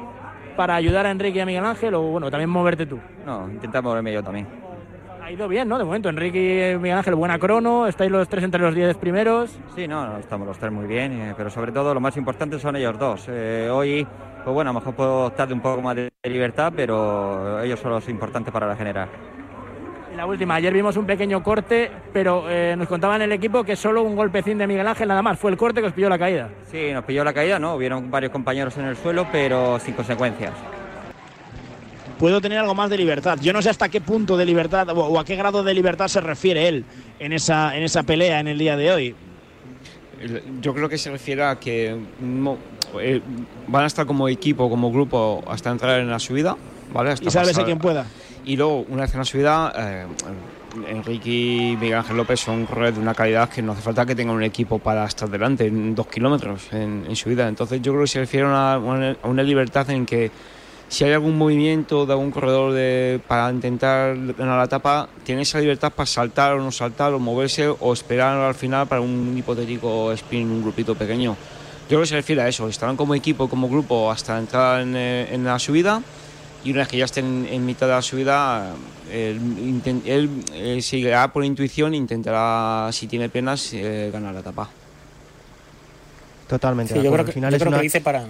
¿Para 0.58 0.76
ayudar 0.76 1.06
a 1.06 1.12
Enrique 1.12 1.38
y 1.38 1.41
a 1.41 1.45
Miguel 1.45 1.65
Ángel 1.65 1.93
o 1.93 2.02
bueno, 2.02 2.30
también 2.30 2.50
moverte 2.50 2.86
tú? 2.86 3.00
No, 3.26 3.50
intentamos 3.50 3.91
moverme 3.91 4.12
yo 4.13 4.21
también. 4.21 4.47
Ha 5.24 5.32
ido 5.32 5.47
bien, 5.47 5.69
¿no? 5.69 5.78
De 5.78 5.86
momento, 5.86 6.10
Enrique 6.10 6.74
y 6.74 6.78
Miguel 6.78 6.97
Ángel, 6.97 7.15
buena 7.15 7.39
crono, 7.39 7.88
estáis 7.88 8.12
los 8.12 8.28
tres 8.28 8.43
entre 8.43 8.62
los 8.62 8.76
diez 8.76 8.97
primeros. 8.97 9.58
Sí, 9.76 9.88
no, 9.88 10.06
no, 10.06 10.17
estamos 10.17 10.45
los 10.45 10.58
tres 10.58 10.74
muy 10.74 10.88
bien, 10.88 11.13
eh, 11.13 11.34
pero 11.38 11.50
sobre 11.50 11.71
todo 11.71 11.93
lo 11.93 12.02
más 12.02 12.17
importante 12.17 12.60
son 12.60 12.76
ellos 12.76 13.00
dos. 13.00 13.28
Eh, 13.30 13.69
hoy, 13.71 14.06
pues 14.43 14.54
bueno, 14.54 14.71
a 14.71 14.74
lo 14.74 14.80
mejor 14.80 14.93
puedo 14.93 15.26
optar 15.28 15.47
de 15.47 15.54
un 15.54 15.62
poco 15.62 15.82
más 15.82 15.95
de 15.95 16.12
libertad, 16.24 16.74
pero 16.76 17.62
ellos 17.62 17.80
son 17.80 17.91
los 17.91 18.10
importantes 18.10 18.52
para 18.52 18.67
la 18.67 18.76
general. 18.76 19.08
La 20.15 20.26
última, 20.26 20.56
ayer 20.56 20.74
vimos 20.74 20.97
un 20.97 21.06
pequeño 21.06 21.41
corte, 21.41 21.89
pero 22.12 22.45
eh, 22.50 22.76
nos 22.78 22.88
contaban 22.88 23.21
en 23.21 23.32
el 23.32 23.32
equipo 23.32 23.63
que 23.63 23.76
solo 23.76 24.04
un 24.04 24.15
golpecín 24.15 24.58
de 24.58 24.67
Miguel 24.67 24.86
Ángel 24.88 25.08
nada 25.08 25.21
más, 25.21 25.39
fue 25.39 25.50
el 25.52 25.58
corte 25.58 25.80
que 25.82 25.88
os 25.88 25.93
pilló 25.93 26.10
la 26.10 26.19
caída. 26.19 26.50
Sí, 26.69 26.91
nos 26.93 27.06
pilló 27.06 27.24
la 27.24 27.34
caída, 27.34 27.58
¿no? 27.60 27.76
Hubieron 27.76 28.12
varios 28.12 28.32
compañeros 28.32 28.78
en 28.78 28.86
el 28.86 28.97
suelo, 28.97 29.28
pero 29.32 29.80
sin 29.80 29.93
consecuencias. 29.93 30.52
Puedo 32.19 32.41
tener 32.41 32.60
algo 32.60 32.76
más 32.76 32.89
de 32.89 32.97
libertad. 32.97 33.39
Yo 33.41 33.52
no 33.54 33.62
sé 33.62 33.69
hasta 33.69 33.89
qué 33.89 34.02
punto 34.02 34.38
de 34.38 34.45
libertad 34.45 34.89
o, 34.89 34.93
o 35.08 35.19
a 35.19 35.26
qué 35.26 35.36
grado 35.36 35.63
de 35.63 35.74
libertad 35.74 36.08
se 36.08 36.21
refiere 36.21 36.67
él 36.67 36.86
en 37.19 37.34
esa, 37.34 37.76
en 37.76 37.84
esa 37.84 38.04
pelea 38.04 38.39
en 38.41 38.47
el 38.47 38.58
día 38.60 38.76
de 38.78 38.91
hoy. 38.91 39.15
Yo 40.62 40.74
creo 40.76 40.88
que 40.88 41.00
se 41.00 41.10
refiere 41.10 41.43
a 41.43 41.56
que 41.56 41.95
no- 42.19 42.58
eh, 43.00 43.21
van 43.67 43.86
a 43.86 43.88
estar 43.88 44.06
como 44.06 44.28
equipo, 44.28 44.69
como 44.69 44.91
grupo, 44.91 45.43
hasta 45.47 45.71
entrar 45.71 46.00
en 46.00 46.12
la 46.12 46.19
subida, 46.19 46.56
¿vale? 46.93 47.12
Hasta 47.12 47.26
Y 47.28 47.32
sálvese 47.32 47.54
pasar- 47.54 47.65
quien 47.65 47.80
pueda. 47.80 48.06
Y 48.45 48.56
luego, 48.58 48.86
una 48.89 49.04
vez 49.04 49.13
en 49.13 49.19
la 49.19 49.25
subida, 49.25 49.73
eh, 49.77 50.06
Enrique 50.89 51.30
y 51.30 51.77
Miguel 51.80 51.99
Ángel 51.99 52.17
López 52.17 52.39
son 52.39 52.65
corredores 52.65 52.95
de 52.95 53.01
una 53.01 53.13
calidad 53.13 53.49
que 53.49 53.62
no 53.62 53.73
hace 53.73 53.82
falta 53.82 54.06
que 54.06 54.15
tengan 54.15 54.36
un 54.36 54.43
equipo 54.43 54.80
para 54.80 55.06
estar 55.06 55.30
delante 55.30 55.67
en 55.67 55.93
dos 55.93 56.08
kilómetros 56.08 56.71
en, 56.71 57.06
en 57.08 57.15
subida. 57.15 57.47
Entonces 57.47 57.82
yo 57.82 57.91
creo 57.91 58.04
que 58.04 58.08
se 58.08 58.19
refiere 58.19 58.45
a 58.47 58.49
una, 58.49 58.77
una- 58.80 59.17
a 59.21 59.27
una 59.27 59.43
libertad 59.43 59.89
en 59.91 60.06
que 60.06 60.32
si 60.88 61.04
hay 61.06 61.13
algún 61.13 61.38
movimiento 61.38 62.06
de 62.06 62.13
algún 62.13 62.32
corredor 62.32 62.73
de- 62.73 63.19
para 63.27 63.51
intentar 63.51 64.15
ganar 64.34 64.58
la 64.58 64.65
etapa, 64.65 65.08
tiene 65.23 65.43
esa 65.43 65.60
libertad 65.60 65.91
para 65.93 66.08
saltar 66.08 66.54
o 66.54 66.63
no 66.63 66.71
saltar, 66.71 67.13
o 67.13 67.19
moverse, 67.19 67.67
o 67.67 67.93
esperar 67.93 68.38
al 68.38 68.56
final 68.56 68.88
para 68.88 69.01
un 69.01 69.36
hipotético 69.38 70.12
sprint, 70.13 70.49
un 70.49 70.62
grupito 70.63 70.95
pequeño. 70.95 71.32
Yo 71.84 71.88
creo 71.97 72.01
que 72.01 72.08
se 72.08 72.15
refiere 72.15 72.41
a 72.41 72.47
eso, 72.47 72.67
estarán 72.67 72.95
como 72.97 73.13
equipo, 73.13 73.47
como 73.49 73.69
grupo, 73.69 74.10
hasta 74.12 74.38
entrar 74.39 74.82
en, 74.82 74.95
eh, 74.95 75.27
en 75.34 75.43
la 75.43 75.60
subida 75.60 76.01
y 76.63 76.71
una 76.71 76.80
vez 76.82 76.88
que 76.89 76.97
ya 76.97 77.06
estén 77.06 77.47
en 77.50 77.65
mitad 77.65 77.88
de 77.88 77.93
la 77.93 78.02
subida, 78.02 78.74
él, 79.12 79.39
inten- 79.41 80.02
él, 80.06 80.30
eh, 80.54 80.82
seguirá 80.82 81.32
por 81.34 81.43
intuición 81.43 81.93
e 81.93 81.97
intentará, 81.97 82.89
si 82.91 83.08
tiene 83.08 83.30
penas, 83.30 83.74
eh, 83.74 84.10
ganar 84.13 84.34
la 84.34 84.41
etapa. 84.41 84.69
Totalmente. 86.47 86.93
Sí, 86.93 87.02
yo 87.02 87.12
creo 87.12 87.26
que, 87.26 87.32
Al 87.32 87.34
final 87.34 87.52
yo 87.52 87.56
es 87.58 87.62
creo 87.62 87.69
una- 87.69 87.78
que 87.78 87.84
dice 87.84 88.02
para, 88.02 88.26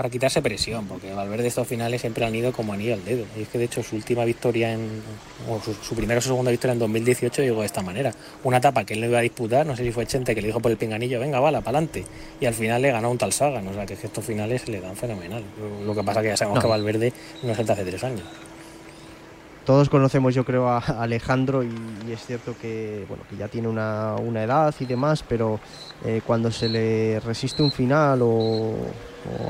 para 0.00 0.08
quitarse 0.08 0.40
presión, 0.40 0.86
porque 0.86 1.12
Valverde 1.12 1.46
estos 1.48 1.68
finales 1.68 2.00
siempre 2.00 2.24
han 2.24 2.34
ido 2.34 2.52
como 2.52 2.72
anillo 2.72 2.94
al 2.94 3.04
dedo. 3.04 3.26
Y 3.36 3.42
es 3.42 3.48
que 3.50 3.58
de 3.58 3.64
hecho 3.66 3.82
su 3.82 3.96
última 3.96 4.24
victoria, 4.24 4.72
en, 4.72 5.02
o 5.46 5.60
su, 5.60 5.74
su 5.74 5.94
primera 5.94 6.16
o 6.16 6.22
su 6.22 6.28
segunda 6.30 6.50
victoria 6.50 6.72
en 6.72 6.78
2018 6.78 7.42
llegó 7.42 7.60
de 7.60 7.66
esta 7.66 7.82
manera. 7.82 8.10
Una 8.42 8.56
etapa 8.56 8.84
que 8.86 8.94
él 8.94 9.00
no 9.02 9.06
iba 9.08 9.18
a 9.18 9.20
disputar, 9.20 9.66
no 9.66 9.76
sé 9.76 9.84
si 9.84 9.92
fue 9.92 10.06
Chente 10.06 10.34
que 10.34 10.40
le 10.40 10.46
dijo 10.46 10.58
por 10.58 10.70
el 10.70 10.78
pinganillo, 10.78 11.20
venga, 11.20 11.38
bala, 11.38 11.60
para 11.60 11.76
adelante. 11.76 12.02
Y 12.40 12.46
al 12.46 12.54
final 12.54 12.80
le 12.80 12.90
ganó 12.92 13.10
un 13.10 13.18
tal 13.18 13.30
Sagan, 13.30 13.68
o 13.68 13.74
sea 13.74 13.84
que, 13.84 13.92
es 13.92 14.00
que 14.00 14.06
estos 14.06 14.24
finales 14.24 14.66
le 14.68 14.80
dan 14.80 14.96
fenomenal. 14.96 15.44
Lo 15.84 15.94
que 15.94 16.02
pasa 16.02 16.22
que 16.22 16.28
ya 16.28 16.36
sabemos 16.38 16.56
No. 16.56 16.62
que 16.62 16.68
Valverde 16.68 17.12
no 17.42 17.52
es 17.52 17.58
el 17.58 17.66
de 17.66 17.72
hace 17.74 17.84
tres 17.84 18.02
años. 18.02 18.22
Todos 19.64 19.90
conocemos, 19.90 20.34
yo 20.34 20.44
creo, 20.44 20.68
a 20.68 20.78
Alejandro 20.78 21.62
y, 21.62 21.68
es 22.10 22.24
cierto 22.26 22.54
que, 22.60 23.04
bueno, 23.08 23.22
que 23.28 23.36
ya 23.36 23.48
tiene 23.48 23.68
una, 23.68 24.16
una 24.16 24.42
edad 24.42 24.74
y 24.80 24.86
demás, 24.86 25.22
pero 25.26 25.60
eh, 26.04 26.22
cuando 26.26 26.50
se 26.50 26.68
le 26.68 27.20
resiste 27.20 27.62
un 27.62 27.70
final 27.70 28.20
o, 28.22 28.74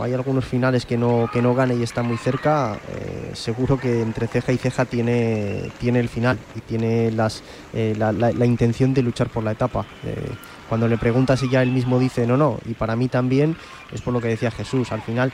hay 0.03 0.13
algunos 0.13 0.45
finales 0.45 0.85
que 0.85 0.99
no, 0.99 1.31
que 1.33 1.41
no 1.41 1.55
gana 1.55 1.75
y 1.75 1.85
está 1.85 2.03
muy 2.03 2.17
cerca, 2.17 2.77
eh, 2.89 3.31
seguro 3.35 3.79
que 3.79 4.03
entre 4.03 4.27
ceja 4.27 4.51
y 4.51 4.59
ceja 4.59 4.85
tiene, 4.85 5.71
tiene 5.79 6.01
el 6.01 6.09
final 6.09 6.39
y 6.57 6.61
tiene 6.61 7.13
las, 7.13 7.45
eh, 7.73 7.95
la, 7.97 8.45
intención 8.45 8.93
de 8.93 9.03
luchar 9.03 9.29
por 9.29 9.45
la 9.45 9.53
etapa. 9.53 9.87
Cuando 10.69 10.89
le 10.89 10.99
preguntas 10.99 11.43
y 11.45 11.51
ya 11.51 11.63
él 11.63 11.71
mismo 11.71 12.01
dice 12.01 12.27
no, 12.27 12.37
no, 12.37 12.59
y 12.67 12.75
para 12.75 12.97
mí 12.97 13.07
también 13.09 13.57
es 13.93 14.03
por 14.03 14.13
lo 14.13 14.21
que 14.21 14.29
decía 14.29 14.51
Jesús, 14.51 14.91
al 14.91 15.03
final 15.03 15.33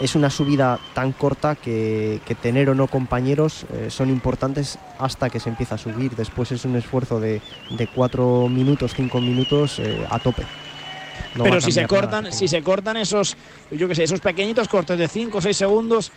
es 0.00 0.14
una 0.14 0.30
subida 0.30 0.78
tan 0.94 1.12
corta 1.12 1.54
que, 1.54 2.20
que 2.26 2.34
tener 2.34 2.68
o 2.68 2.74
no 2.74 2.86
compañeros 2.86 3.64
eh, 3.72 3.88
son 3.90 4.10
importantes 4.10 4.78
hasta 4.98 5.30
que 5.30 5.40
se 5.40 5.48
empieza 5.48 5.76
a 5.76 5.78
subir. 5.78 6.14
Después 6.14 6.52
es 6.52 6.64
un 6.64 6.76
esfuerzo 6.76 7.18
de, 7.20 7.40
de 7.70 7.86
cuatro 7.86 8.48
minutos, 8.48 8.92
cinco 8.94 9.20
minutos 9.20 9.78
eh, 9.78 10.06
a 10.10 10.18
tope. 10.18 10.42
No 11.34 11.44
Pero 11.44 11.60
si 11.60 11.72
se 11.72 11.82
nada. 11.82 11.88
cortan, 11.88 12.32
si 12.32 12.48
se 12.48 12.62
cortan 12.62 12.96
esos, 12.96 13.36
yo 13.70 13.88
que 13.88 13.94
sé, 13.94 14.04
esos 14.04 14.20
pequeñitos 14.20 14.68
cortes 14.68 14.98
de 14.98 15.06
5 15.08 15.36
o 15.36 15.40
6 15.40 15.56
segundos, 15.56 16.12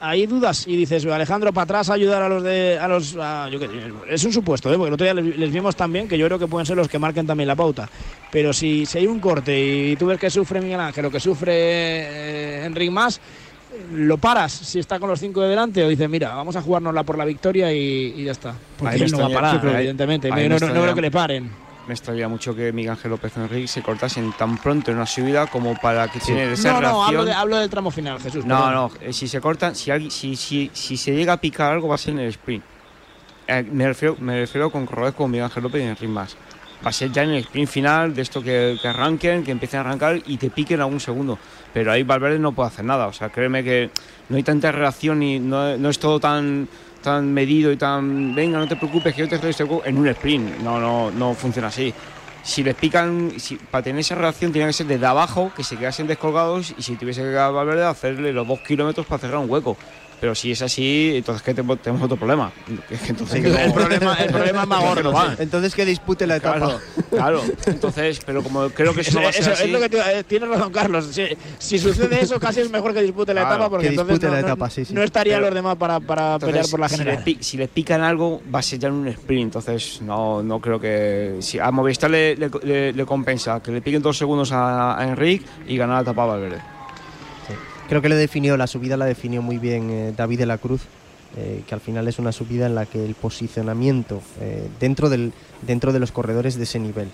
ahí 0.00 0.26
dudas 0.26 0.66
y 0.66 0.76
dices, 0.76 1.04
Alejandro, 1.06 1.52
para 1.52 1.64
atrás 1.64 1.90
ayudar 1.90 2.22
a 2.22 2.28
los 2.28 2.42
de, 2.42 2.78
a 2.80 2.86
los, 2.88 3.16
a- 3.16 3.48
yo 3.50 3.58
qué 3.58 3.66
sé, 3.66 3.72
es 4.08 4.24
un 4.24 4.32
supuesto, 4.32 4.72
¿eh? 4.72 4.76
porque 4.76 4.88
el 4.88 4.94
otro 4.94 5.04
día 5.04 5.14
les, 5.14 5.36
les 5.38 5.52
vimos 5.52 5.74
también 5.76 6.08
que 6.08 6.16
yo 6.18 6.26
creo 6.26 6.38
que 6.38 6.46
pueden 6.46 6.66
ser 6.66 6.76
los 6.76 6.88
que 6.88 6.98
marquen 6.98 7.26
también 7.26 7.48
la 7.48 7.56
pauta. 7.56 7.88
Pero 8.30 8.52
si, 8.52 8.86
si 8.86 8.98
hay 8.98 9.06
un 9.06 9.20
corte 9.20 9.58
y 9.58 9.96
tú 9.96 10.06
ves 10.06 10.18
que 10.18 10.30
sufre 10.30 10.60
Miguel 10.60 10.80
Ángel 10.80 11.04
o 11.06 11.10
que 11.10 11.20
sufre 11.20 11.52
eh, 11.54 12.64
Enric 12.66 12.90
más, 12.90 13.20
lo 13.94 14.18
paras 14.18 14.50
si 14.52 14.78
está 14.78 14.98
con 14.98 15.08
los 15.10 15.20
cinco 15.20 15.40
de 15.42 15.48
delante 15.50 15.84
o 15.84 15.88
dices, 15.88 16.08
mira, 16.08 16.34
vamos 16.34 16.56
a 16.56 16.62
jugárnosla 16.62 17.02
por 17.04 17.18
la 17.18 17.24
victoria 17.24 17.72
y, 17.72 18.14
y 18.16 18.24
ya 18.24 18.32
está. 18.32 18.54
Porque 18.78 18.94
Ahí 18.94 19.02
él 19.02 19.10
no 19.12 19.18
va 19.18 19.24
a 19.26 19.28
parar, 19.42 19.54
evidentemente. 19.78 20.28
No, 20.68 20.74
creo 20.82 20.94
que 20.94 21.00
le 21.02 21.10
paren. 21.10 21.50
Me 21.88 21.94
extraña 21.94 22.28
mucho 22.28 22.54
que 22.54 22.70
Miguel 22.70 22.90
Ángel 22.92 23.10
López 23.10 23.34
Enrique 23.38 23.66
se 23.66 23.82
cortasen 23.82 24.30
tan 24.36 24.58
pronto 24.58 24.90
en 24.90 24.98
una 24.98 25.06
subida 25.06 25.46
como 25.46 25.74
para 25.80 26.06
que 26.08 26.20
tener 26.20 26.50
esa 26.50 26.74
No, 26.74 26.80
no, 26.82 27.04
hablo, 27.04 27.24
de- 27.24 27.32
hablo 27.32 27.56
del 27.56 27.70
tramo 27.70 27.90
final, 27.90 28.20
Jesús. 28.20 28.44
No, 28.44 28.56
perdón. 28.58 28.74
no, 28.74 28.90
eh, 29.00 29.12
si 29.14 29.26
se 29.26 29.40
cortan, 29.40 29.74
si, 29.74 29.90
alguien- 29.90 30.10
si, 30.10 30.36
si, 30.36 30.70
si 30.74 30.98
se 30.98 31.12
llega 31.16 31.32
a 31.32 31.40
picar 31.40 31.72
algo 31.72 31.88
va 31.88 31.94
a 31.94 31.98
ser 31.98 32.12
en 32.12 32.20
el 32.20 32.28
sprint. 32.28 32.62
Eh, 33.46 33.62
me, 33.72 33.86
refiero, 33.86 34.16
me 34.20 34.38
refiero 34.40 34.70
con 34.70 34.84
corredores 34.84 35.14
como 35.14 35.28
Miguel 35.28 35.44
Ángel 35.46 35.62
López 35.62 35.80
y 35.82 35.86
Enrique 35.86 36.08
más. 36.08 36.36
Va 36.84 36.90
a 36.90 36.92
ser 36.92 37.10
ya 37.10 37.22
en 37.22 37.30
el 37.30 37.38
sprint 37.38 37.68
final 37.70 38.14
de 38.14 38.20
esto 38.20 38.42
que, 38.42 38.76
que 38.82 38.86
arranquen, 38.86 39.42
que 39.42 39.50
empiecen 39.50 39.78
a 39.78 39.80
arrancar 39.80 40.20
y 40.26 40.36
te 40.36 40.50
piquen 40.50 40.80
algún 40.82 41.00
segundo. 41.00 41.38
Pero 41.72 41.90
ahí 41.90 42.02
Valverde 42.02 42.38
no 42.38 42.52
puede 42.52 42.68
hacer 42.68 42.84
nada. 42.84 43.06
O 43.06 43.14
sea, 43.14 43.30
créeme 43.30 43.64
que 43.64 43.90
no 44.28 44.36
hay 44.36 44.42
tanta 44.42 44.70
reacción 44.72 45.22
y 45.22 45.40
no, 45.40 45.76
no 45.78 45.88
es 45.88 45.98
todo 45.98 46.20
tan 46.20 46.68
tan 47.02 47.32
medido 47.32 47.70
y 47.72 47.76
tan 47.76 48.34
venga 48.34 48.58
no 48.58 48.68
te 48.68 48.76
preocupes 48.76 49.14
que 49.14 49.26
yo 49.26 49.28
te 49.28 49.52
seguro", 49.52 49.84
en 49.84 49.98
un 49.98 50.08
sprint 50.08 50.58
no 50.60 50.80
no 50.80 51.10
no 51.10 51.34
funciona 51.34 51.68
así 51.68 51.92
si 52.48 52.62
les 52.62 52.74
pican, 52.74 53.32
si, 53.38 53.56
para 53.56 53.82
tener 53.82 54.00
esa 54.00 54.14
reacción 54.14 54.52
tenía 54.52 54.66
que 54.68 54.72
ser 54.72 54.86
desde 54.86 55.04
abajo, 55.04 55.52
que 55.54 55.62
se 55.62 55.76
quedasen 55.76 56.06
descolgados 56.06 56.74
y 56.78 56.82
si 56.82 56.96
tuviese 56.96 57.20
que 57.20 57.28
quedar 57.28 57.52
Valverde, 57.52 57.84
hacerle 57.84 58.32
los 58.32 58.48
dos 58.48 58.60
kilómetros 58.60 59.06
para 59.06 59.20
cerrar 59.20 59.38
un 59.38 59.50
hueco. 59.50 59.76
Pero 60.20 60.34
si 60.34 60.50
es 60.52 60.62
así, 60.62 61.12
entonces 61.16 61.42
que 61.42 61.54
tenemos, 61.54 61.80
tenemos 61.80 62.02
otro 62.04 62.16
problema. 62.16 62.50
Entonces, 63.08 63.40
Sí, 63.42 63.48
el 63.48 63.72
problema- 63.72 64.14
el 64.14 64.30
problema 64.32 64.62
es 64.62 64.68
más 64.68 64.80
gordo, 64.80 65.12
va. 65.12 65.36
Entonces 65.38 65.74
que 65.74 65.84
dispute 65.84 66.26
la 66.26 66.36
etapa. 66.36 66.58
Claro, 66.58 66.80
claro. 67.10 67.42
Entonces, 67.66 68.20
pero 68.26 68.42
como 68.42 68.68
creo 68.70 68.92
que 68.94 69.02
eso 69.02 69.12
no 69.14 69.22
va 69.22 69.28
a 69.28 69.32
ser 69.32 69.42
Eso- 69.42 69.52
así, 69.52 69.64
es 69.64 69.70
lo 69.70 69.78
que 69.80 69.88
te- 69.88 69.98
eh, 70.18 70.24
tienes 70.24 70.48
razón, 70.48 70.72
Carlos. 70.72 71.06
Si, 71.12 71.24
si 71.58 71.78
sucede 71.78 72.20
eso, 72.20 72.40
casi 72.40 72.60
es 72.60 72.70
mejor 72.70 72.92
que 72.94 73.02
dispute 73.02 73.32
la 73.32 73.42
Claro, 73.42 73.54
etapa 73.56 73.70
porque 73.70 73.86
que 73.86 73.90
entonces 73.90 74.14
dispute 74.14 74.26
no, 74.26 74.32
la 74.34 74.40
no- 74.40 74.46
etapa, 74.48 74.70
sí, 74.70 74.84
sí. 74.84 74.92
no 74.94 75.02
estarían 75.04 75.36
Pero- 75.36 75.46
los 75.46 75.54
demás 75.54 75.76
para, 75.76 76.00
para 76.00 76.34
Entonces, 76.34 76.48
pelear 76.48 76.70
por 76.70 76.80
la 76.80 76.88
si 76.88 76.96
general. 76.96 77.16
le, 77.18 77.22
pi- 77.24 77.38
si 77.40 77.56
le 77.56 77.68
pican 77.68 78.00
algo, 78.02 78.42
va 78.52 78.58
a 78.58 78.62
ser 78.62 78.78
ya 78.80 78.88
en 78.88 78.94
un 78.94 79.08
sprint. 79.08 79.44
Entonces, 79.54 80.00
no, 80.02 80.42
no 80.42 80.60
creo 80.60 80.80
que. 80.80 81.36
Si 81.40 81.58
a 81.60 81.70
Movistar 81.70 82.10
le, 82.10 82.34
le- 82.36 82.50
le- 82.64 82.92
le 82.92 83.06
compensa 83.06 83.60
que 83.62 83.70
le 83.70 83.80
piquen 83.80 84.02
dos 84.02 84.18
segundos 84.18 84.50
a, 84.50 84.98
a 84.98 85.04
Enric 85.08 85.42
y 85.68 85.76
ganar 85.76 85.96
la 85.96 86.02
etapa 86.02 86.24
a 86.24 86.26
Valverde. 86.26 86.60
Creo 87.88 88.02
que 88.02 88.10
le 88.10 88.16
definió, 88.16 88.56
la 88.58 88.66
subida 88.66 88.98
la 88.98 89.06
definió 89.06 89.40
muy 89.40 89.56
bien 89.56 89.90
eh, 89.90 90.12
David 90.14 90.40
de 90.40 90.46
la 90.46 90.58
Cruz, 90.58 90.82
eh, 91.38 91.62
que 91.66 91.74
al 91.74 91.80
final 91.80 92.06
es 92.06 92.18
una 92.18 92.32
subida 92.32 92.66
en 92.66 92.74
la 92.74 92.84
que 92.84 93.02
el 93.02 93.14
posicionamiento 93.14 94.20
eh, 94.40 94.68
dentro, 94.78 95.08
del, 95.08 95.32
dentro 95.62 95.94
de 95.94 95.98
los 95.98 96.12
corredores 96.12 96.56
de 96.56 96.64
ese 96.64 96.78
nivel, 96.78 97.08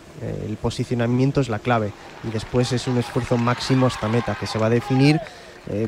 el 0.47 0.57
posicionamiento 0.57 1.41
es 1.41 1.49
la 1.49 1.61
clave 1.61 1.93
y 2.25 2.31
después 2.33 2.73
es 2.73 2.89
un 2.89 2.99
esfuerzo 2.99 3.37
máximo 3.37 3.87
hasta 3.87 4.09
meta 4.09 4.37
que 4.39 4.47
se 4.47 4.59
va 4.59 4.67
a 4.67 4.71
definir. 4.71 5.21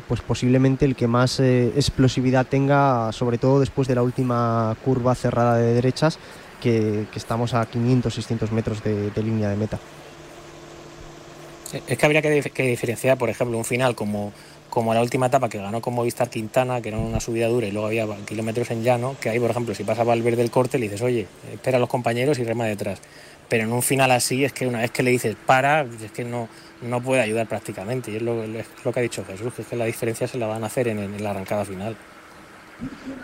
pues 0.09 0.21
posiblemente 0.23 0.85
el 0.87 0.97
que 0.97 1.07
más 1.07 1.39
explosividad 1.41 2.47
tenga, 2.47 3.13
sobre 3.13 3.39
todo 3.39 3.61
después 3.61 3.89
de 3.89 3.95
la 3.95 4.03
última 4.03 4.75
curva 4.85 5.15
cerrada 5.15 5.57
de 5.57 5.75
derechas, 5.75 6.19
que, 6.63 7.07
estamos 7.15 7.55
a 7.55 7.69
500-600 7.69 8.51
metros 8.51 8.83
de- 8.83 9.23
línea 9.23 9.49
de 9.49 9.57
meta. 9.57 9.79
Es 11.87 11.99
que 11.99 12.07
habría 12.07 12.23
que 12.23 12.63
diferenciar, 12.63 13.19
por 13.19 13.29
ejemplo, 13.29 13.59
un 13.59 13.65
final 13.65 13.95
como, 13.95 14.33
como 14.77 14.93
la 14.93 15.01
última 15.01 15.29
etapa 15.29 15.49
que 15.49 15.57
ganó 15.57 15.81
con 15.81 15.95
Movistar 15.95 16.29
Quintana, 16.29 16.83
que 16.83 16.91
era 16.91 16.99
una 16.99 17.19
subida 17.19 17.49
dura 17.49 17.67
y 17.67 17.71
luego 17.71 17.87
había 17.87 18.07
kilómetros 18.27 18.71
en 18.71 18.85
llano, 18.85 19.17
que 19.19 19.31
ahí, 19.31 19.41
por 19.41 19.51
ejemplo, 19.51 19.75
si 19.75 19.85
pasa 19.85 20.05
Valverde 20.05 20.43
el 20.43 20.51
corte, 20.51 20.79
le 20.79 20.85
dices, 20.85 21.01
oye, 21.01 21.27
espera 21.51 21.79
a 21.79 21.81
los 21.81 21.89
compañeros 21.89 22.39
y 22.39 22.45
rema 22.45 22.67
detrás. 22.67 23.01
Pero 23.49 23.65
en 23.65 23.73
un 23.73 23.81
final 23.81 24.11
así 24.11 24.45
es 24.45 24.53
que 24.53 24.67
una 24.67 24.81
vez 24.81 24.91
que 24.91 25.03
le 25.03 25.13
dices 25.13 25.35
para, 25.47 25.81
es 25.81 26.13
que 26.13 26.25
no, 26.25 26.51
no 26.83 27.01
puede 27.01 27.23
ayudar 27.23 27.47
prácticamente. 27.47 28.11
Y 28.11 28.17
es 28.17 28.23
lo, 28.23 28.45
es 28.45 28.67
lo 28.85 28.93
que 28.93 29.01
ha 29.01 29.03
dicho 29.03 29.25
Jesús, 29.25 29.55
que 29.55 29.63
es 29.63 29.69
que 29.69 29.77
la 29.77 29.87
diferencia 29.87 30.29
se 30.29 30.37
la 30.37 30.47
van 30.47 30.63
a 30.63 30.67
hacer 30.67 30.89
en, 30.89 30.99
en 30.99 31.25
la 31.25 31.31
arrancada 31.31 31.65
final. 31.65 31.97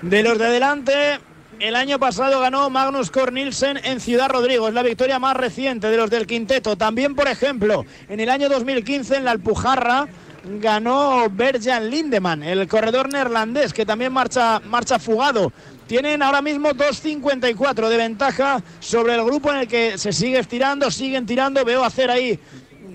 De 0.00 0.22
los 0.22 0.38
de 0.38 0.46
delante, 0.46 1.18
el 1.60 1.76
año 1.76 1.98
pasado 1.98 2.40
ganó 2.40 2.70
Magnus 2.70 3.10
Cornilsen 3.10 3.78
en 3.84 4.00
Ciudad 4.00 4.30
Rodrigo. 4.30 4.68
Es 4.68 4.74
la 4.74 4.82
victoria 4.82 5.18
más 5.18 5.36
reciente 5.36 5.88
de 5.88 5.98
los 5.98 6.08
del 6.08 6.26
quinteto. 6.26 6.76
También, 6.76 7.14
por 7.14 7.28
ejemplo, 7.28 7.84
en 8.08 8.20
el 8.20 8.30
año 8.30 8.48
2015 8.48 9.16
en 9.16 9.26
la 9.26 9.32
Alpujarra 9.32 10.08
ganó 10.44 11.28
Berjan 11.30 11.88
Lindemann, 11.88 12.42
el 12.42 12.66
corredor 12.68 13.12
neerlandés, 13.12 13.72
que 13.72 13.86
también 13.86 14.12
marcha, 14.12 14.60
marcha 14.60 14.98
fugado. 14.98 15.52
Tienen 15.86 16.22
ahora 16.22 16.42
mismo 16.42 16.70
2.54 16.70 17.88
de 17.88 17.96
ventaja 17.96 18.62
sobre 18.80 19.14
el 19.14 19.24
grupo 19.24 19.50
en 19.50 19.58
el 19.58 19.68
que 19.68 19.98
se 19.98 20.12
sigue 20.12 20.38
estirando, 20.38 20.90
siguen 20.90 21.26
tirando. 21.26 21.64
Veo 21.64 21.84
hacer 21.84 22.10
ahí 22.10 22.38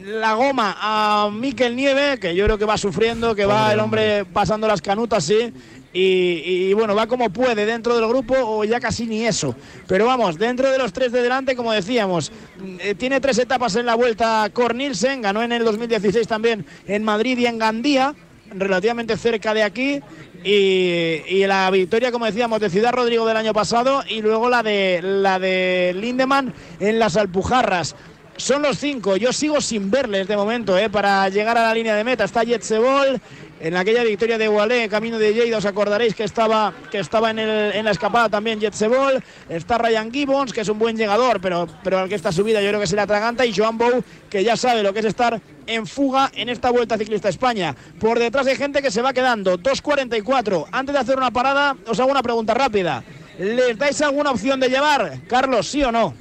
la 0.04 0.34
goma 0.34 0.76
a 0.80 1.30
Miquel 1.32 1.76
Nieve, 1.76 2.18
que 2.20 2.34
yo 2.34 2.46
creo 2.46 2.58
que 2.58 2.66
va 2.66 2.78
sufriendo, 2.78 3.36
que 3.36 3.46
va 3.46 3.74
el 3.74 3.80
hombre 3.80 4.26
pasando 4.26 4.68
las 4.68 4.82
canutas, 4.82 5.24
sí. 5.24 5.54
Y, 6.00 6.74
bueno, 6.74 6.94
va 6.94 7.08
como 7.08 7.32
puede 7.32 7.66
dentro 7.66 7.96
del 7.96 8.08
grupo 8.08 8.36
o 8.38 8.64
ya 8.64 8.80
casi 8.80 9.08
ni 9.08 9.26
eso. 9.26 9.56
Pero 9.88 10.06
vamos, 10.06 10.38
dentro 10.38 10.72
de 10.72 10.78
los 10.78 10.94
tres 10.94 11.12
de 11.12 11.24
delante, 11.24 11.56
como 11.56 11.72
decíamos, 11.72 12.32
eh, 12.80 12.94
tiene 12.94 13.20
tres 13.20 13.40
etapas 13.40 13.76
en 13.76 13.88
la 13.88 13.96
vuelta 13.96 14.48
Cornilsen, 14.54 15.24
ganó 15.24 15.42
en 15.42 15.52
el 15.52 15.64
2016 15.64 16.28
también 16.28 16.68
en 16.88 17.04
Madrid 17.04 17.40
y 17.40 17.48
en 17.48 17.58
Gandía, 17.58 18.14
relativamente 18.52 19.18
cerca 19.18 19.56
de 19.56 19.64
aquí. 19.64 20.00
Y, 20.44 21.24
y 21.30 21.48
la 21.48 21.72
victoria, 21.72 22.12
como 22.12 22.26
decíamos, 22.26 22.60
de 22.60 22.70
Ciudad 22.70 22.94
Rodrigo 22.94 23.26
del 23.26 23.38
año 23.38 23.54
pasado 23.54 24.04
y 24.08 24.22
luego 24.22 24.50
la 24.50 24.62
de, 24.62 25.02
la 25.02 25.40
de 25.40 25.96
Lindemann 26.00 26.54
en 26.80 27.00
las 27.00 27.18
Alpujarras. 27.18 27.96
Son 28.38 28.62
los 28.62 28.78
cinco. 28.78 29.18
Yo 29.18 29.34
sigo 29.34 29.60
sin 29.62 29.90
verles 29.90 30.28
de 30.28 30.38
momento 30.38 30.78
eh, 30.78 30.90
para 30.90 31.28
llegar 31.30 31.58
a 31.58 31.64
la 31.64 31.74
línea 31.74 31.96
de 31.96 32.04
meta. 32.04 32.24
Está 32.24 32.46
Jetsebol. 32.46 33.20
En 33.60 33.76
aquella 33.76 34.04
victoria 34.04 34.38
de 34.38 34.48
Walé, 34.48 34.88
camino 34.88 35.18
de 35.18 35.34
Lleida, 35.34 35.58
os 35.58 35.66
acordaréis 35.66 36.14
que 36.14 36.24
estaba, 36.24 36.72
que 36.92 37.00
estaba 37.00 37.32
en, 37.32 37.40
el- 37.40 37.74
en 37.74 37.86
la 37.86 37.90
escapada 37.92 38.30
también 38.30 38.60
Jetsebol. 38.62 39.24
Está 39.50 39.80
Ryan 39.80 40.12
Gibbons, 40.14 40.54
que 40.54 40.62
es 40.62 40.70
un 40.70 40.78
buen 40.78 40.96
llegador, 40.96 41.42
pero, 41.42 41.68
pero 41.84 41.98
al 41.98 42.08
que 42.10 42.14
esta 42.14 42.32
subida 42.32 42.62
yo 42.62 42.68
creo 42.68 42.80
que 42.80 42.86
se 42.86 42.96
le 42.96 43.02
atraganta. 43.02 43.44
Y 43.44 43.56
Joan 43.56 43.80
Bou, 43.80 44.04
que 44.30 44.44
ya 44.44 44.56
sabe 44.56 44.84
lo 44.84 44.94
que 44.94 45.00
es 45.00 45.06
estar 45.06 45.42
en 45.66 45.88
fuga 45.88 46.30
en 46.36 46.50
esta 46.50 46.70
Vuelta 46.70 46.96
Ciclista 47.00 47.30
España. 47.30 47.76
Por 48.00 48.20
detrás 48.20 48.46
hay 48.46 48.56
gente 48.56 48.84
que 48.84 48.92
se 48.92 49.02
va 49.02 49.14
quedando. 49.14 49.58
2.44. 49.58 50.68
Antes 50.72 50.94
de 50.94 51.00
hacer 51.00 51.18
una 51.18 51.32
parada, 51.32 51.76
os 51.88 52.00
hago 52.00 52.12
una 52.12 52.22
pregunta 52.22 52.54
rápida. 52.54 53.04
¿Les 53.40 53.76
dais 53.80 54.00
alguna 54.02 54.30
opción 54.30 54.60
de 54.60 54.70
llevar? 54.70 55.22
Carlos, 55.28 55.68
sí 55.68 55.82
o 55.84 55.92
no? 55.92 56.14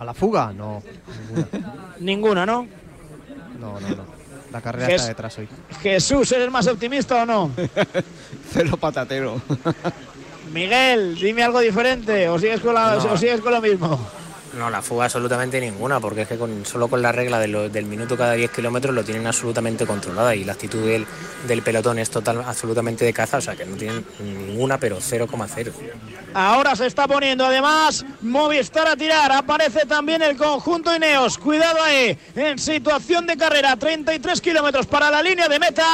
¿A 0.00 0.04
la 0.04 0.14
fuga? 0.14 0.52
No. 0.52 0.82
Ninguna, 2.00 2.44
¿no? 2.46 2.66
No, 3.60 3.78
no, 3.78 3.88
no. 3.90 4.04
La 4.50 4.60
carrera 4.60 4.88
Jes- 4.88 4.94
está 4.96 5.08
detrás 5.08 5.38
hoy. 5.38 5.48
Jesús, 5.82 6.32
¿eres 6.32 6.50
más 6.50 6.66
optimista 6.66 7.22
o 7.22 7.26
no? 7.26 7.50
Cero 8.52 8.76
patatero. 8.76 9.40
Miguel, 10.52 11.14
dime 11.14 11.42
algo 11.44 11.60
diferente 11.60 12.28
o 12.28 12.38
sigues 12.38 12.60
con, 12.60 12.74
la- 12.74 12.96
No. 12.96 13.12
o 13.12 13.16
sigues 13.16 13.40
con 13.40 13.52
lo 13.52 13.60
mismo. 13.60 14.00
No, 14.54 14.68
la 14.68 14.82
fuga 14.82 15.04
absolutamente 15.04 15.60
ninguna, 15.60 16.00
porque 16.00 16.22
es 16.22 16.28
que 16.28 16.38
solo 16.64 16.88
con 16.88 17.02
la 17.02 17.12
regla 17.12 17.38
del 17.38 17.84
minuto 17.86 18.16
cada 18.16 18.32
10 18.32 18.50
kilómetros 18.50 18.94
lo 18.94 19.04
tienen 19.04 19.26
absolutamente 19.26 19.86
controlada 19.86 20.34
y 20.34 20.44
la 20.44 20.52
actitud 20.52 20.84
del, 20.84 21.06
del 21.46 21.62
pelotón 21.62 21.98
es 21.98 22.10
total, 22.10 22.42
absolutamente 22.44 23.04
de 23.04 23.12
caza, 23.12 23.38
o 23.38 23.40
sea 23.40 23.54
que 23.54 23.64
no 23.64 23.76
tienen 23.76 24.04
ninguna, 24.18 24.78
pero 24.78 24.98
0,0. 24.98 25.72
Ahora 26.34 26.76
se 26.76 26.86
está 26.86 27.06
poniendo 27.08 27.44
además 27.44 28.04
Movistar 28.20 28.86
a 28.86 28.96
tirar. 28.96 29.32
Aparece 29.32 29.86
también 29.86 30.22
el 30.22 30.36
conjunto 30.36 30.94
Ineos. 30.94 31.38
Cuidado 31.38 31.82
ahí. 31.82 32.16
En 32.34 32.58
situación 32.58 33.26
de 33.26 33.36
carrera. 33.36 33.76
33 33.76 34.40
kilómetros 34.40 34.86
para 34.86 35.10
la 35.10 35.22
línea 35.22 35.48
de 35.48 35.58
meta. 35.58 35.84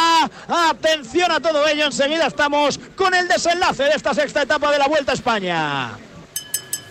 Atención 0.49 1.31
a 1.31 1.41
todo 1.41 1.67
ello. 1.67 1.87
Enseguida 1.87 2.27
estamos 2.27 2.79
con 2.97 3.15
el 3.15 3.29
desenlace 3.29 3.85
de 3.85 3.91
esta 3.91 4.13
sexta 4.13 4.43
etapa 4.43 4.71
de 4.73 4.79
la 4.79 4.89
Vuelta 4.89 5.13
a 5.13 5.15
España. 5.15 6.06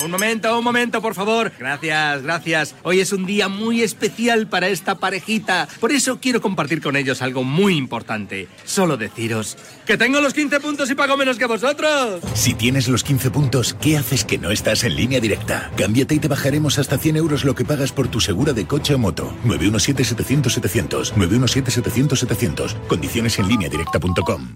Un 0.04 0.12
momento, 0.12 0.58
un 0.58 0.64
momento, 0.64 1.02
por 1.02 1.16
favor. 1.16 1.52
Gracias, 1.58 2.22
gracias. 2.22 2.76
Hoy 2.84 3.00
es 3.00 3.14
un 3.14 3.26
día 3.26 3.48
muy 3.48 3.82
especial 3.82 4.48
para 4.48 4.68
esta 4.68 4.96
parejita. 4.96 5.68
Por 5.80 5.91
eso 5.91 6.20
quiero 6.20 6.41
compartir 6.41 6.82
con 6.82 6.96
ellos 6.98 7.22
algo 7.22 7.43
muy 7.43 7.78
importante. 7.78 8.48
Solo 8.66 8.98
deciros 8.98 9.58
que 9.86 9.97
tengo 9.97 10.21
los 10.21 10.33
15 10.33 10.59
puntos 10.59 10.89
y 10.89 10.95
pago 10.95 11.15
menos 11.17 11.38
que 11.38 11.45
vosotros. 11.45 12.21
Si 12.33 12.53
tienes 12.53 12.88
los 12.88 13.03
15 13.03 13.31
puntos, 13.31 13.75
¿qué 13.79 13.97
haces 13.97 14.25
que 14.25 14.38
no 14.38 14.51
estás 14.51 14.83
en 14.83 14.95
línea 14.95 15.19
directa? 15.19 15.71
Cámbiate 15.77 16.15
y 16.15 16.19
te 16.19 16.27
bajaremos 16.27 16.79
hasta 16.79 16.97
100 16.97 17.17
euros 17.17 17.45
lo 17.45 17.55
que 17.55 17.65
pagas 17.65 17.91
por 17.91 18.07
tu 18.07 18.19
segura 18.19 18.53
de 18.53 18.65
coche 18.65 18.95
o 18.95 18.97
moto. 18.97 19.33
917-700-700. 19.45 21.13
917-700-700. 21.13 22.88
Condiciones 22.88 23.39
en 23.39 23.47
línea 23.47 23.69
directa.com. 23.69 24.55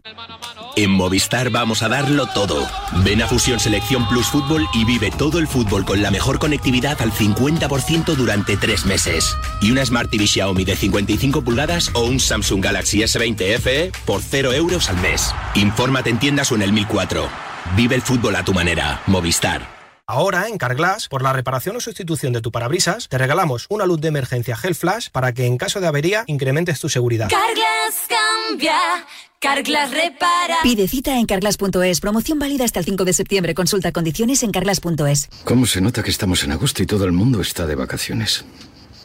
En 0.76 0.92
Movistar 0.92 1.50
vamos 1.50 1.84
a 1.84 1.90
darlo 1.90 2.28
todo. 2.28 2.66
Ven 3.04 3.22
a 3.22 3.28
Fusión 3.28 3.60
Selección 3.60 4.08
Plus 4.08 4.28
Fútbol 4.28 4.66
y 4.74 4.86
vive 4.86 5.12
todo 5.12 5.40
el 5.40 5.48
fútbol 5.48 5.84
con 5.84 6.02
la 6.02 6.12
mejor 6.12 6.40
conectividad 6.40 7.02
al 7.02 7.12
50% 7.12 8.16
durante 8.16 8.56
tres 8.56 8.86
meses. 8.86 9.36
Y 9.62 9.72
una 9.72 9.86
Smart 9.86 10.10
TV 10.10 10.26
Xiaomi 10.26 10.64
de 10.64 10.76
55 10.76 11.42
pulgadas 11.42 11.92
o 11.94 12.06
un 12.06 12.20
Samsung 12.20 12.64
Galaxy 12.64 13.00
S20 13.00 13.60
FE 13.60 13.92
por 14.06 14.22
0 14.22 14.54
euros 14.54 14.90
al 14.90 14.98
mes. 15.02 15.19
Infórmate 15.56 16.10
en 16.10 16.20
tiendas 16.20 16.52
o 16.52 16.56
en 16.56 16.62
el 16.62 16.74
1004. 16.74 17.30
Vive 17.76 17.96
el 17.96 18.02
fútbol 18.02 18.36
a 18.36 18.44
tu 18.44 18.54
manera. 18.54 19.02
Movistar. 19.08 19.80
Ahora, 20.12 20.48
en 20.48 20.58
Carglass, 20.58 21.08
por 21.08 21.22
la 21.22 21.34
reparación 21.34 21.76
o 21.76 21.80
sustitución 21.80 22.34
de 22.34 22.42
tu 22.42 22.52
parabrisas, 22.52 23.10
te 23.10 23.20
regalamos 23.20 23.68
una 23.70 23.86
luz 23.86 24.02
de 24.02 24.08
emergencia 24.08 24.58
Gel 24.58 24.74
Flash 24.74 25.10
para 25.12 25.34
que 25.34 25.46
en 25.46 25.58
caso 25.58 25.80
de 25.80 25.86
avería 25.86 26.24
incrementes 26.26 26.80
tu 26.80 26.90
seguridad. 26.90 27.30
Carglass 27.30 28.08
cambia, 28.10 29.06
Carglass 29.40 29.92
repara. 29.92 30.58
Pide 30.64 30.88
cita 30.88 31.20
en 31.20 31.28
carglass.es. 31.28 32.00
Promoción 32.00 32.40
válida 32.40 32.66
hasta 32.66 32.80
el 32.80 32.86
5 32.86 33.06
de 33.06 33.14
septiembre. 33.14 33.54
Consulta 33.54 33.92
condiciones 33.92 34.42
en 34.42 34.50
carglass.es. 34.50 35.30
¿Cómo 35.44 35.68
se 35.68 35.80
nota 35.80 36.02
que 36.02 36.10
estamos 36.10 36.44
en 36.44 36.54
agosto 36.54 36.82
y 36.82 36.88
todo 36.88 37.06
el 37.06 37.12
mundo 37.12 37.40
está 37.40 37.68
de 37.68 37.76
vacaciones? 37.76 38.46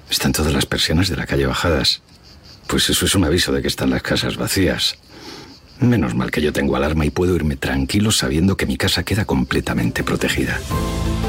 Están 0.09 0.33
todas 0.33 0.55
las 0.55 0.65
persianas 0.65 1.11
de 1.11 1.17
la 1.17 1.27
calle 1.27 1.45
bajadas. 1.45 2.01
Pues 2.67 2.89
eso 2.89 3.05
es 3.05 3.15
un 3.15 3.25
aviso 3.25 3.53
de 3.53 3.61
que 3.61 3.69
están 3.69 3.91
las 3.91 4.01
casas 4.01 4.39
vacías. 4.39 4.97
Menos 5.81 6.15
mal 6.15 6.31
que 6.31 6.41
yo 6.41 6.53
tengo 6.53 6.77
alarma 6.77 7.05
y 7.05 7.11
puedo 7.11 7.35
irme 7.35 7.57
tranquilo 7.57 8.11
sabiendo 8.11 8.57
que 8.57 8.67
mi 8.67 8.77
casa 8.77 9.03
queda 9.03 9.25
completamente 9.25 10.03
protegida. 10.03 10.59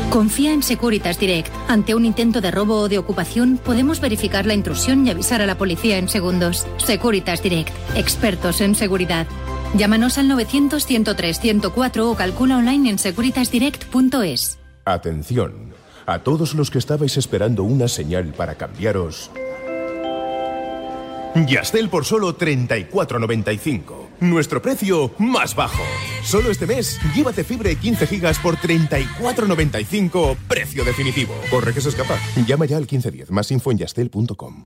Confía 0.09 0.53
en 0.53 0.63
Securitas 0.63 1.19
Direct. 1.19 1.51
Ante 1.67 1.93
un 1.93 2.05
intento 2.05 2.39
de 2.39 2.51
robo 2.51 2.79
o 2.81 2.89
de 2.89 2.97
ocupación, 2.97 3.57
podemos 3.57 3.99
verificar 3.99 4.45
la 4.45 4.53
intrusión 4.53 5.05
y 5.05 5.09
avisar 5.09 5.41
a 5.41 5.45
la 5.45 5.57
policía 5.57 5.97
en 5.97 6.07
segundos. 6.07 6.65
Securitas 6.77 7.43
Direct. 7.43 7.73
Expertos 7.95 8.61
en 8.61 8.75
seguridad. 8.75 9.27
Llámanos 9.75 10.17
al 10.17 10.29
900-103-104 10.29 11.99
o 12.03 12.15
calcula 12.15 12.57
online 12.57 12.91
en 12.91 12.99
securitasdirect.es. 12.99 14.57
Atención, 14.85 15.73
a 16.05 16.19
todos 16.19 16.53
los 16.53 16.71
que 16.71 16.77
estabais 16.77 17.17
esperando 17.17 17.63
una 17.63 17.87
señal 17.87 18.33
para 18.37 18.55
cambiaros. 18.55 19.31
Yastel 21.35 21.89
por 21.89 22.05
solo 22.05 22.37
34.95. 22.37 24.04
nuestro 24.19 24.61
precio 24.61 25.11
más 25.17 25.55
bajo. 25.55 25.83
Solo 26.23 26.51
este 26.51 26.65
mes, 26.65 26.99
llévate 27.15 27.43
fibra 27.43 27.71
y 27.71 27.75
15 27.75 28.07
gigas 28.07 28.39
por 28.39 28.57
34.95, 28.57 30.37
precio 30.47 30.83
definitivo. 30.83 31.33
Corre 31.49 31.73
que 31.73 31.81
se 31.81 31.89
escapa. 31.89 32.17
Llama 32.47 32.65
ya 32.65 32.77
al 32.77 32.83
1510, 32.83 33.31
más 33.31 33.51
info 33.51 33.71
en 33.71 33.77
yastel.com. 33.79 34.65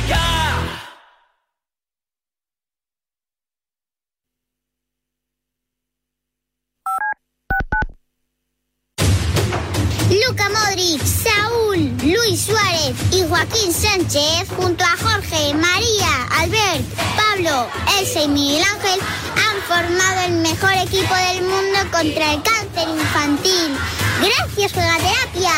Luca 10.31 10.49
Modric, 10.49 11.03
Saúl, 11.03 11.91
Luis 12.03 12.39
Suárez 12.39 12.95
y 13.11 13.27
Joaquín 13.27 13.73
Sánchez, 13.73 14.47
junto 14.55 14.81
a 14.81 14.95
Jorge, 14.95 15.53
María, 15.55 16.25
Albert, 16.37 16.85
Pablo, 17.17 17.67
Elsa 17.99 18.21
y 18.21 18.29
Miguel 18.29 18.63
Ángel, 18.63 19.01
han 19.35 19.61
formado 19.67 20.21
el 20.27 20.35
mejor 20.35 20.71
equipo 20.87 21.13
del 21.13 21.41
mundo 21.41 21.79
contra 21.91 22.33
el 22.33 22.41
cáncer 22.43 22.87
infantil. 22.97 23.75
Gracias, 24.21 24.71
Juegaterapia. 24.71 25.51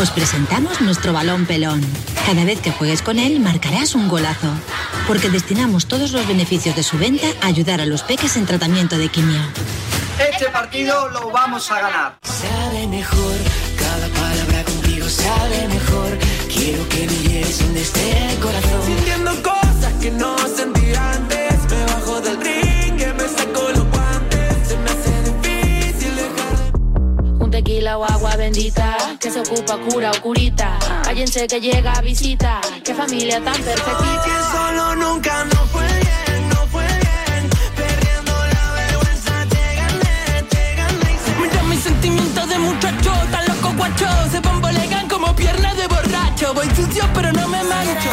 Os 0.00 0.10
presentamos 0.12 0.80
nuestro 0.80 1.12
balón 1.12 1.44
pelón. 1.44 1.82
Cada 2.24 2.46
vez 2.46 2.58
que 2.58 2.70
juegues 2.70 3.02
con 3.02 3.18
él 3.18 3.38
marcarás 3.38 3.94
un 3.94 4.08
golazo. 4.08 4.48
Porque 5.06 5.28
destinamos 5.28 5.84
todos 5.88 6.12
los 6.12 6.26
beneficios 6.26 6.74
de 6.74 6.82
su 6.82 6.96
venta 6.96 7.26
a 7.42 7.48
ayudar 7.48 7.82
a 7.82 7.86
los 7.86 8.02
peques 8.02 8.36
en 8.36 8.46
tratamiento 8.46 8.96
de 8.96 9.10
quimio. 9.10 9.42
Este 10.30 10.48
partido 10.50 11.08
lo 11.08 11.30
vamos 11.30 11.70
a 11.70 11.80
ganar. 11.80 12.18
Sabe 12.22 12.86
mejor, 12.86 13.34
cada 13.78 14.08
palabra 14.08 14.64
contigo 14.64 15.08
sabe 15.08 15.68
mejor. 15.68 16.18
Quiero 16.48 16.88
que 16.88 17.06
me 17.06 17.16
lleves 17.28 17.58
donde 17.58 17.80
esté 17.82 18.30
el 18.32 18.38
corazón. 18.40 18.82
Sintiendo 18.86 19.30
cosas 19.42 19.92
que 20.00 20.10
no 20.10 20.36
sentí 20.48 20.94
antes. 20.94 21.52
Me 21.70 21.84
bajo 21.92 22.20
del 22.20 22.40
ring, 22.40 22.96
que 22.96 23.12
me 23.12 23.28
saco 23.28 23.68
los 23.70 23.84
guantes. 23.90 24.68
Se 24.68 24.76
me 24.76 24.90
hace 24.90 25.12
difícil 25.30 26.16
dejar. 26.16 27.40
Un 27.40 27.50
tequila 27.50 27.98
o 27.98 28.04
agua 28.04 28.36
bendita 28.36 28.96
que 29.20 29.30
se 29.30 29.40
ocupa 29.40 29.78
cura 29.78 30.10
o 30.12 30.20
curita. 30.22 30.78
Cállense 31.04 31.46
que 31.46 31.60
llega 31.60 31.92
a 31.92 32.00
visita. 32.00 32.60
Qué 32.84 32.94
familia 32.94 33.42
tan 33.42 33.58
Y 33.60 33.62
perfectita. 33.62 34.22
que 34.24 34.56
solo 34.56 34.94
nunca 34.96 35.44
no 35.44 35.66
de 42.52 42.58
muchacho, 42.58 43.12
tan 43.30 43.46
loco 43.46 43.72
guacho. 43.76 44.06
Se 44.30 44.40
bambolean 44.40 45.08
como 45.08 45.34
piernas 45.34 45.76
de 45.76 45.86
borracho. 45.86 46.54
Voy 46.54 46.66
sucio, 46.76 47.04
pero 47.14 47.32
no 47.32 47.48
me 47.48 47.62
mancho. 47.64 48.10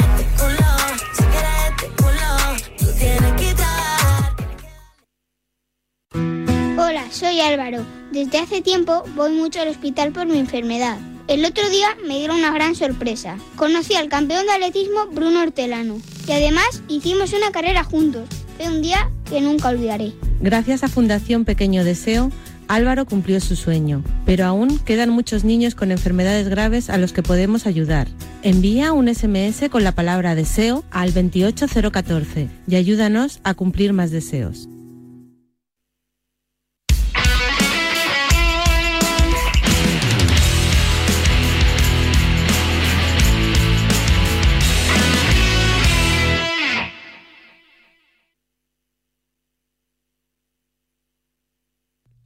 Hola, 6.78 7.04
soy 7.12 7.42
Álvaro. 7.42 7.86
Desde 8.12 8.40
hace 8.40 8.62
tiempo 8.62 9.04
voy 9.16 9.34
mucho 9.34 9.62
al 9.62 9.68
hospital 9.68 10.12
por 10.12 10.26
mi 10.26 10.40
enfermedad. 10.40 10.98
El 11.28 11.46
otro 11.46 11.70
día 11.70 11.90
me 12.08 12.18
dieron 12.18 12.38
una 12.38 12.52
gran 12.52 12.76
sorpresa. 12.76 13.38
Conocí 13.56 13.96
al 13.96 14.10
campeón 14.10 14.46
de 14.46 14.54
atletismo 14.54 15.08
Bruno 15.12 15.42
Hortelano 15.42 15.98
y 16.28 16.32
además 16.32 16.82
hicimos 16.88 17.34
una 17.34 17.52
carrera 17.52 17.84
juntos. 17.84 18.28
Fue 18.58 18.68
un 18.68 18.82
día 18.82 19.12
que 19.30 19.42
nunca 19.42 19.70
olvidaré. 19.70 20.14
Gracias 20.42 20.84
a 20.84 20.88
Fundación 20.88 21.46
Pequeño 21.46 21.84
Deseo, 21.84 22.32
Álvaro 22.70 23.08
cumplió 23.08 23.42
su 23.42 23.56
sueño, 23.56 24.04
pero 24.28 24.46
aún 24.46 24.78
quedan 24.78 25.10
muchos 25.10 25.44
niños 25.44 25.74
con 25.74 25.92
enfermedades 25.92 26.50
graves 26.50 26.92
a 26.92 27.00
los 27.00 27.14
que 27.14 27.24
podemos 27.24 27.66
ayudar. 27.66 28.08
Envía 28.44 28.94
un 28.94 29.14
SMS 29.14 29.70
con 29.72 29.84
la 29.84 29.94
palabra 29.94 30.36
deseo 30.36 30.84
al 30.92 31.12
28014 31.12 32.48
y 32.68 32.76
ayúdanos 32.76 33.40
a 33.44 33.56
cumplir 33.56 33.92
más 33.92 34.12
deseos. 34.12 34.70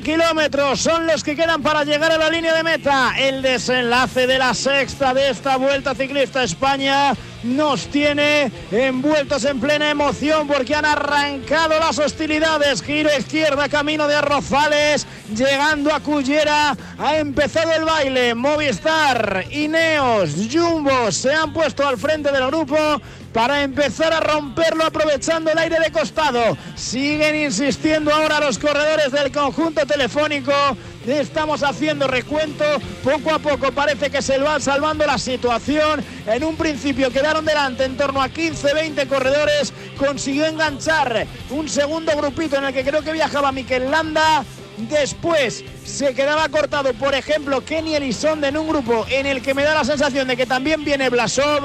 kilómetros 0.00 0.80
son 0.80 1.06
los 1.06 1.24
que 1.24 1.34
quedan 1.34 1.62
para 1.62 1.84
llegar 1.84 2.12
a 2.12 2.18
la 2.18 2.30
línea 2.30 2.54
de 2.54 2.62
meta. 2.62 3.14
El 3.18 3.42
desenlace 3.42 4.26
de 4.26 4.38
la 4.38 4.54
sexta 4.54 5.14
de 5.14 5.30
esta 5.30 5.56
Vuelta 5.56 5.94
Ciclista 5.94 6.42
España 6.42 7.14
nos 7.42 7.86
tiene 7.86 8.50
envueltos 8.70 9.44
en 9.44 9.60
plena 9.60 9.90
emoción 9.90 10.46
porque 10.46 10.74
han 10.74 10.84
arrancado 10.84 11.78
las 11.78 11.98
hostilidades. 11.98 12.82
Giro 12.82 13.10
izquierda, 13.16 13.68
camino 13.68 14.06
de 14.06 14.16
Arrozales, 14.16 15.06
llegando 15.34 15.92
a 15.92 16.00
Cullera. 16.00 16.76
Ha 16.98 17.16
empezado 17.16 17.72
el 17.72 17.84
baile. 17.84 18.34
Movistar, 18.34 19.46
Ineos, 19.50 20.30
Jumbo 20.52 21.10
se 21.10 21.32
han 21.32 21.52
puesto 21.52 21.86
al 21.86 21.98
frente 21.98 22.30
del 22.30 22.46
grupo 22.46 22.76
para 23.38 23.62
empezar 23.62 24.12
a 24.12 24.18
romperlo 24.18 24.84
aprovechando 24.84 25.52
el 25.52 25.58
aire 25.58 25.78
de 25.78 25.92
costado. 25.92 26.58
Siguen 26.74 27.36
insistiendo 27.36 28.12
ahora 28.12 28.40
los 28.40 28.58
corredores 28.58 29.12
del 29.12 29.30
conjunto 29.30 29.86
telefónico. 29.86 30.52
Estamos 31.06 31.62
haciendo 31.62 32.08
recuento. 32.08 32.64
Poco 33.04 33.32
a 33.32 33.38
poco 33.38 33.70
parece 33.70 34.10
que 34.10 34.22
se 34.22 34.38
va 34.38 34.58
salvando 34.58 35.06
la 35.06 35.18
situación. 35.18 36.04
En 36.26 36.42
un 36.42 36.56
principio 36.56 37.12
quedaron 37.12 37.44
delante 37.44 37.84
en 37.84 37.96
torno 37.96 38.20
a 38.20 38.28
15-20 38.28 39.06
corredores. 39.06 39.72
Consiguió 39.96 40.44
enganchar 40.44 41.24
un 41.50 41.68
segundo 41.68 42.16
grupito 42.16 42.56
en 42.56 42.64
el 42.64 42.74
que 42.74 42.82
creo 42.82 43.02
que 43.02 43.12
viajaba 43.12 43.52
Miquel 43.52 43.88
Landa. 43.88 44.44
Después 44.78 45.64
se 45.84 46.14
quedaba 46.14 46.48
cortado, 46.48 46.92
por 46.94 47.14
ejemplo, 47.14 47.64
Kenny 47.64 47.96
Elizonde 47.96 48.48
en 48.48 48.56
un 48.56 48.68
grupo 48.68 49.06
en 49.08 49.26
el 49.26 49.42
que 49.42 49.52
me 49.54 49.64
da 49.64 49.74
la 49.74 49.84
sensación 49.84 50.28
de 50.28 50.36
que 50.36 50.46
también 50.46 50.84
viene 50.84 51.08
Blasov, 51.08 51.64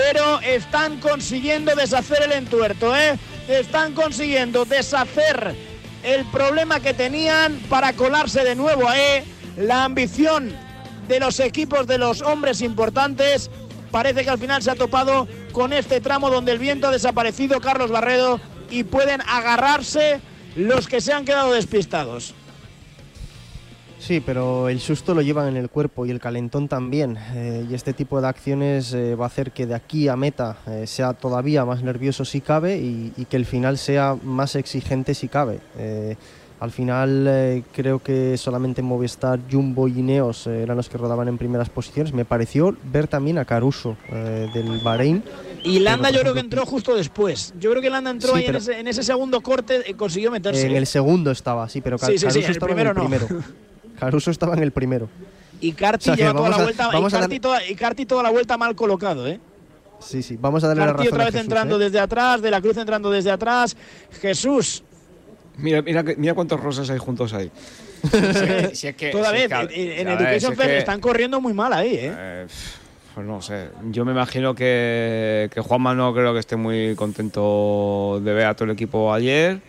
pero 0.00 0.40
están 0.40 0.98
consiguiendo 0.98 1.74
deshacer 1.74 2.22
el 2.22 2.32
entuerto, 2.32 2.96
¿eh? 2.96 3.18
Están 3.48 3.92
consiguiendo 3.92 4.64
deshacer 4.64 5.54
el 6.02 6.24
problema 6.26 6.80
que 6.80 6.94
tenían 6.94 7.58
para 7.68 7.92
colarse 7.92 8.42
de 8.42 8.54
nuevo 8.54 8.88
a 8.88 8.98
E. 8.98 9.24
La 9.58 9.84
ambición 9.84 10.56
de 11.06 11.20
los 11.20 11.38
equipos 11.38 11.86
de 11.86 11.98
los 11.98 12.22
hombres 12.22 12.62
importantes 12.62 13.50
parece 13.90 14.24
que 14.24 14.30
al 14.30 14.38
final 14.38 14.62
se 14.62 14.70
ha 14.70 14.74
topado 14.74 15.28
con 15.52 15.74
este 15.74 16.00
tramo 16.00 16.30
donde 16.30 16.52
el 16.52 16.58
viento 16.58 16.88
ha 16.88 16.92
desaparecido 16.92 17.60
Carlos 17.60 17.90
Barredo 17.90 18.40
y 18.70 18.84
pueden 18.84 19.20
agarrarse 19.26 20.22
los 20.56 20.88
que 20.88 21.02
se 21.02 21.12
han 21.12 21.26
quedado 21.26 21.52
despistados. 21.52 22.34
Sí, 24.00 24.20
pero 24.24 24.68
el 24.70 24.80
susto 24.80 25.14
lo 25.14 25.20
llevan 25.20 25.48
en 25.48 25.56
el 25.58 25.68
cuerpo 25.68 26.06
y 26.06 26.10
el 26.10 26.18
calentón 26.20 26.68
también. 26.68 27.18
eh, 27.34 27.64
y 27.70 27.74
este 27.74 27.92
tipo 27.92 28.20
de 28.20 28.28
acciones 28.28 28.92
eh, 28.94 29.14
va 29.14 29.24
a 29.24 29.28
hacer 29.28 29.52
que 29.52 29.66
de 29.66 29.74
aquí 29.74 30.08
a 30.08 30.16
meta 30.16 30.56
eh, 30.66 30.86
sea 30.86 31.12
todavía 31.12 31.64
más 31.66 31.82
nervioso 31.82 32.24
si 32.24 32.40
cabe 32.40 32.78
y, 32.78 33.12
y 33.16 33.26
que 33.26 33.36
el 33.36 33.44
final 33.44 33.76
sea 33.78 34.16
más 34.22 34.56
exigente 34.56 35.14
si 35.14 35.28
cabe. 35.28 35.60
Eh, 35.78 36.16
al 36.60 36.70
final 36.72 37.26
eh, 37.28 37.62
creo 37.74 38.00
que 38.02 38.36
solamente 38.36 38.82
Movistar, 38.82 39.38
Jumbo 39.50 39.86
y 39.86 39.98
Ineos 40.00 40.46
eh, 40.46 40.62
eran 40.62 40.76
los 40.78 40.88
que 40.88 40.96
rodaban 40.98 41.28
en 41.28 41.36
primeras 41.38 41.68
posiciones. 41.68 42.12
Me 42.14 42.24
pareció 42.24 42.74
ver 42.92 43.06
también 43.06 43.38
a 43.38 43.44
Caruso 43.44 43.96
del 44.10 44.78
Bahrein. 44.82 45.22
Y 45.62 45.78
Landa 45.78 46.10
yo 46.10 46.20
creo 46.20 46.32
que 46.34 46.40
entró 46.40 46.64
justo 46.66 46.94
después. 46.94 47.52
Yo 47.60 47.70
creo 47.70 47.82
que 47.82 47.90
Landa 47.90 48.10
entró 48.10 48.32
Sí, 48.32 48.38
ahí 48.38 48.46
en, 48.46 48.56
ese, 48.56 48.80
en 48.80 48.88
ese 48.88 49.02
segundo 49.02 49.40
corte 49.42 49.82
y 49.88 49.92
consiguió 49.94 50.30
meterse. 50.30 50.66
En 50.66 50.74
el 50.76 50.86
segundo 50.86 51.30
estaba, 51.30 51.68
sí, 51.68 51.80
pero 51.82 51.98
Ca- 51.98 52.06
Sí, 52.06 52.18
sí, 52.18 52.26
Caruso 52.26 52.50
estaba 52.50 52.66
primero 52.72 52.90
en 52.90 52.96
no. 52.96 53.02
el 53.02 53.08
primero. 53.08 53.44
Caruso 54.00 54.30
estaba 54.30 54.54
en 54.54 54.62
el 54.62 54.72
primero. 54.72 55.08
Y 55.60 55.72
Carti 55.72 56.04
O 56.10 56.14
sea, 56.14 56.16
que 56.16 56.22
lleva 56.22 56.34
toda 56.34 56.48
la 56.50 56.56
a- 56.56 56.62
vuelta, 56.62 56.88
y 56.90 56.92
vamos 56.94 57.14
a 57.14 57.20
Carti, 57.20 57.34
dar- 57.34 57.40
toda, 57.42 57.66
y 57.66 57.74
Carti 57.74 58.06
toda 58.06 58.22
la 58.22 58.30
vuelta 58.30 58.56
mal 58.56 58.74
colocado, 58.74 59.26
¿eh? 59.28 59.38
Sí, 60.00 60.22
sí, 60.22 60.38
vamos 60.40 60.64
a 60.64 60.68
darle 60.68 60.80
la 60.80 60.86
Carti 60.92 61.02
razón 61.02 61.12
otra 61.14 61.22
a 61.22 61.26
vez 61.26 61.34
Jesús, 61.34 61.44
entrando 61.46 61.76
¿eh? 61.76 61.84
desde 61.84 62.00
atrás, 62.00 62.40
de 62.42 62.50
la 62.50 62.60
Cruz 62.62 62.76
entrando 62.78 63.10
desde 63.10 63.30
atrás. 63.30 63.76
Jesús, 64.20 64.82
Mira, 65.58 65.82
mira, 65.82 66.02
que- 66.02 66.16
mira 66.16 66.32
cuántos 66.32 66.58
rosas 66.58 66.88
hay 66.88 66.96
juntos 66.98 67.34
ahí. 67.34 67.50
Si 68.72 68.86
es 68.88 68.96
que- 68.96 69.10
toda 69.10 69.30
si 69.30 69.36
es 69.36 69.48
vez 69.50 69.68
que- 69.68 70.00
en, 70.00 70.08
Education 70.08 70.40
si 70.40 70.46
es 70.46 70.56
First 70.56 70.62
que- 70.62 70.78
están 70.78 71.00
corriendo 71.00 71.38
muy 71.42 71.52
mal 71.52 71.72
ahí, 71.74 71.94
¿eh? 71.96 72.14
Eh, 72.16 72.46
pues 73.14 73.26
no 73.26 73.42
sé. 73.42 73.68
Yo 73.90 74.06
me 74.06 74.12
imagino 74.12 74.54
que, 74.54 75.50
que 75.52 75.60
Juanma 75.60 75.94
no 75.94 76.14
creo 76.14 76.32
que 76.32 76.38
esté 76.40 76.56
muy 76.56 76.94
contento 76.94 78.20
de 78.24 78.32
ver 78.32 78.46
a 78.46 78.54
todo 78.54 78.64
el 78.66 78.70
equipo 78.70 79.12
ayer. 79.12 79.60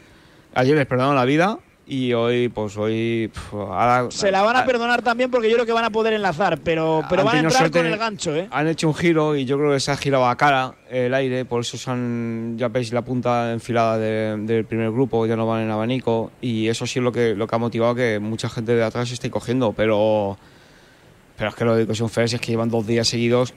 Ayer 0.53 0.77
les 0.77 0.85
perdonaron 0.85 1.15
la 1.17 1.25
vida 1.25 1.59
y 1.93 2.13
hoy, 2.13 2.47
pues 2.47 2.77
hoy. 2.77 3.29
pf, 3.33 3.53
ahora, 3.53 4.07
Se 4.11 4.31
la 4.31 4.41
van 4.43 4.55
a 4.55 4.63
perdonar 4.65 5.01
también 5.01 5.29
porque 5.29 5.49
yo 5.49 5.55
creo 5.55 5.65
que 5.65 5.73
van 5.73 5.83
a 5.83 5.89
poder 5.89 6.13
enlazar, 6.13 6.57
pero, 6.61 7.03
pero 7.09 7.25
van 7.25 7.35
a 7.35 7.39
entrar 7.41 7.69
con 7.69 7.85
el 7.85 7.97
gancho, 7.97 8.33
¿eh? 8.33 8.47
Han 8.49 8.67
hecho 8.69 8.87
un 8.87 8.95
giro 8.95 9.35
y 9.35 9.43
yo 9.43 9.57
creo 9.57 9.73
que 9.73 9.79
se 9.81 9.91
ha 9.91 9.97
girado 9.97 10.25
a 10.25 10.37
cara 10.37 10.73
el 10.89 11.13
aire, 11.13 11.43
por 11.43 11.59
eso 11.59 11.77
se 11.77 11.91
han, 11.91 12.55
ya 12.57 12.69
veis 12.69 12.93
la 12.93 13.01
punta 13.01 13.51
enfilada 13.51 13.97
de- 13.97 14.37
del 14.37 14.63
primer 14.63 14.89
grupo, 14.91 15.25
ya 15.25 15.35
no 15.35 15.45
van 15.45 15.63
en 15.63 15.71
abanico 15.71 16.31
y 16.39 16.69
eso 16.69 16.87
sí 16.87 16.99
es 16.99 17.03
lo 17.03 17.11
que, 17.11 17.35
lo 17.35 17.45
que 17.45 17.55
ha 17.55 17.59
motivado 17.59 17.93
que 17.93 18.19
mucha 18.19 18.47
gente 18.47 18.73
de 18.73 18.83
atrás 18.85 19.09
se 19.09 19.15
esté 19.15 19.29
cogiendo, 19.29 19.73
pero, 19.73 20.37
pero 21.35 21.49
es 21.49 21.55
que 21.55 21.65
lo 21.65 21.75
de 21.75 21.81
Education 21.81 22.09
First 22.09 22.35
es 22.35 22.39
que 22.39 22.51
llevan 22.53 22.69
dos 22.69 22.87
días 22.87 23.07
seguidos. 23.09 23.53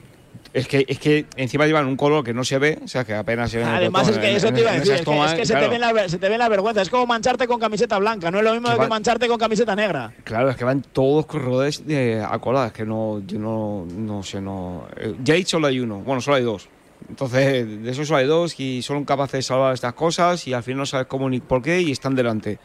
Es 0.55 0.69
que, 0.69 0.85
es 0.87 0.99
que 0.99 1.25
encima 1.35 1.67
llevan 1.67 1.85
un 1.85 1.97
color 1.97 2.23
que 2.23 2.33
no 2.33 2.45
se 2.45 2.57
ve, 2.57 2.79
o 2.81 2.87
sea 2.87 3.03
que 3.03 3.13
apenas 3.13 3.51
se 3.51 3.57
ve. 3.57 3.63
en 3.63 3.69
el 3.71 3.75
Además, 3.75 4.07
es 4.07 4.17
pelotón, 4.17 4.29
que 4.29 4.35
eso 4.37 4.53
te 4.53 4.61
iba 4.61 4.71
a 4.71 4.73
decir, 4.75 4.93
es 4.93 4.99
que, 4.99 5.05
tomas, 5.05 5.33
es 5.33 5.39
que 5.39 5.45
se, 5.45 5.51
claro. 5.51 5.65
te 5.67 5.71
ve 5.73 5.79
la, 5.79 6.07
se 6.07 6.17
te 6.17 6.29
ve 6.29 6.37
la 6.37 6.47
vergüenza. 6.47 6.81
Es 6.81 6.89
como 6.89 7.05
mancharte 7.05 7.45
con 7.45 7.59
camiseta 7.59 7.99
blanca, 7.99 8.31
no 8.31 8.37
es 8.37 8.43
lo 8.45 8.53
mismo 8.53 8.69
Que 8.69 8.77
que, 8.79 8.87
mancharte 8.87 9.27
con 9.27 9.37
camiseta 9.37 9.75
negra. 9.75 10.13
Claro, 10.23 10.49
es 10.49 10.55
que 10.55 10.63
van 10.63 10.81
todos 10.81 11.25
corredores 11.25 11.85
de 11.85 12.23
a 12.23 12.39
cola, 12.39 12.67
es 12.67 12.71
que 12.71 12.85
no, 12.85 13.21
yo 13.27 13.37
no, 13.37 13.85
no 13.85 14.23
sé, 14.23 14.39
no. 14.39 14.87
eh, 14.95 15.13
Yates 15.25 15.49
solo 15.49 15.67
hay 15.67 15.81
uno, 15.81 15.99
bueno, 15.99 16.21
solo 16.21 16.37
hay 16.37 16.43
dos. 16.43 16.69
Entonces, 17.09 17.83
de 17.83 17.91
esos 17.91 18.07
solo 18.07 18.19
hay 18.19 18.25
dos 18.25 18.57
y 18.57 18.81
son 18.81 19.03
capaces 19.03 19.39
de 19.39 19.41
salvar 19.41 19.73
estas 19.73 19.93
cosas 19.93 20.47
y 20.47 20.53
al 20.53 20.63
final 20.63 20.77
no 20.77 20.85
sabes 20.85 21.07
cómo 21.07 21.29
ni 21.29 21.41
por 21.41 21.61
qué 21.61 21.81
y 21.81 21.91
están 21.91 22.15
delante. 22.15 22.59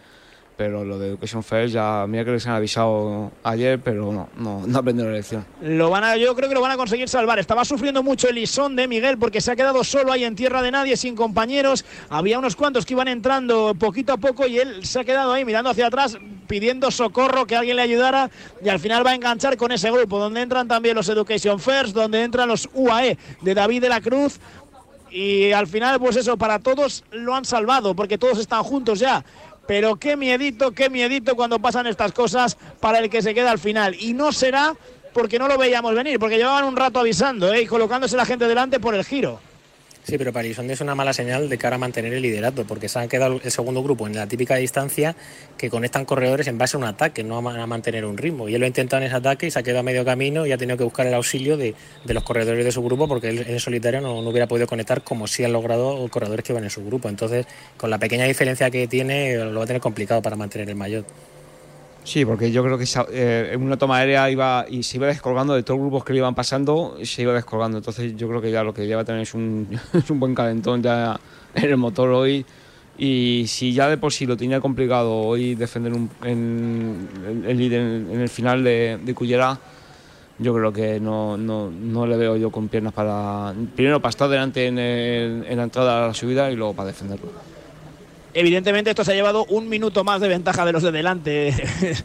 Pero 0.61 0.84
lo 0.84 0.98
de 0.98 1.08
Education 1.08 1.42
First 1.42 1.72
ya, 1.72 2.04
mira 2.06 2.22
que 2.22 2.32
les 2.32 2.46
han 2.46 2.52
avisado 2.52 3.32
ayer, 3.44 3.80
pero 3.80 4.12
no, 4.12 4.28
no, 4.36 4.66
no 4.66 4.78
aprendieron 4.78 5.11
la 5.11 5.16
lección. 5.16 5.42
Lo 5.62 5.88
van 5.88 6.04
a, 6.04 6.18
yo 6.18 6.36
creo 6.36 6.50
que 6.50 6.54
lo 6.54 6.61
van 6.61 6.72
a 6.72 6.76
conseguir 6.76 7.08
salvar. 7.08 7.38
Estaba 7.38 7.64
sufriendo 7.64 8.02
mucho 8.02 8.28
el 8.28 8.36
Isón 8.36 8.76
de 8.76 8.86
Miguel 8.86 9.16
porque 9.16 9.40
se 9.40 9.50
ha 9.50 9.56
quedado 9.56 9.82
solo 9.84 10.12
ahí 10.12 10.22
en 10.22 10.36
tierra 10.36 10.61
de 10.61 10.70
nadie, 10.70 10.98
sin 10.98 11.16
compañeros. 11.16 11.86
Había 12.11 12.38
unos 12.38 12.56
cuantos 12.56 12.84
que 12.84 12.92
iban 12.92 13.08
entrando 13.08 13.74
poquito 13.74 14.12
a 14.12 14.18
poco 14.18 14.46
y 14.46 14.58
él 14.58 14.84
se 14.84 15.00
ha 15.00 15.04
quedado 15.04 15.32
ahí 15.32 15.46
mirando 15.46 15.70
hacia 15.70 15.86
atrás, 15.86 16.18
pidiendo 16.46 16.90
socorro, 16.90 17.46
que 17.46 17.56
alguien 17.56 17.76
le 17.76 17.82
ayudara. 17.82 18.30
Y 18.62 18.68
al 18.68 18.80
final 18.80 19.06
va 19.06 19.12
a 19.12 19.14
enganchar 19.14 19.56
con 19.56 19.72
ese 19.72 19.90
grupo, 19.90 20.18
donde 20.18 20.42
entran 20.42 20.68
también 20.68 20.94
los 20.94 21.08
Education 21.08 21.58
First, 21.58 21.94
donde 21.94 22.22
entran 22.22 22.46
los 22.46 22.68
UAE 22.74 23.16
de 23.40 23.54
David 23.54 23.80
de 23.80 23.88
la 23.88 24.02
Cruz. 24.02 24.38
Y 25.11 25.52
al 25.52 25.66
final, 25.66 25.98
pues 25.98 26.16
eso, 26.16 26.36
para 26.36 26.58
todos 26.58 27.02
lo 27.11 27.34
han 27.34 27.44
salvado, 27.44 27.94
porque 27.94 28.18
todos 28.18 28.38
están 28.38 28.62
juntos 28.62 29.00
ya. 29.00 29.24
Pero 29.70 29.94
qué 29.94 30.16
miedito, 30.16 30.72
qué 30.72 30.90
miedito 30.90 31.36
cuando 31.36 31.60
pasan 31.60 31.86
estas 31.86 32.10
cosas 32.10 32.56
para 32.80 32.98
el 32.98 33.08
que 33.08 33.22
se 33.22 33.32
queda 33.32 33.52
al 33.52 33.60
final. 33.60 33.94
Y 33.94 34.14
no 34.14 34.32
será 34.32 34.74
porque 35.12 35.38
no 35.38 35.46
lo 35.46 35.56
veíamos 35.56 35.94
venir, 35.94 36.18
porque 36.18 36.38
llevaban 36.38 36.64
un 36.64 36.74
rato 36.74 36.98
avisando 36.98 37.52
¿eh? 37.54 37.62
y 37.62 37.66
colocándose 37.66 38.16
la 38.16 38.26
gente 38.26 38.48
delante 38.48 38.80
por 38.80 38.96
el 38.96 39.04
giro. 39.04 39.38
Sí, 40.03 40.16
pero 40.18 40.32
para 40.32 40.48
Isondi 40.48 40.72
es 40.72 40.80
una 40.80 40.94
mala 40.94 41.12
señal 41.12 41.48
de 41.48 41.59
cara 41.59 41.76
a 41.76 41.78
mantener 41.78 42.12
el 42.14 42.22
liderato, 42.22 42.64
porque 42.64 42.88
se 42.88 42.98
han 42.98 43.09
quedado 43.09 43.38
el 43.44 43.51
segundo 43.51 43.82
grupo 43.82 44.07
en 44.07 44.16
la 44.16 44.26
típica 44.26 44.57
distancia 44.57 45.14
que 45.59 45.68
conectan 45.70 46.05
corredores 46.07 46.48
en 46.48 46.57
base 46.59 46.76
a 46.76 46.78
un 46.78 46.84
ataque, 46.84 47.22
no 47.22 47.36
a 47.36 47.42
ma- 47.42 47.62
a 47.62 47.66
mantener 47.66 48.05
un 48.07 48.16
ritmo. 48.16 48.48
Y 48.48 48.55
él 48.55 48.61
lo 48.61 48.64
ha 48.64 48.66
intentado 48.66 49.03
en 49.03 49.07
ese 49.09 49.16
ataque 49.16 49.46
y 49.46 49.51
se 49.51 49.59
ha 49.59 49.62
quedado 49.62 49.80
a 49.80 49.82
medio 49.82 50.05
camino 50.05 50.46
y 50.46 50.53
ha 50.53 50.59
tenido 50.59 50.78
que 50.78 50.84
buscar 50.84 51.07
el 51.07 51.14
auxilio 51.14 51.57
de, 51.59 51.74
de 52.05 52.14
los 52.14 52.24
corredores 52.24 52.64
de 52.64 52.72
su 52.72 52.82
grupo, 52.82 53.07
porque 53.07 53.28
él 53.28 53.44
en 53.46 53.61
solitario 53.61 54.01
no, 54.01 54.22
no 54.22 54.30
hubiera 54.30 54.48
podido 54.48 54.66
conectar 54.66 55.03
como 55.03 55.26
sí 55.28 55.44
han 55.44 55.53
logrado 55.53 56.09
corredores 56.09 56.44
que 56.44 56.55
van 56.55 56.64
en 56.64 56.70
su 56.70 56.84
grupo. 56.84 57.09
Entonces, 57.09 57.46
con 57.76 57.90
la 57.90 57.98
pequeña 57.98 58.24
diferencia 58.24 58.70
que 58.70 58.88
tiene, 58.88 59.36
lo 59.36 59.59
va 59.59 59.64
a 59.64 59.66
tener 59.66 59.82
complicado 59.82 60.22
para 60.22 60.34
mantener 60.34 60.68
el 60.70 60.76
maillot. 60.76 61.07
Sí, 62.03 62.24
porque 62.24 62.51
yo 62.51 62.64
creo 62.64 62.78
que 62.78 62.84
eh, 63.12 63.51
en 63.53 63.62
una 63.62 63.76
toma 63.76 63.98
aérea 63.98 64.30
iba 64.30 64.64
y 64.68 64.82
se 64.82 64.96
iba 64.96 65.07
descolgando 65.07 65.55
de 65.55 65.62
todos 65.62 65.78
los 65.78 65.84
grupos 65.88 66.05
que 66.05 66.12
le 66.14 66.18
iban 66.20 66.34
pasando, 66.34 66.96
se 67.05 67.22
iba 67.22 67.32
descolgando. 67.34 67.78
Entonces 67.78 68.16
yo 68.16 68.26
creo 68.28 68.40
que 68.40 68.51
ya 68.51 68.64
lo 68.64 68.72
que 68.74 68.86
lleva 68.86 69.03
a 69.03 69.05
tener 69.05 69.20
es 69.22 69.34
un, 69.34 69.68
es 69.92 70.11
un 70.11 70.18
buen 70.18 70.34
calentón 70.34 70.82
ya 70.82 71.18
en 71.55 71.64
el 71.64 71.76
motor 71.76 72.09
hoy. 72.11 72.44
Y 72.98 73.44
si 73.46 73.72
ya 73.72 73.88
de 73.88 73.96
por 73.96 74.12
sí 74.12 74.26
lo 74.26 74.36
tenía 74.36 74.61
complicado 74.61 75.12
hoy 75.14 75.55
defender 75.55 75.92
un, 75.94 76.11
el- 76.24 77.57
líder 77.57 77.80
en, 77.80 78.11
en 78.12 78.20
el 78.20 78.28
final 78.28 78.62
de, 78.64 78.98
de 79.03 79.14
Cullera, 79.14 79.59
yo 80.38 80.55
creo 80.55 80.72
que 80.72 81.01
no, 81.01 81.36
no, 81.36 81.70
no 81.70 82.07
le 82.07 82.16
veo 82.16 82.36
yo 82.36 82.51
con 82.51 82.68
piernas 82.68 82.92
para. 82.92 83.55
Primero 83.76 84.01
para 84.01 84.11
estar 84.11 84.28
delante 84.28 84.66
en, 84.66 84.78
el- 84.78 85.44
en 85.48 85.57
la 85.59 85.64
entrada 85.64 86.05
a 86.05 86.09
la 86.09 86.14
subida 86.14 86.51
y 86.51 86.57
luego 86.57 86.74
para 86.74 86.88
defenderlo. 86.88 87.28
Evidentemente 88.33 88.91
esto 88.91 89.05
se 89.05 89.11
ha 89.11 89.14
llevado 89.14 89.45
un 89.47 89.68
minuto 89.68 90.05
más 90.05 90.20
de 90.20 90.28
ventaja 90.28 90.64
de 90.64 90.72
los 90.72 90.83
de 90.85 90.93
delante. 90.93 91.53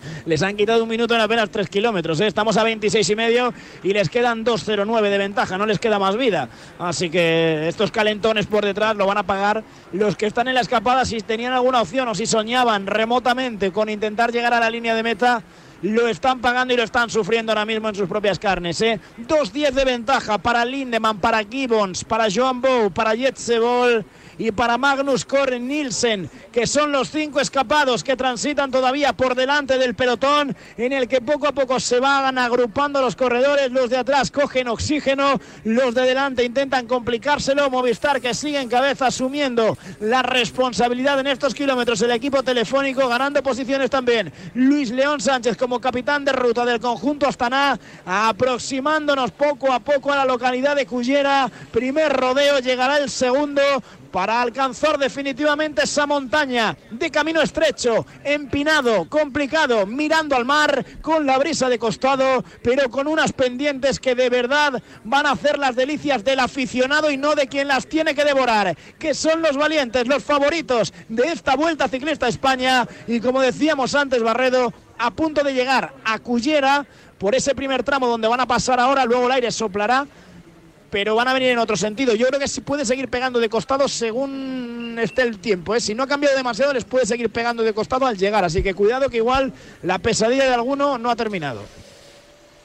les 0.25 0.41
han 0.41 0.57
quitado 0.57 0.81
un 0.81 0.89
minuto 0.89 1.13
en 1.13 1.21
apenas 1.21 1.51
3 1.51 1.69
kilómetros. 1.69 2.19
¿eh? 2.19 2.27
Estamos 2.27 2.57
a 2.57 2.63
26 2.63 3.07
y 3.07 3.15
medio 3.15 3.53
y 3.83 3.93
les 3.93 4.09
quedan 4.09 4.43
2.09 4.43 5.09
de 5.09 5.17
ventaja. 5.19 5.57
No 5.57 5.67
les 5.67 5.77
queda 5.77 5.99
más 5.99 6.17
vida. 6.17 6.49
Así 6.79 7.11
que 7.11 7.67
estos 7.67 7.91
calentones 7.91 8.47
por 8.47 8.65
detrás 8.65 8.95
lo 8.95 9.05
van 9.05 9.19
a 9.19 9.23
pagar 9.23 9.63
los 9.93 10.15
que 10.15 10.25
están 10.25 10.47
en 10.47 10.55
la 10.55 10.61
escapada. 10.61 11.05
Si 11.05 11.21
tenían 11.21 11.53
alguna 11.53 11.81
opción 11.81 12.07
o 12.07 12.15
si 12.15 12.25
soñaban 12.25 12.87
remotamente 12.87 13.71
con 13.71 13.89
intentar 13.89 14.31
llegar 14.31 14.53
a 14.53 14.59
la 14.59 14.69
línea 14.69 14.95
de 14.95 15.03
meta. 15.03 15.43
Lo 15.81 16.07
están 16.07 16.39
pagando 16.39 16.73
y 16.73 16.77
lo 16.77 16.83
están 16.83 17.11
sufriendo 17.11 17.51
ahora 17.51 17.65
mismo 17.65 17.89
en 17.89 17.95
sus 17.95 18.07
propias 18.07 18.39
carnes. 18.39 18.81
¿eh? 18.81 18.99
2.10 19.19 19.71
de 19.71 19.85
ventaja 19.85 20.37
para 20.39 20.65
Lindemann, 20.65 21.19
para 21.19 21.43
Gibbons, 21.43 22.03
para 22.05 22.27
Joan 22.33 22.61
Bow, 22.61 22.89
para 22.91 23.15
Jetsebol 23.15 24.03
y 24.37 24.51
para 24.51 24.77
Magnus 24.77 25.25
Koren 25.25 25.67
Nielsen, 25.67 26.29
que 26.51 26.67
son 26.67 26.91
los 26.91 27.09
cinco 27.09 27.39
escapados 27.39 28.03
que 28.03 28.15
transitan 28.15 28.71
todavía 28.71 29.13
por 29.13 29.35
delante 29.35 29.77
del 29.77 29.95
pelotón, 29.95 30.55
en 30.77 30.93
el 30.93 31.07
que 31.07 31.21
poco 31.21 31.47
a 31.47 31.51
poco 31.51 31.79
se 31.79 31.99
van 31.99 32.37
agrupando 32.37 33.01
los 33.01 33.15
corredores, 33.15 33.71
los 33.71 33.89
de 33.89 33.97
atrás 33.97 34.31
cogen 34.31 34.67
oxígeno, 34.67 35.39
los 35.63 35.93
de 35.93 36.01
delante 36.01 36.43
intentan 36.43 36.87
complicárselo, 36.87 37.69
Movistar 37.69 38.21
que 38.21 38.33
sigue 38.33 38.59
en 38.59 38.69
cabeza 38.69 39.07
asumiendo 39.07 39.77
la 39.99 40.21
responsabilidad 40.21 41.19
en 41.19 41.27
estos 41.27 41.53
kilómetros, 41.53 42.01
el 42.01 42.11
equipo 42.11 42.43
telefónico 42.43 43.07
ganando 43.07 43.41
posiciones 43.43 43.89
también, 43.89 44.31
Luis 44.53 44.91
León 44.91 45.19
Sánchez 45.19 45.57
como 45.57 45.79
capitán 45.79 46.25
de 46.25 46.31
ruta 46.31 46.65
del 46.65 46.79
conjunto 46.79 47.27
Astana, 47.27 47.79
aproximándonos 48.05 49.31
poco 49.31 49.71
a 49.71 49.79
poco 49.79 50.11
a 50.11 50.17
la 50.17 50.25
localidad 50.25 50.75
de 50.75 50.85
Cullera, 50.85 51.49
primer 51.71 52.13
rodeo, 52.13 52.59
llegará 52.59 52.97
el 52.97 53.09
segundo, 53.09 53.61
para 54.15 54.41
alcanzar 54.41 54.97
definitivamente 54.97 55.83
esa 55.83 56.07
montaña 56.07 56.77
de 56.89 57.11
camino 57.11 57.41
estrecho, 57.41 58.05
empinado, 58.23 59.09
complicado, 59.09 59.85
mirando 59.85 60.37
al 60.37 60.45
mar, 60.45 60.85
con 61.01 61.25
la 61.25 61.37
brisa 61.37 61.67
de 61.67 61.77
costado, 61.77 62.45
pero 62.63 62.89
con 62.89 63.07
unas 63.07 63.33
pendientes 63.33 63.99
que 63.99 64.15
de 64.15 64.29
verdad 64.29 64.81
van 65.03 65.25
a 65.25 65.31
hacer 65.31 65.59
las 65.59 65.75
delicias 65.75 66.23
del 66.23 66.39
aficionado 66.39 67.11
y 67.11 67.17
no 67.17 67.35
de 67.35 67.47
quien 67.47 67.67
las 67.67 67.87
tiene 67.87 68.15
que 68.15 68.23
devorar, 68.23 68.77
que 68.97 69.13
son 69.13 69.41
los 69.41 69.57
valientes, 69.57 70.07
los 70.07 70.23
favoritos 70.23 70.93
de 71.09 71.33
esta 71.33 71.57
Vuelta 71.57 71.89
Ciclista 71.89 72.27
a 72.27 72.29
España. 72.29 72.87
Y 73.07 73.19
como 73.19 73.41
decíamos 73.41 73.95
antes 73.95 74.23
Barredo, 74.23 74.73
a 74.97 75.11
punto 75.11 75.43
de 75.43 75.53
llegar 75.53 75.93
a 76.05 76.19
Cullera 76.19 76.85
por 77.17 77.35
ese 77.35 77.53
primer 77.53 77.83
tramo 77.83 78.07
donde 78.07 78.29
van 78.29 78.39
a 78.39 78.47
pasar 78.47 78.79
ahora, 78.79 79.03
luego 79.03 79.25
el 79.25 79.33
aire 79.33 79.51
soplará 79.51 80.07
pero 80.95 81.13
van 81.13 81.27
a 81.27 81.33
venir 81.33 81.49
en 81.49 81.57
otro 81.57 81.75
sentido. 81.75 82.15
Yo 82.15 82.25
creo 82.27 82.39
que 82.39 82.47
si 82.47 82.61
puede 82.61 82.85
seguir 82.85 83.09
pegando 83.09 83.41
de 83.41 83.49
costado 83.49 83.89
según 83.89 84.97
esté 84.97 85.23
el 85.23 85.39
tiempo. 85.39 85.75
¿eh? 85.75 85.81
Si 85.81 85.93
no 85.93 86.03
ha 86.03 86.07
cambiado 86.07 86.37
demasiado, 86.37 86.71
les 86.71 86.85
puede 86.85 87.05
seguir 87.05 87.29
pegando 87.29 87.63
de 87.63 87.73
costado 87.73 88.05
al 88.05 88.17
llegar. 88.17 88.45
Así 88.45 88.63
que 88.63 88.73
cuidado 88.73 89.09
que 89.09 89.17
igual 89.17 89.51
la 89.83 89.99
pesadilla 89.99 90.45
de 90.45 90.53
alguno 90.53 90.97
no 90.97 91.09
ha 91.09 91.17
terminado. 91.17 91.63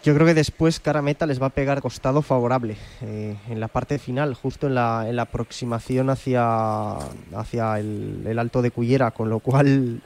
Yo 0.02 0.14
creo 0.14 0.26
que 0.26 0.32
después 0.32 0.80
cara 0.80 1.02
meta 1.02 1.26
les 1.26 1.42
va 1.42 1.48
a 1.48 1.50
pegar 1.50 1.82
costado 1.82 2.22
favorable 2.22 2.76
eh, 3.02 3.36
en 3.50 3.60
la 3.60 3.68
parte 3.68 3.98
final, 3.98 4.32
justo 4.32 4.66
en 4.66 4.74
la, 4.74 5.02
aproximación 5.20 6.08
hacia, 6.08 6.94
hacia 7.36 7.78
el, 7.78 8.22
el 8.26 8.38
alto 8.38 8.62
de 8.62 8.70
Cullera, 8.70 9.10
con 9.10 9.28
lo 9.28 9.40
cual 9.40 10.00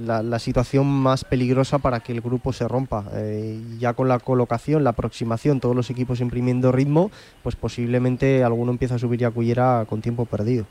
la, 0.00 0.22
la 0.22 0.38
situación 0.38 0.86
más 0.86 1.24
peligrosa 1.24 1.76
para 1.76 2.00
que 2.00 2.12
el 2.12 2.22
grupo 2.22 2.54
se 2.54 2.66
rompa. 2.66 3.04
Eh, 3.12 3.60
ya 3.78 3.92
con 3.92 4.08
la 4.08 4.18
colocación, 4.18 4.82
la 4.82 4.90
aproximación, 4.90 5.60
todos 5.60 5.76
los 5.76 5.90
equipos 5.90 6.22
imprimiendo 6.22 6.72
ritmo, 6.72 7.10
pues 7.42 7.54
posiblemente 7.54 8.42
alguno 8.44 8.72
empieza 8.72 8.94
a 8.94 8.98
subir 8.98 9.20
ya 9.20 9.28
a 9.28 9.30
Cullera 9.30 9.84
con 9.86 10.00
tiempo 10.00 10.24
perdido. 10.24 10.64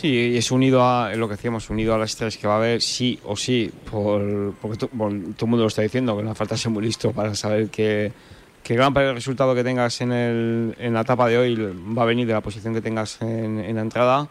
Sí, 0.00 0.34
es 0.34 0.50
unido 0.50 0.82
a 0.82 1.14
lo 1.14 1.28
que 1.28 1.34
decíamos, 1.34 1.68
unido 1.68 1.94
a 1.94 1.98
las 1.98 2.12
estrellas 2.12 2.38
que 2.38 2.46
va 2.46 2.54
a 2.54 2.56
haber, 2.56 2.80
sí 2.80 3.20
o 3.24 3.36
sí, 3.36 3.70
por, 3.90 4.54
porque 4.54 4.88
bueno, 4.92 5.34
todo 5.36 5.44
el 5.44 5.50
mundo 5.50 5.64
lo 5.64 5.68
está 5.68 5.82
diciendo, 5.82 6.16
que 6.16 6.22
no 6.22 6.34
falta 6.34 6.56
ser 6.56 6.72
muy 6.72 6.82
listo 6.82 7.12
para 7.12 7.34
saber 7.34 7.68
que, 7.68 8.10
gran 8.66 8.94
parte 8.94 9.08
del 9.08 9.16
resultado 9.16 9.54
que 9.54 9.62
tengas 9.62 10.00
en, 10.00 10.10
el, 10.12 10.74
en 10.78 10.94
la 10.94 11.02
etapa 11.02 11.28
de 11.28 11.36
hoy 11.36 11.54
va 11.54 12.04
a 12.04 12.06
venir 12.06 12.26
de 12.26 12.32
la 12.32 12.40
posición 12.40 12.72
que 12.72 12.80
tengas 12.80 13.20
en, 13.20 13.58
en 13.58 13.76
la 13.76 13.82
entrada. 13.82 14.26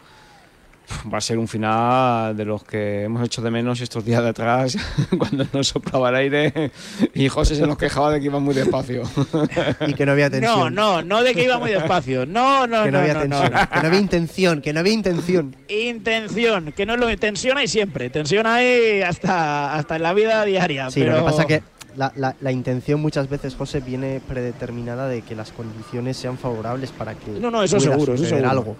Va 1.12 1.18
a 1.18 1.20
ser 1.20 1.38
un 1.38 1.48
final 1.48 2.36
de 2.36 2.44
los 2.44 2.64
que 2.64 3.04
hemos 3.04 3.24
hecho 3.24 3.42
de 3.42 3.50
menos 3.50 3.80
estos 3.80 4.04
días 4.04 4.22
de 4.22 4.30
atrás, 4.30 4.76
cuando 5.18 5.46
nos 5.52 5.68
soplaba 5.68 6.10
el 6.10 6.16
aire 6.16 6.72
y 7.14 7.28
José 7.28 7.54
se 7.54 7.66
nos 7.66 7.78
quejaba 7.78 8.10
de 8.12 8.20
que 8.20 8.26
iba 8.26 8.38
muy 8.38 8.54
despacio. 8.54 9.02
y 9.86 9.94
que 9.94 10.06
no 10.06 10.12
había 10.12 10.30
tensión. 10.30 10.74
No, 10.74 11.00
no, 11.00 11.02
no 11.02 11.22
de 11.22 11.34
que 11.34 11.44
iba 11.44 11.58
muy 11.58 11.70
despacio. 11.70 12.26
No, 12.26 12.66
no, 12.66 12.84
que 12.84 12.90
no, 12.90 12.98
no, 12.98 13.04
había 13.04 13.14
no, 13.14 13.20
tensión, 13.20 13.52
no. 13.52 13.68
que 13.70 13.80
no 13.80 13.88
había 13.88 14.00
intención, 14.00 14.62
que 14.62 14.72
no 14.72 14.80
había 14.80 14.92
intención. 14.92 15.56
Intención, 15.68 16.72
que 16.72 16.86
no 16.86 16.96
lo 16.96 17.06
tensión 17.16 17.58
hay 17.58 17.68
siempre, 17.68 18.10
tensión 18.10 18.46
hay 18.46 19.02
hasta, 19.02 19.74
hasta 19.74 19.96
en 19.96 20.02
la 20.02 20.12
vida 20.12 20.44
diaria. 20.44 20.90
Sí, 20.90 21.00
pero... 21.00 21.12
lo 21.12 21.18
que 21.18 21.24
pasa 21.24 21.44
que 21.46 21.62
la, 21.96 22.12
la, 22.16 22.36
la, 22.40 22.52
intención 22.52 23.00
muchas 23.00 23.28
veces, 23.28 23.54
José, 23.54 23.80
viene 23.80 24.20
predeterminada 24.26 25.08
de 25.08 25.22
que 25.22 25.34
las 25.34 25.52
condiciones 25.52 26.16
sean 26.16 26.38
favorables 26.38 26.90
para 26.92 27.14
que 27.14 27.32
no, 27.32 27.50
no, 27.50 27.62
eso 27.62 27.76
pueda 27.76 27.92
seguro, 27.92 28.14
eso 28.14 28.24
seguro. 28.24 28.50
algo. 28.50 28.76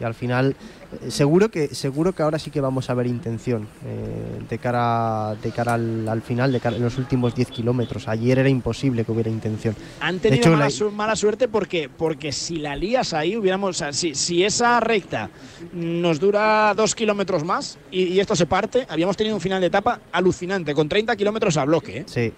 Y 0.00 0.04
al 0.04 0.14
final, 0.14 0.56
eh, 1.02 1.10
seguro 1.10 1.50
que 1.50 1.74
seguro 1.74 2.14
que 2.14 2.22
ahora 2.22 2.38
sí 2.38 2.50
que 2.50 2.60
vamos 2.62 2.88
a 2.88 2.94
ver 2.94 3.06
intención 3.06 3.68
eh, 3.84 4.40
de 4.48 4.58
cara 4.58 5.34
de 5.42 5.50
cara 5.50 5.74
al, 5.74 6.08
al 6.08 6.22
final, 6.22 6.50
de 6.52 6.58
cara 6.60 6.76
en 6.76 6.82
los 6.82 6.96
últimos 6.96 7.34
10 7.34 7.50
kilómetros. 7.50 8.08
Ayer 8.08 8.38
era 8.38 8.48
imposible 8.48 9.04
que 9.04 9.12
hubiera 9.12 9.28
intención. 9.30 9.76
Han 10.00 10.18
tenido 10.18 10.40
hecho, 10.40 10.50
mala, 10.52 10.64
la- 10.64 10.70
su- 10.70 10.90
mala 10.90 11.16
suerte 11.16 11.48
porque, 11.48 11.90
porque 11.90 12.32
si 12.32 12.56
la 12.56 12.74
lías 12.76 13.12
ahí, 13.12 13.36
hubiéramos. 13.36 13.70
o 13.70 13.78
sea, 13.78 13.92
si, 13.92 14.14
si 14.14 14.42
esa 14.42 14.80
recta 14.80 15.28
nos 15.74 16.18
dura 16.18 16.72
dos 16.74 16.94
kilómetros 16.94 17.44
más 17.44 17.78
y, 17.90 18.04
y 18.04 18.20
esto 18.20 18.34
se 18.34 18.46
parte, 18.46 18.86
habíamos 18.88 19.16
tenido 19.18 19.36
un 19.36 19.40
final 19.42 19.60
de 19.60 19.66
etapa 19.66 20.00
alucinante, 20.12 20.74
con 20.74 20.88
30 20.88 21.14
kilómetros 21.14 21.58
a 21.58 21.64
bloque. 21.66 21.98
¿eh? 21.98 22.04
Sí, 22.06 22.32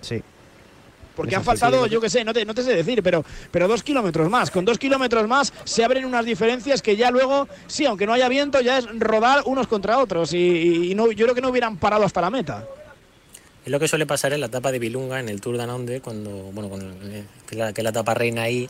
sí. 0.00 0.20
Porque 1.16 1.34
han 1.34 1.42
faltado, 1.42 1.86
yo 1.86 2.00
qué 2.00 2.10
sé, 2.10 2.22
no 2.24 2.32
te, 2.34 2.44
no 2.44 2.54
te 2.54 2.62
sé 2.62 2.74
decir, 2.76 3.02
pero, 3.02 3.24
pero 3.50 3.66
dos 3.66 3.82
kilómetros 3.82 4.28
más. 4.30 4.50
Con 4.50 4.64
dos 4.64 4.78
kilómetros 4.78 5.26
más 5.26 5.52
se 5.64 5.82
abren 5.82 6.04
unas 6.04 6.24
diferencias 6.24 6.82
que 6.82 6.94
ya 6.94 7.10
luego, 7.10 7.48
sí, 7.66 7.86
aunque 7.86 8.06
no 8.06 8.12
haya 8.12 8.28
viento, 8.28 8.60
ya 8.60 8.78
es 8.78 8.86
rodar 8.98 9.42
unos 9.46 9.66
contra 9.66 9.98
otros. 9.98 10.32
Y, 10.34 10.92
y 10.92 10.94
no, 10.94 11.10
yo 11.10 11.24
creo 11.24 11.34
que 11.34 11.40
no 11.40 11.48
hubieran 11.48 11.78
parado 11.78 12.04
hasta 12.04 12.20
la 12.20 12.30
meta. 12.30 12.64
Es 13.64 13.72
lo 13.72 13.80
que 13.80 13.88
suele 13.88 14.06
pasar 14.06 14.32
en 14.34 14.40
la 14.40 14.46
etapa 14.46 14.70
de 14.70 14.78
Vilunga, 14.78 15.18
en 15.18 15.28
el 15.28 15.40
Tour 15.40 15.56
de 15.56 15.62
Anonde, 15.64 16.00
cuando, 16.00 16.30
bueno, 16.30 16.68
con 16.68 16.82
el- 16.82 17.24
que, 17.48 17.56
la, 17.56 17.72
que 17.72 17.82
la 17.82 17.90
etapa 17.90 18.14
reina 18.14 18.42
ahí, 18.42 18.68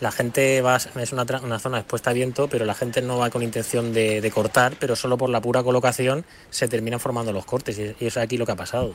la 0.00 0.12
gente 0.12 0.62
va, 0.62 0.76
es 0.76 1.12
una, 1.12 1.26
una 1.42 1.58
zona 1.58 1.78
expuesta 1.80 2.10
a 2.10 2.12
viento, 2.12 2.48
pero 2.48 2.64
la 2.64 2.74
gente 2.74 3.02
no 3.02 3.18
va 3.18 3.28
con 3.30 3.42
intención 3.42 3.92
de, 3.92 4.20
de 4.20 4.30
cortar, 4.30 4.74
pero 4.78 4.94
solo 4.96 5.18
por 5.18 5.28
la 5.28 5.40
pura 5.40 5.62
colocación 5.64 6.24
se 6.48 6.68
terminan 6.68 7.00
formando 7.00 7.32
los 7.32 7.44
cortes, 7.44 7.78
y, 7.78 7.82
y 7.82 8.06
eso 8.06 8.20
es 8.20 8.24
aquí 8.24 8.38
lo 8.38 8.46
que 8.46 8.52
ha 8.52 8.56
pasado. 8.56 8.94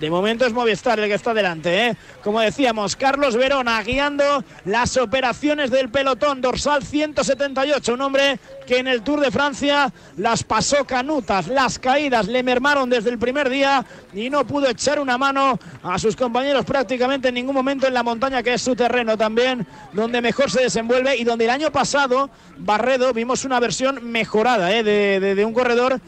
De 0.00 0.10
momento 0.10 0.44
es 0.44 0.52
Movistar 0.52 1.00
el 1.00 1.08
que 1.08 1.14
está 1.14 1.32
delante, 1.32 1.86
¿eh? 1.86 1.96
Como 2.22 2.40
decíamos, 2.40 2.96
Carlos 2.96 3.34
Verona 3.34 3.82
guiando 3.82 4.44
las 4.66 4.98
operaciones 4.98 5.70
del 5.70 5.88
pelotón 5.88 6.42
dorsal 6.42 6.82
178, 6.82 7.94
un 7.94 8.02
hombre 8.02 8.38
que 8.66 8.78
en 8.78 8.88
el 8.88 9.02
Tour 9.02 9.20
de 9.20 9.30
Francia 9.30 9.90
las 10.18 10.42
pasó 10.42 10.84
canutas, 10.84 11.48
las 11.48 11.78
caídas 11.78 12.26
le 12.26 12.42
mermaron 12.42 12.90
desde 12.90 13.08
el 13.08 13.18
primer 13.18 13.48
día 13.48 13.86
y 14.12 14.28
no 14.28 14.46
pudo 14.46 14.68
echar 14.68 15.00
una 15.00 15.16
mano 15.16 15.58
a 15.82 15.98
sus 15.98 16.14
compañeros 16.14 16.66
prácticamente 16.66 17.28
en 17.28 17.34
ningún 17.34 17.54
momento 17.54 17.86
en 17.86 17.94
la 17.94 18.02
montaña 18.02 18.42
que 18.42 18.54
es 18.54 18.62
su 18.62 18.76
terreno 18.76 19.16
también, 19.16 19.66
donde 19.92 20.20
mejor 20.20 20.50
se 20.50 20.62
desenvuelve 20.62 21.16
y 21.16 21.24
donde 21.24 21.44
el 21.44 21.50
año 21.50 21.70
pasado 21.72 22.28
Barredo 22.58 23.12
vimos 23.12 23.44
una 23.44 23.60
versión 23.60 24.10
mejorada 24.10 24.74
¿eh? 24.76 24.82
de, 24.82 25.44
un 25.44 25.54
corredor 25.54 26.00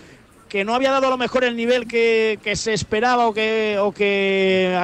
que 0.48 0.64
no 0.64 0.74
había 0.74 0.90
dado 0.90 1.06
a 1.06 1.10
lo 1.10 1.18
mejor 1.18 1.44
el 1.44 1.56
nivel 1.56 1.86
que, 1.86 2.38
que 2.42 2.56
se 2.56 2.72
esperaba 2.72 3.28
o 3.28 3.34
que, 3.34 3.76
o 3.80 3.92
que, 3.92 4.80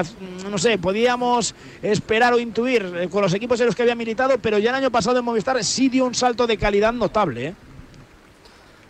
no 0.50 0.58
sé, 0.58 0.78
podíamos 0.78 1.54
esperar 1.82 2.34
o 2.34 2.38
intuir 2.38 2.92
eh, 2.96 3.08
con 3.08 3.22
los 3.22 3.32
equipos 3.34 3.58
en 3.60 3.66
los 3.66 3.74
que 3.74 3.82
había 3.82 3.94
militado, 3.94 4.38
pero 4.38 4.58
ya 4.58 4.70
el 4.70 4.76
año 4.76 4.90
pasado 4.90 5.18
en 5.18 5.24
Movistar 5.24 5.62
sí 5.64 5.88
dio 5.88 6.04
un 6.04 6.14
salto 6.14 6.46
de 6.46 6.56
calidad 6.58 6.92
notable. 6.92 7.48
¿eh? 7.48 7.54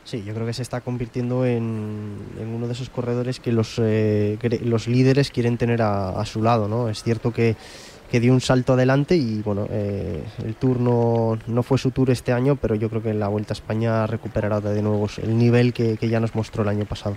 Sí, 0.05 0.23
yo 0.25 0.35
creo 0.35 0.47
que 0.47 0.53
se 0.53 0.63
está 0.63 0.81
convirtiendo 0.81 1.47
en, 1.47 2.19
uno 2.39 2.67
de 2.67 2.73
esos 2.73 2.91
corredores 2.91 3.41
que 3.41 3.53
los, 3.53 3.77
eh, 3.79 4.39
los 4.63 4.89
líderes 4.89 5.31
quieren 5.31 5.57
tener 5.57 5.81
a 5.81 6.25
su 6.27 6.43
lado, 6.43 6.69
¿no? 6.69 6.89
Es 6.91 7.03
cierto 7.03 7.33
que, 7.33 7.57
que 8.15 8.21
dio 8.21 8.33
un 8.33 8.41
salto 8.41 8.75
adelante 8.75 9.17
y 9.17 9.43
bueno, 9.43 9.67
eh, 9.71 10.23
el 10.45 10.55
Tour 10.55 10.79
no, 10.79 11.63
fue 11.65 11.79
su 11.79 11.91
Tour 11.91 12.11
este 12.11 12.33
año, 12.33 12.55
pero 12.55 12.77
yo 12.77 12.89
creo 12.89 13.03
que 13.03 13.11
en 13.11 13.19
la 13.19 13.27
Vuelta 13.27 13.55
a 13.55 13.57
España 13.57 14.07
recuperará 14.07 14.61
de 14.61 14.83
nuevo 14.83 15.09
el 15.21 15.37
nivel 15.37 15.73
que 15.73 15.97
ya 16.09 16.21
nos 16.21 16.33
mostró 16.37 16.63
el 16.63 16.69
año 16.69 16.85
pasado. 16.85 17.17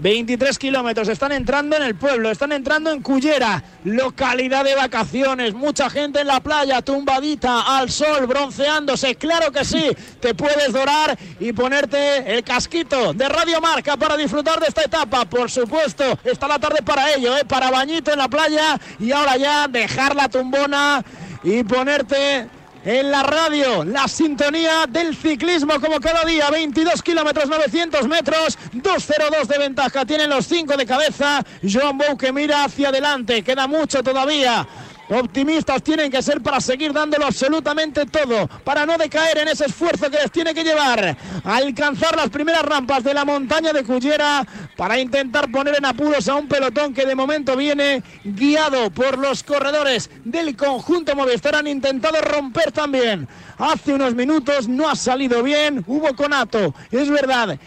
23 0.00 0.58
kilómetros, 0.58 1.08
están 1.08 1.32
entrando 1.32 1.76
en 1.76 1.82
el 1.82 1.94
pueblo, 1.94 2.30
están 2.30 2.52
entrando 2.52 2.90
en 2.90 3.02
Cullera, 3.02 3.62
localidad 3.84 4.64
de 4.64 4.74
vacaciones, 4.74 5.54
mucha 5.54 5.90
gente 5.90 6.20
en 6.20 6.28
la 6.28 6.40
playa, 6.40 6.82
tumbadita 6.82 7.78
al 7.78 7.90
sol, 7.90 8.26
bronceándose, 8.26 9.16
claro 9.16 9.50
que 9.50 9.64
sí, 9.64 9.90
te 10.20 10.34
puedes 10.34 10.72
dorar 10.72 11.18
y 11.40 11.52
ponerte 11.52 12.36
el 12.36 12.44
casquito 12.44 13.12
de 13.12 13.28
Radio 13.28 13.60
Marca 13.60 13.96
para 13.96 14.16
disfrutar 14.16 14.60
de 14.60 14.66
esta 14.66 14.82
etapa, 14.82 15.24
por 15.24 15.50
supuesto, 15.50 16.04
está 16.24 16.46
la 16.46 16.58
tarde 16.58 16.82
para 16.82 17.12
ello, 17.14 17.36
¿eh? 17.36 17.44
para 17.44 17.70
bañito 17.70 18.12
en 18.12 18.18
la 18.18 18.28
playa 18.28 18.78
y 19.00 19.10
ahora 19.10 19.36
ya 19.36 19.68
dejar 19.68 20.14
la 20.14 20.28
tumbona 20.28 21.04
y 21.42 21.64
ponerte 21.64 22.48
en 22.88 23.10
la 23.10 23.22
radio, 23.22 23.84
la 23.84 24.08
sintonía 24.08 24.86
del 24.88 25.14
ciclismo 25.14 25.78
como 25.78 26.00
cada 26.00 26.24
día, 26.24 26.48
22 26.48 27.02
kilómetros, 27.02 27.46
900 27.46 28.08
metros, 28.08 28.58
2.02 28.72 29.46
de 29.46 29.58
ventaja, 29.58 30.06
tienen 30.06 30.30
los 30.30 30.46
5 30.46 30.74
de 30.74 30.86
cabeza, 30.86 31.44
Joan 31.62 31.98
Bou 31.98 32.16
que 32.16 32.32
mira 32.32 32.64
hacia 32.64 32.88
adelante, 32.88 33.42
queda 33.42 33.66
mucho 33.66 34.02
todavía. 34.02 34.66
Optimistas 35.10 35.82
tienen 35.82 36.10
que 36.10 36.22
ser 36.22 36.42
para 36.42 36.60
seguir 36.60 36.92
dándolo 36.92 37.26
absolutamente 37.26 38.04
todo, 38.04 38.46
para 38.62 38.84
no 38.84 38.98
decaer 38.98 39.38
en 39.38 39.48
ese 39.48 39.64
esfuerzo 39.64 40.10
que 40.10 40.18
les 40.18 40.30
tiene 40.30 40.52
que 40.52 40.62
llevar 40.62 41.16
a 41.44 41.56
alcanzar 41.56 42.14
las 42.14 42.28
primeras 42.28 42.62
rampas 42.62 43.02
de 43.04 43.14
la 43.14 43.24
montaña 43.24 43.72
de 43.72 43.84
Cullera, 43.84 44.46
para 44.76 44.98
intentar 44.98 45.50
poner 45.50 45.76
en 45.78 45.86
apuros 45.86 46.28
a 46.28 46.34
un 46.34 46.46
pelotón 46.46 46.92
que 46.92 47.06
de 47.06 47.14
momento 47.14 47.56
viene 47.56 48.02
guiado 48.22 48.90
por 48.90 49.18
los 49.18 49.42
corredores 49.42 50.10
del 50.24 50.56
conjunto 50.56 51.16
Movistar. 51.16 51.56
Han 51.56 51.66
intentado 51.66 52.20
romper 52.20 52.70
también. 52.70 53.26
Hace 53.56 53.94
unos 53.94 54.14
minutos 54.14 54.68
no 54.68 54.88
ha 54.88 54.94
salido 54.94 55.42
bien, 55.42 55.82
hubo 55.86 56.14
conato, 56.14 56.74
es 56.92 57.08
verdad 57.10 57.58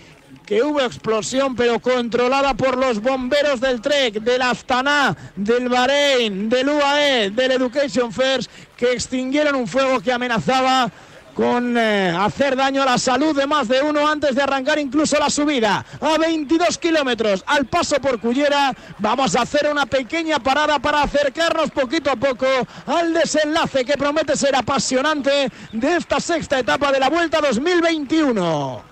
que 0.51 0.61
hubo 0.61 0.81
explosión, 0.81 1.55
pero 1.55 1.79
controlada 1.79 2.53
por 2.55 2.75
los 2.75 3.01
bomberos 3.01 3.61
del 3.61 3.79
Trek, 3.79 4.15
del 4.15 4.41
Astana, 4.41 5.15
del 5.33 5.69
Bahrein, 5.69 6.49
del 6.49 6.67
UAE, 6.67 7.29
del 7.29 7.51
Education 7.51 8.11
First, 8.11 8.51
que 8.75 8.91
extinguieron 8.91 9.55
un 9.55 9.65
fuego 9.65 10.01
que 10.01 10.11
amenazaba 10.11 10.91
con 11.33 11.77
eh, 11.77 12.13
hacer 12.19 12.57
daño 12.57 12.81
a 12.81 12.85
la 12.85 12.97
salud 12.97 13.33
de 13.33 13.47
más 13.47 13.69
de 13.69 13.81
uno 13.81 14.05
antes 14.05 14.35
de 14.35 14.41
arrancar 14.41 14.77
incluso 14.77 15.17
la 15.17 15.29
subida. 15.29 15.85
A 16.01 16.17
22 16.17 16.77
kilómetros 16.79 17.45
al 17.47 17.67
paso 17.67 17.95
por 18.01 18.19
Cullera, 18.19 18.75
vamos 18.97 19.37
a 19.37 19.43
hacer 19.43 19.69
una 19.71 19.85
pequeña 19.85 20.39
parada 20.39 20.79
para 20.79 21.03
acercarnos 21.03 21.71
poquito 21.71 22.11
a 22.11 22.17
poco 22.17 22.45
al 22.87 23.13
desenlace 23.13 23.85
que 23.85 23.93
promete 23.93 24.35
ser 24.35 24.53
apasionante 24.53 25.49
de 25.71 25.95
esta 25.95 26.19
sexta 26.19 26.59
etapa 26.59 26.91
de 26.91 26.99
la 26.99 27.09
Vuelta 27.09 27.39
2021. 27.39 28.90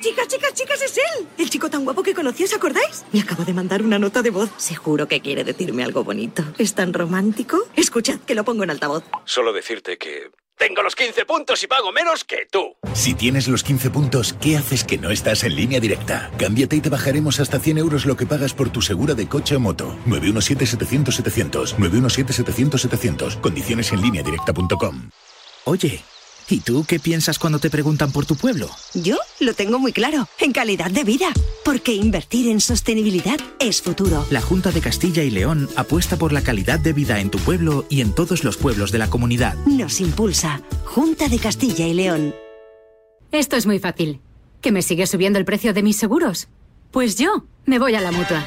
Chicas, 0.00 0.28
chicas, 0.28 0.54
chicas, 0.54 0.82
es 0.82 0.96
él. 0.96 1.26
El 1.38 1.50
chico 1.50 1.68
tan 1.68 1.84
guapo 1.84 2.02
que 2.02 2.14
conocí, 2.14 2.44
¿os 2.44 2.54
acordáis? 2.54 3.04
Me 3.12 3.20
acabo 3.20 3.44
de 3.44 3.52
mandar 3.52 3.82
una 3.82 3.98
nota 3.98 4.22
de 4.22 4.30
voz. 4.30 4.50
Seguro 4.56 5.08
que 5.08 5.20
quiere 5.20 5.42
decirme 5.44 5.82
algo 5.82 6.04
bonito. 6.04 6.44
¿Es 6.58 6.74
tan 6.74 6.92
romántico? 6.92 7.58
Escuchad, 7.74 8.20
que 8.20 8.34
lo 8.34 8.44
pongo 8.44 8.62
en 8.64 8.70
altavoz. 8.70 9.04
Solo 9.24 9.52
decirte 9.52 9.98
que... 9.98 10.30
Tengo 10.56 10.82
los 10.82 10.96
15 10.96 11.24
puntos 11.24 11.62
y 11.62 11.68
pago 11.68 11.92
menos 11.92 12.24
que 12.24 12.48
tú. 12.50 12.74
Si 12.92 13.14
tienes 13.14 13.46
los 13.46 13.62
15 13.62 13.90
puntos, 13.90 14.32
¿qué 14.40 14.56
haces 14.56 14.82
que 14.82 14.98
no 14.98 15.10
estás 15.10 15.44
en 15.44 15.54
línea 15.54 15.78
directa? 15.78 16.32
Cámbiate 16.36 16.74
y 16.74 16.80
te 16.80 16.88
bajaremos 16.88 17.38
hasta 17.38 17.60
100 17.60 17.78
euros 17.78 18.06
lo 18.06 18.16
que 18.16 18.26
pagas 18.26 18.54
por 18.54 18.68
tu 18.70 18.82
segura 18.82 19.14
de 19.14 19.28
coche 19.28 19.54
o 19.54 19.60
moto. 19.60 19.96
917-700-700. 20.06 21.76
917-700-700. 21.76 23.40
Condiciones 23.40 23.92
en 23.92 24.02
línea 24.02 24.24
directa.com. 24.24 25.10
Oye, 25.64 26.02
¿y 26.50 26.60
tú 26.60 26.84
qué 26.86 26.98
piensas 26.98 27.38
cuando 27.38 27.58
te 27.58 27.70
preguntan 27.70 28.12
por 28.12 28.26
tu 28.26 28.36
pueblo? 28.36 28.68
Yo 28.94 29.16
lo 29.40 29.54
tengo 29.54 29.78
muy 29.78 29.92
claro. 29.92 30.28
En 30.38 30.52
calidad 30.52 30.90
de 30.90 31.04
vida. 31.04 31.28
Porque 31.64 31.92
invertir 31.92 32.48
en 32.48 32.60
sostenibilidad 32.60 33.38
es 33.58 33.82
futuro. 33.82 34.26
La 34.30 34.40
Junta 34.40 34.70
de 34.72 34.80
Castilla 34.80 35.22
y 35.22 35.30
León 35.30 35.68
apuesta 35.76 36.16
por 36.16 36.32
la 36.32 36.42
calidad 36.42 36.78
de 36.78 36.92
vida 36.92 37.20
en 37.20 37.30
tu 37.30 37.38
pueblo 37.38 37.86
y 37.88 38.00
en 38.00 38.14
todos 38.14 38.44
los 38.44 38.56
pueblos 38.56 38.92
de 38.92 38.98
la 38.98 39.10
comunidad. 39.10 39.54
Nos 39.66 40.00
impulsa. 40.00 40.62
Junta 40.84 41.28
de 41.28 41.38
Castilla 41.38 41.86
y 41.86 41.94
León. 41.94 42.34
Esto 43.32 43.56
es 43.56 43.66
muy 43.66 43.78
fácil. 43.78 44.20
¿Que 44.60 44.72
me 44.72 44.82
sigue 44.82 45.06
subiendo 45.06 45.38
el 45.38 45.44
precio 45.44 45.72
de 45.72 45.82
mis 45.82 45.96
seguros? 45.96 46.48
Pues 46.90 47.16
yo 47.16 47.44
me 47.66 47.78
voy 47.78 47.94
a 47.94 48.00
la 48.00 48.12
mutua. 48.12 48.46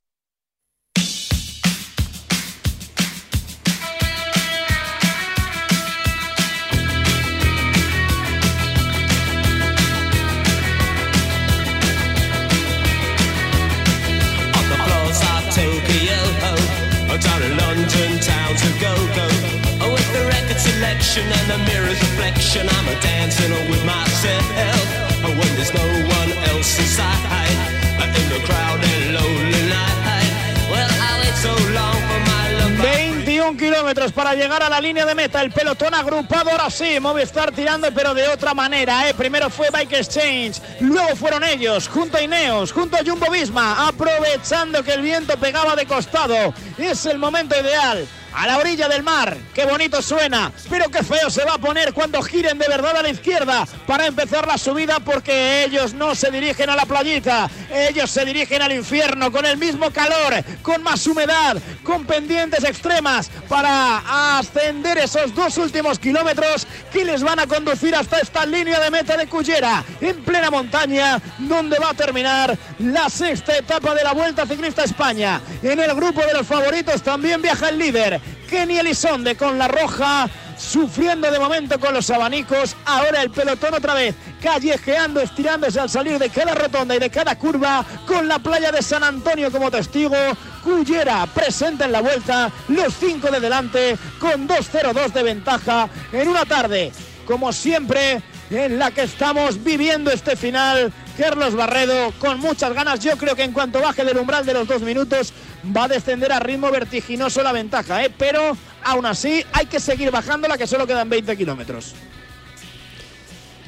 reflection. 21.17 22.67
I'm 22.69 22.87
a 22.87 22.95
dancing 23.01 23.51
with 23.69 23.83
myself 23.85 24.85
when 25.23 25.55
there's 25.55 25.73
no 25.73 25.85
one 26.19 26.31
else 26.49 26.79
inside. 26.79 27.57
In 28.01 28.29
the 28.29 28.39
crowded 28.45 29.13
lonely 29.13 29.69
night. 29.69 30.31
Well, 30.69 30.89
I 30.89 31.21
wait 31.21 31.35
so 31.35 31.53
long 31.71 31.99
for 32.07 32.19
my 32.31 32.45
love. 32.59 32.77
21 33.23 33.57
kilómetros 33.57 34.11
para 34.11 34.35
llegar 34.35 34.63
a 34.63 34.69
la 34.69 34.81
línea 34.81 35.05
de 35.05 35.15
meta. 35.15 35.41
El 35.41 35.51
pelotón 35.51 35.93
agrupado 35.93 36.49
ahora 36.49 36.69
sí. 36.69 36.99
Movistar 36.99 37.51
tirando, 37.51 37.89
pero 37.93 38.13
de 38.13 38.27
otra 38.27 38.53
manera. 38.53 39.07
¿eh? 39.07 39.13
Primero 39.13 39.49
fue 39.49 39.69
Bike 39.71 39.93
Exchange, 39.93 40.61
luego 40.81 41.15
fueron 41.15 41.43
ellos, 41.43 41.87
junto 41.87 42.17
a 42.17 42.21
Ineos, 42.21 42.73
junto 42.73 42.97
a 42.97 42.99
Jumbo 43.05 43.31
Visma, 43.31 43.87
aprovechando 43.87 44.83
que 44.83 44.93
el 44.93 45.01
viento 45.01 45.37
pegaba 45.37 45.75
de 45.75 45.85
costado. 45.85 46.53
Es 46.77 47.05
el 47.05 47.17
momento 47.17 47.57
ideal. 47.57 48.07
A 48.33 48.47
la 48.47 48.57
orilla 48.57 48.87
del 48.87 49.03
mar, 49.03 49.37
qué 49.53 49.65
bonito 49.65 50.01
suena, 50.01 50.51
pero 50.69 50.89
qué 50.89 51.03
feo 51.03 51.29
se 51.29 51.43
va 51.43 51.55
a 51.55 51.57
poner 51.57 51.93
cuando 51.93 52.21
giren 52.21 52.57
de 52.57 52.67
verdad 52.67 52.95
a 52.95 53.01
la 53.01 53.09
izquierda 53.09 53.67
para 53.85 54.07
empezar 54.07 54.47
la 54.47 54.57
subida 54.57 54.99
porque 55.01 55.65
ellos 55.65 55.93
no 55.93 56.15
se 56.15 56.31
dirigen 56.31 56.69
a 56.69 56.77
la 56.77 56.85
playita, 56.85 57.49
ellos 57.73 58.09
se 58.09 58.23
dirigen 58.23 58.61
al 58.61 58.71
infierno 58.71 59.31
con 59.31 59.45
el 59.45 59.57
mismo 59.57 59.91
calor, 59.91 60.43
con 60.61 60.81
más 60.81 61.05
humedad, 61.07 61.57
con 61.83 62.05
pendientes 62.05 62.63
extremas 62.63 63.29
para 63.49 64.37
ascender 64.37 64.97
esos 64.97 65.35
dos 65.35 65.57
últimos 65.57 65.99
kilómetros 65.99 66.65
que 66.93 67.03
les 67.03 67.21
van 67.23 67.39
a 67.39 67.47
conducir 67.47 67.93
hasta 67.95 68.19
esta 68.19 68.45
línea 68.45 68.79
de 68.79 68.91
meta 68.91 69.17
de 69.17 69.27
Cullera, 69.27 69.83
en 69.99 70.23
plena 70.23 70.49
montaña, 70.49 71.21
donde 71.37 71.77
va 71.79 71.89
a 71.89 71.93
terminar 71.93 72.57
la 72.79 73.09
sexta 73.09 73.57
etapa 73.57 73.93
de 73.93 74.03
la 74.03 74.13
Vuelta 74.13 74.45
Ciclista 74.45 74.85
España. 74.85 75.41
En 75.61 75.79
el 75.79 75.93
grupo 75.95 76.21
de 76.21 76.33
los 76.33 76.47
favoritos 76.47 77.01
también 77.01 77.41
viaja 77.41 77.69
el 77.69 77.77
líder, 77.77 78.20
Kenny 78.49 78.79
Elizonde 78.79 79.35
con 79.35 79.57
la 79.57 79.67
roja, 79.67 80.29
sufriendo 80.57 81.31
de 81.31 81.39
momento 81.39 81.79
con 81.79 81.93
los 81.93 82.09
abanicos. 82.09 82.75
Ahora 82.85 83.21
el 83.21 83.31
pelotón 83.31 83.73
otra 83.73 83.93
vez, 83.93 84.15
callejeando, 84.41 85.21
estirándose 85.21 85.79
al 85.79 85.89
salir 85.89 86.19
de 86.19 86.29
cada 86.29 86.53
rotonda 86.53 86.95
y 86.95 86.99
de 86.99 87.09
cada 87.09 87.37
curva, 87.37 87.85
con 88.05 88.27
la 88.27 88.39
playa 88.39 88.71
de 88.71 88.81
San 88.81 89.03
Antonio 89.03 89.51
como 89.51 89.71
testigo. 89.71 90.15
Cullera 90.63 91.25
presenta 91.27 91.85
en 91.85 91.91
la 91.91 92.01
vuelta 92.01 92.51
los 92.67 92.93
cinco 92.93 93.31
de 93.31 93.39
delante 93.39 93.97
con 94.19 94.47
2.02 94.47 95.11
de 95.11 95.23
ventaja 95.23 95.89
en 96.11 96.27
una 96.27 96.45
tarde, 96.45 96.91
como 97.25 97.51
siempre, 97.51 98.21
en 98.51 98.77
la 98.77 98.91
que 98.91 99.03
estamos 99.03 99.63
viviendo 99.63 100.11
este 100.11 100.35
final. 100.35 100.91
Carlos 101.17 101.55
Barredo 101.55 102.13
con 102.19 102.39
muchas 102.39 102.73
ganas. 102.73 102.99
Yo 102.99 103.17
creo 103.17 103.35
que 103.35 103.43
en 103.43 103.51
cuanto 103.51 103.81
baje 103.81 104.03
del 104.03 104.17
umbral 104.17 104.45
de 104.45 104.53
los 104.53 104.67
dos 104.67 104.81
minutos 104.81 105.33
va 105.75 105.83
a 105.85 105.87
descender 105.87 106.31
a 106.31 106.39
ritmo 106.39 106.71
vertiginoso 106.71 107.43
la 107.43 107.51
ventaja, 107.51 108.03
¿eh? 108.03 108.11
pero 108.17 108.57
aún 108.83 109.05
así 109.05 109.43
hay 109.53 109.65
que 109.67 109.79
seguir 109.79 110.11
bajándola 110.11 110.57
que 110.57 110.67
solo 110.67 110.87
quedan 110.87 111.09
20 111.09 111.37
kilómetros. 111.37 111.95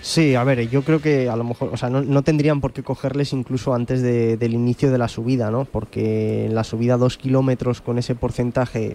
Sí, 0.01 0.35
a 0.35 0.43
ver, 0.43 0.69
yo 0.69 0.81
creo 0.81 0.99
que 1.01 1.29
a 1.29 1.35
lo 1.37 1.45
mejor, 1.45 1.69
o 1.71 1.77
sea, 1.77 1.89
no, 1.89 2.21
tendrían 2.23 2.59
por 2.59 2.73
qué 2.73 2.83
cogerles 2.83 3.31
incluso 3.31 3.73
antes 3.73 4.01
de- 4.01 4.35
del 4.35 4.53
inicio 4.53 4.91
de 4.91 4.97
la 4.97 5.07
subida, 5.07 5.49
¿no? 5.49 5.63
Porque 5.63 6.45
en 6.45 6.55
la 6.55 6.65
subida 6.65 6.97
dos 6.97 7.17
kilómetros 7.17 7.79
con 7.79 7.97
ese 7.97 8.13
porcentaje, 8.13 8.93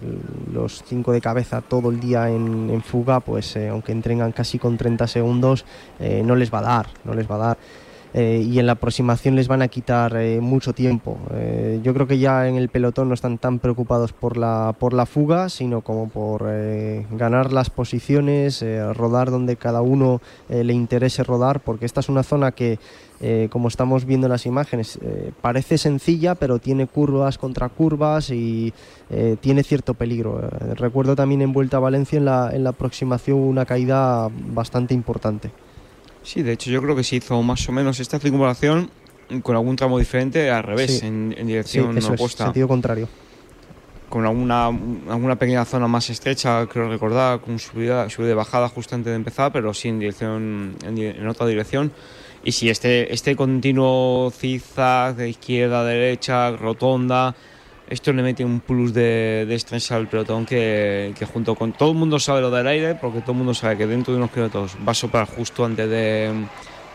los 0.53 0.83
cinco 0.87 1.11
de 1.11 1.19
cabeza 1.19 1.61
todo 1.61 1.89
el 1.89 1.99
día 1.99 2.29
en, 2.29 2.83
fuga, 2.85 3.21
pues 3.21 3.55
eh, 3.55 3.69
aunque 3.69 3.91
entrenan 3.91 4.33
casi 4.33 4.59
con 4.59 4.77
30 4.77 5.07
segundos, 5.07 5.65
eh, 5.99 6.21
no 6.23 6.35
les 6.35 6.53
va 6.53 6.59
a 6.59 6.61
dar, 6.61 6.87
no 7.03 7.15
les 7.15 7.27
va 7.29 7.35
a 7.35 7.39
dar. 7.39 7.57
Eh, 8.13 8.43
y 8.43 8.57
en 8.57 8.65
la 8.65 8.71
aproximación 8.71 9.35
les 9.35 9.47
van 9.47 9.61
a 9.61 9.67
quitar 9.67 10.15
eh, 10.17 10.41
mucho 10.41 10.73
tiempo. 10.73 11.19
Eh, 11.35 11.79
yo 11.83 11.93
creo 11.93 12.07
que 12.07 12.17
ya 12.17 12.47
en 12.47 12.55
el 12.55 12.69
pelotón 12.69 13.07
no 13.07 13.13
están 13.13 13.37
tan 13.37 13.59
preocupados 13.59 14.13
por 14.13 14.35
la, 14.35 14.75
por 14.79 14.93
la 14.93 15.05
fuga, 15.05 15.47
sino 15.49 15.81
como 15.81 16.09
por 16.09 16.45
eh, 16.47 17.05
ganar 17.11 17.53
las 17.53 17.69
posiciones, 17.69 18.63
eh, 18.63 18.93
rodar 18.93 19.29
donde 19.29 19.57
cada 19.57 19.81
uno 19.81 20.21
eh, 20.49 20.63
le 20.63 20.73
interese 20.73 21.23
rodar, 21.23 21.59
porque 21.59 21.85
esta 21.85 21.99
es 21.99 22.09
una 22.09 22.23
zona 22.23 22.51
que, 22.51 22.79
como 23.49 23.67
estamos 23.67 24.05
viendo 24.05 24.27
en 24.27 24.31
las 24.31 24.45
imágenes, 24.45 24.97
parece 25.41 25.77
sencilla, 25.77 26.35
pero 26.35 26.57
tiene 26.57 26.87
curvas 26.87 27.37
contra 27.37 27.67
curvas 27.67 28.29
y 28.29 28.73
tiene 29.41 29.63
cierto 29.63 29.93
peligro. 29.93 30.39
Recuerdo 30.75 31.17
también 31.17 31.41
en 31.41 31.51
Vuelta 31.51 31.77
a 31.77 31.81
Valencia 31.81 32.17
en 32.17 32.23
la, 32.23 32.49
en 32.53 32.63
la 32.63 32.69
aproximación 32.69 33.37
una 33.39 33.65
caída 33.65 34.29
bastante 34.53 34.93
importante. 34.93 35.51
Sí, 36.23 36.41
de 36.43 36.53
hecho 36.53 36.69
yo 36.69 36.81
creo 36.81 36.95
que 36.95 37.03
se 37.03 37.15
hizo 37.17 37.41
más 37.41 37.67
o 37.69 37.71
menos 37.71 37.99
esta 37.99 38.19
circunvalación 38.19 38.89
con 39.43 39.55
algún 39.55 39.75
tramo 39.75 39.97
diferente 39.99 40.49
al 40.49 40.63
revés, 40.63 40.99
Sí. 40.99 41.05
en, 41.07 41.35
en 41.37 41.47
dirección 41.47 41.93
Sí, 41.93 41.99
eso 41.99 42.13
es, 42.13 42.19
opuesta. 42.19 42.45
sentido 42.45 42.67
contrario. 42.67 43.07
Con 44.09 44.25
alguna, 44.25 44.65
alguna 44.65 45.35
pequeña 45.37 45.63
zona 45.65 45.87
más 45.87 46.09
estrecha, 46.09 46.65
creo 46.65 46.89
recordar, 46.89 47.41
con 47.41 47.59
subida, 47.59 48.09
subida 48.09 48.31
y 48.31 48.33
bajada 48.33 48.67
justo 48.67 48.95
antes 48.95 49.11
de 49.11 49.15
empezar, 49.15 49.51
pero 49.51 49.71
sí 49.73 49.87
en 49.89 49.99
dirección 49.99 50.75
en, 50.83 50.97
en 50.97 51.27
otra 51.27 51.45
dirección. 51.45 51.91
Y 52.43 52.53
si 52.53 52.69
este, 52.69 53.13
este 53.13 53.35
continuo 53.35 54.31
zigzag 54.35 55.15
de 55.15 55.29
izquierda 55.29 55.81
a 55.81 55.83
derecha, 55.83 56.51
rotonda, 56.51 57.35
esto 57.89 58.13
le 58.13 58.21
mete 58.21 58.45
un 58.45 58.59
plus 58.59 58.93
de, 58.93 59.45
de 59.47 59.55
estrés 59.55 59.91
al 59.91 60.07
pelotón 60.07 60.45
que, 60.45 61.13
que 61.17 61.25
junto 61.25 61.55
con 61.55 61.73
todo 61.73 61.91
el 61.91 61.97
mundo 61.97 62.19
sabe 62.19 62.39
lo 62.41 62.51
del 62.51 62.67
aire, 62.67 62.93
porque 62.93 63.21
todo 63.21 63.31
el 63.31 63.39
mundo 63.39 63.53
sabe 63.55 63.77
que 63.77 63.87
dentro 63.87 64.13
de 64.13 64.19
unos 64.19 64.31
kilómetros 64.31 64.77
va 64.87 64.91
a 64.91 64.95
soplar 64.95 65.25
justo 65.25 65.65
antes 65.65 65.89
de, 65.89 66.31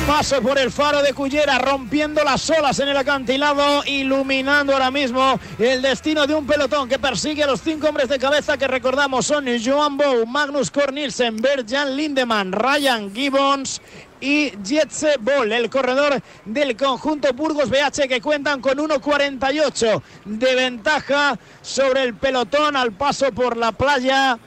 paso 0.07 0.41
por 0.41 0.57
el 0.57 0.71
faro 0.71 1.01
de 1.01 1.13
Cullera, 1.13 1.57
rompiendo 1.57 2.23
las 2.23 2.49
olas 2.49 2.79
en 2.79 2.89
el 2.89 2.97
acantilado, 2.97 3.83
iluminando 3.85 4.73
ahora 4.73 4.91
mismo 4.91 5.39
el 5.59 5.81
destino 5.81 6.25
de 6.27 6.35
un 6.35 6.45
pelotón 6.45 6.87
que 6.87 6.99
persigue 6.99 7.43
a 7.43 7.47
los 7.47 7.61
cinco 7.61 7.87
hombres 7.89 8.09
de 8.09 8.19
cabeza 8.19 8.57
que 8.57 8.67
recordamos 8.67 9.25
son 9.25 9.45
Joan 9.63 9.97
Bow, 9.97 10.25
Magnus 10.25 10.71
Cornilsen, 10.71 11.37
Bert-Jan 11.37 11.95
Lindemann, 11.95 12.51
Ryan 12.51 13.13
Gibbons 13.13 13.81
y 14.21 14.51
Jetse 14.63 15.15
Boll, 15.19 15.51
el 15.51 15.69
corredor 15.69 16.21
del 16.45 16.75
conjunto 16.75 17.31
Burgos 17.33 17.69
BH 17.69 18.07
que 18.07 18.21
cuentan 18.21 18.61
con 18.61 18.77
1.48 18.77 20.01
de 20.25 20.55
ventaja 20.55 21.37
sobre 21.61 22.03
el 22.03 22.15
pelotón 22.15 22.75
al 22.75 22.91
paso 22.93 23.31
por 23.31 23.57
la 23.57 23.71
playa. 23.71 24.37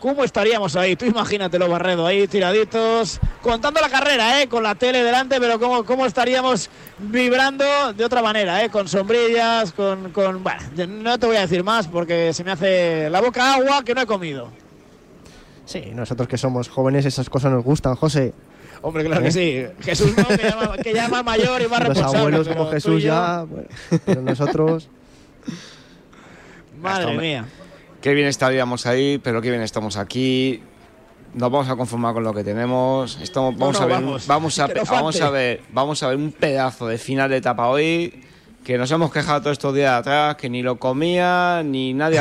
¿Cómo 0.00 0.24
estaríamos 0.24 0.76
ahí? 0.76 0.96
Tú 0.96 1.04
imagínatelo, 1.04 1.68
Barredo, 1.68 2.06
ahí 2.06 2.26
tiraditos, 2.26 3.20
contando 3.42 3.82
la 3.82 3.90
carrera, 3.90 4.40
¿eh? 4.40 4.48
con 4.48 4.62
la 4.62 4.74
tele 4.74 5.02
delante, 5.02 5.38
pero 5.38 5.60
cómo, 5.60 5.84
cómo 5.84 6.06
estaríamos 6.06 6.70
vibrando 6.98 7.92
de 7.92 8.02
otra 8.02 8.22
manera, 8.22 8.64
¿eh? 8.64 8.70
con 8.70 8.88
sombrillas, 8.88 9.72
con, 9.72 10.10
con... 10.12 10.42
Bueno, 10.42 10.62
no 10.88 11.18
te 11.18 11.26
voy 11.26 11.36
a 11.36 11.42
decir 11.42 11.62
más 11.62 11.86
porque 11.86 12.32
se 12.32 12.42
me 12.44 12.52
hace 12.52 13.10
la 13.10 13.20
boca 13.20 13.52
agua 13.54 13.84
que 13.84 13.94
no 13.94 14.00
he 14.00 14.06
comido. 14.06 14.48
Sí, 15.66 15.92
nosotros 15.94 16.26
que 16.26 16.38
somos 16.38 16.70
jóvenes 16.70 17.04
esas 17.04 17.28
cosas 17.28 17.52
nos 17.52 17.62
gustan, 17.62 17.94
José. 17.94 18.32
Hombre, 18.82 19.04
claro 19.04 19.22
que 19.22 19.28
¿Eh? 19.28 19.32
sí. 19.78 19.82
Jesús 19.84 20.16
no, 20.16 20.26
que 20.26 20.42
llama, 20.42 20.76
que 20.78 20.94
llama 20.94 21.22
mayor 21.22 21.60
y 21.62 21.68
más 21.68 21.80
Los 21.80 21.88
responsable. 21.88 22.18
abuelos 22.18 22.48
pero 22.48 22.58
como 22.58 22.70
Jesús 22.70 23.02
ya, 23.02 23.42
bueno, 23.42 23.68
pero 24.04 24.22
nosotros... 24.22 24.88
Madre 26.80 27.16
mía. 27.16 27.44
Qué 28.00 28.14
bien 28.14 28.26
estaríamos 28.28 28.86
ahí, 28.86 29.18
pero 29.22 29.42
qué 29.42 29.50
bien 29.50 29.62
estamos 29.62 29.96
aquí. 29.98 30.62
nos 31.34 31.50
vamos 31.50 31.68
a 31.68 31.76
conformar 31.76 32.14
con 32.14 32.24
lo 32.24 32.32
que 32.32 32.42
tenemos. 32.42 33.18
Estamos, 33.20 33.56
vamos, 33.58 33.78
no, 33.78 33.82
a 33.82 33.86
ver, 33.86 34.02
vamos. 34.26 34.58
a 34.58 34.66
ver, 35.30 35.60
vamos 35.70 36.02
a 36.02 36.08
ver 36.08 36.16
un 36.16 36.32
pedazo 36.32 36.86
de 36.86 36.96
final 36.96 37.28
de 37.28 37.36
etapa 37.36 37.68
hoy 37.68 38.24
que 38.64 38.78
nos 38.78 38.90
hemos 38.90 39.12
quejado 39.12 39.40
todos 39.40 39.52
estos 39.52 39.74
días 39.74 39.92
atrás 39.92 40.36
que 40.36 40.48
ni 40.48 40.62
lo 40.62 40.76
comía 40.78 41.62
ni 41.64 41.92
nadie. 41.92 42.20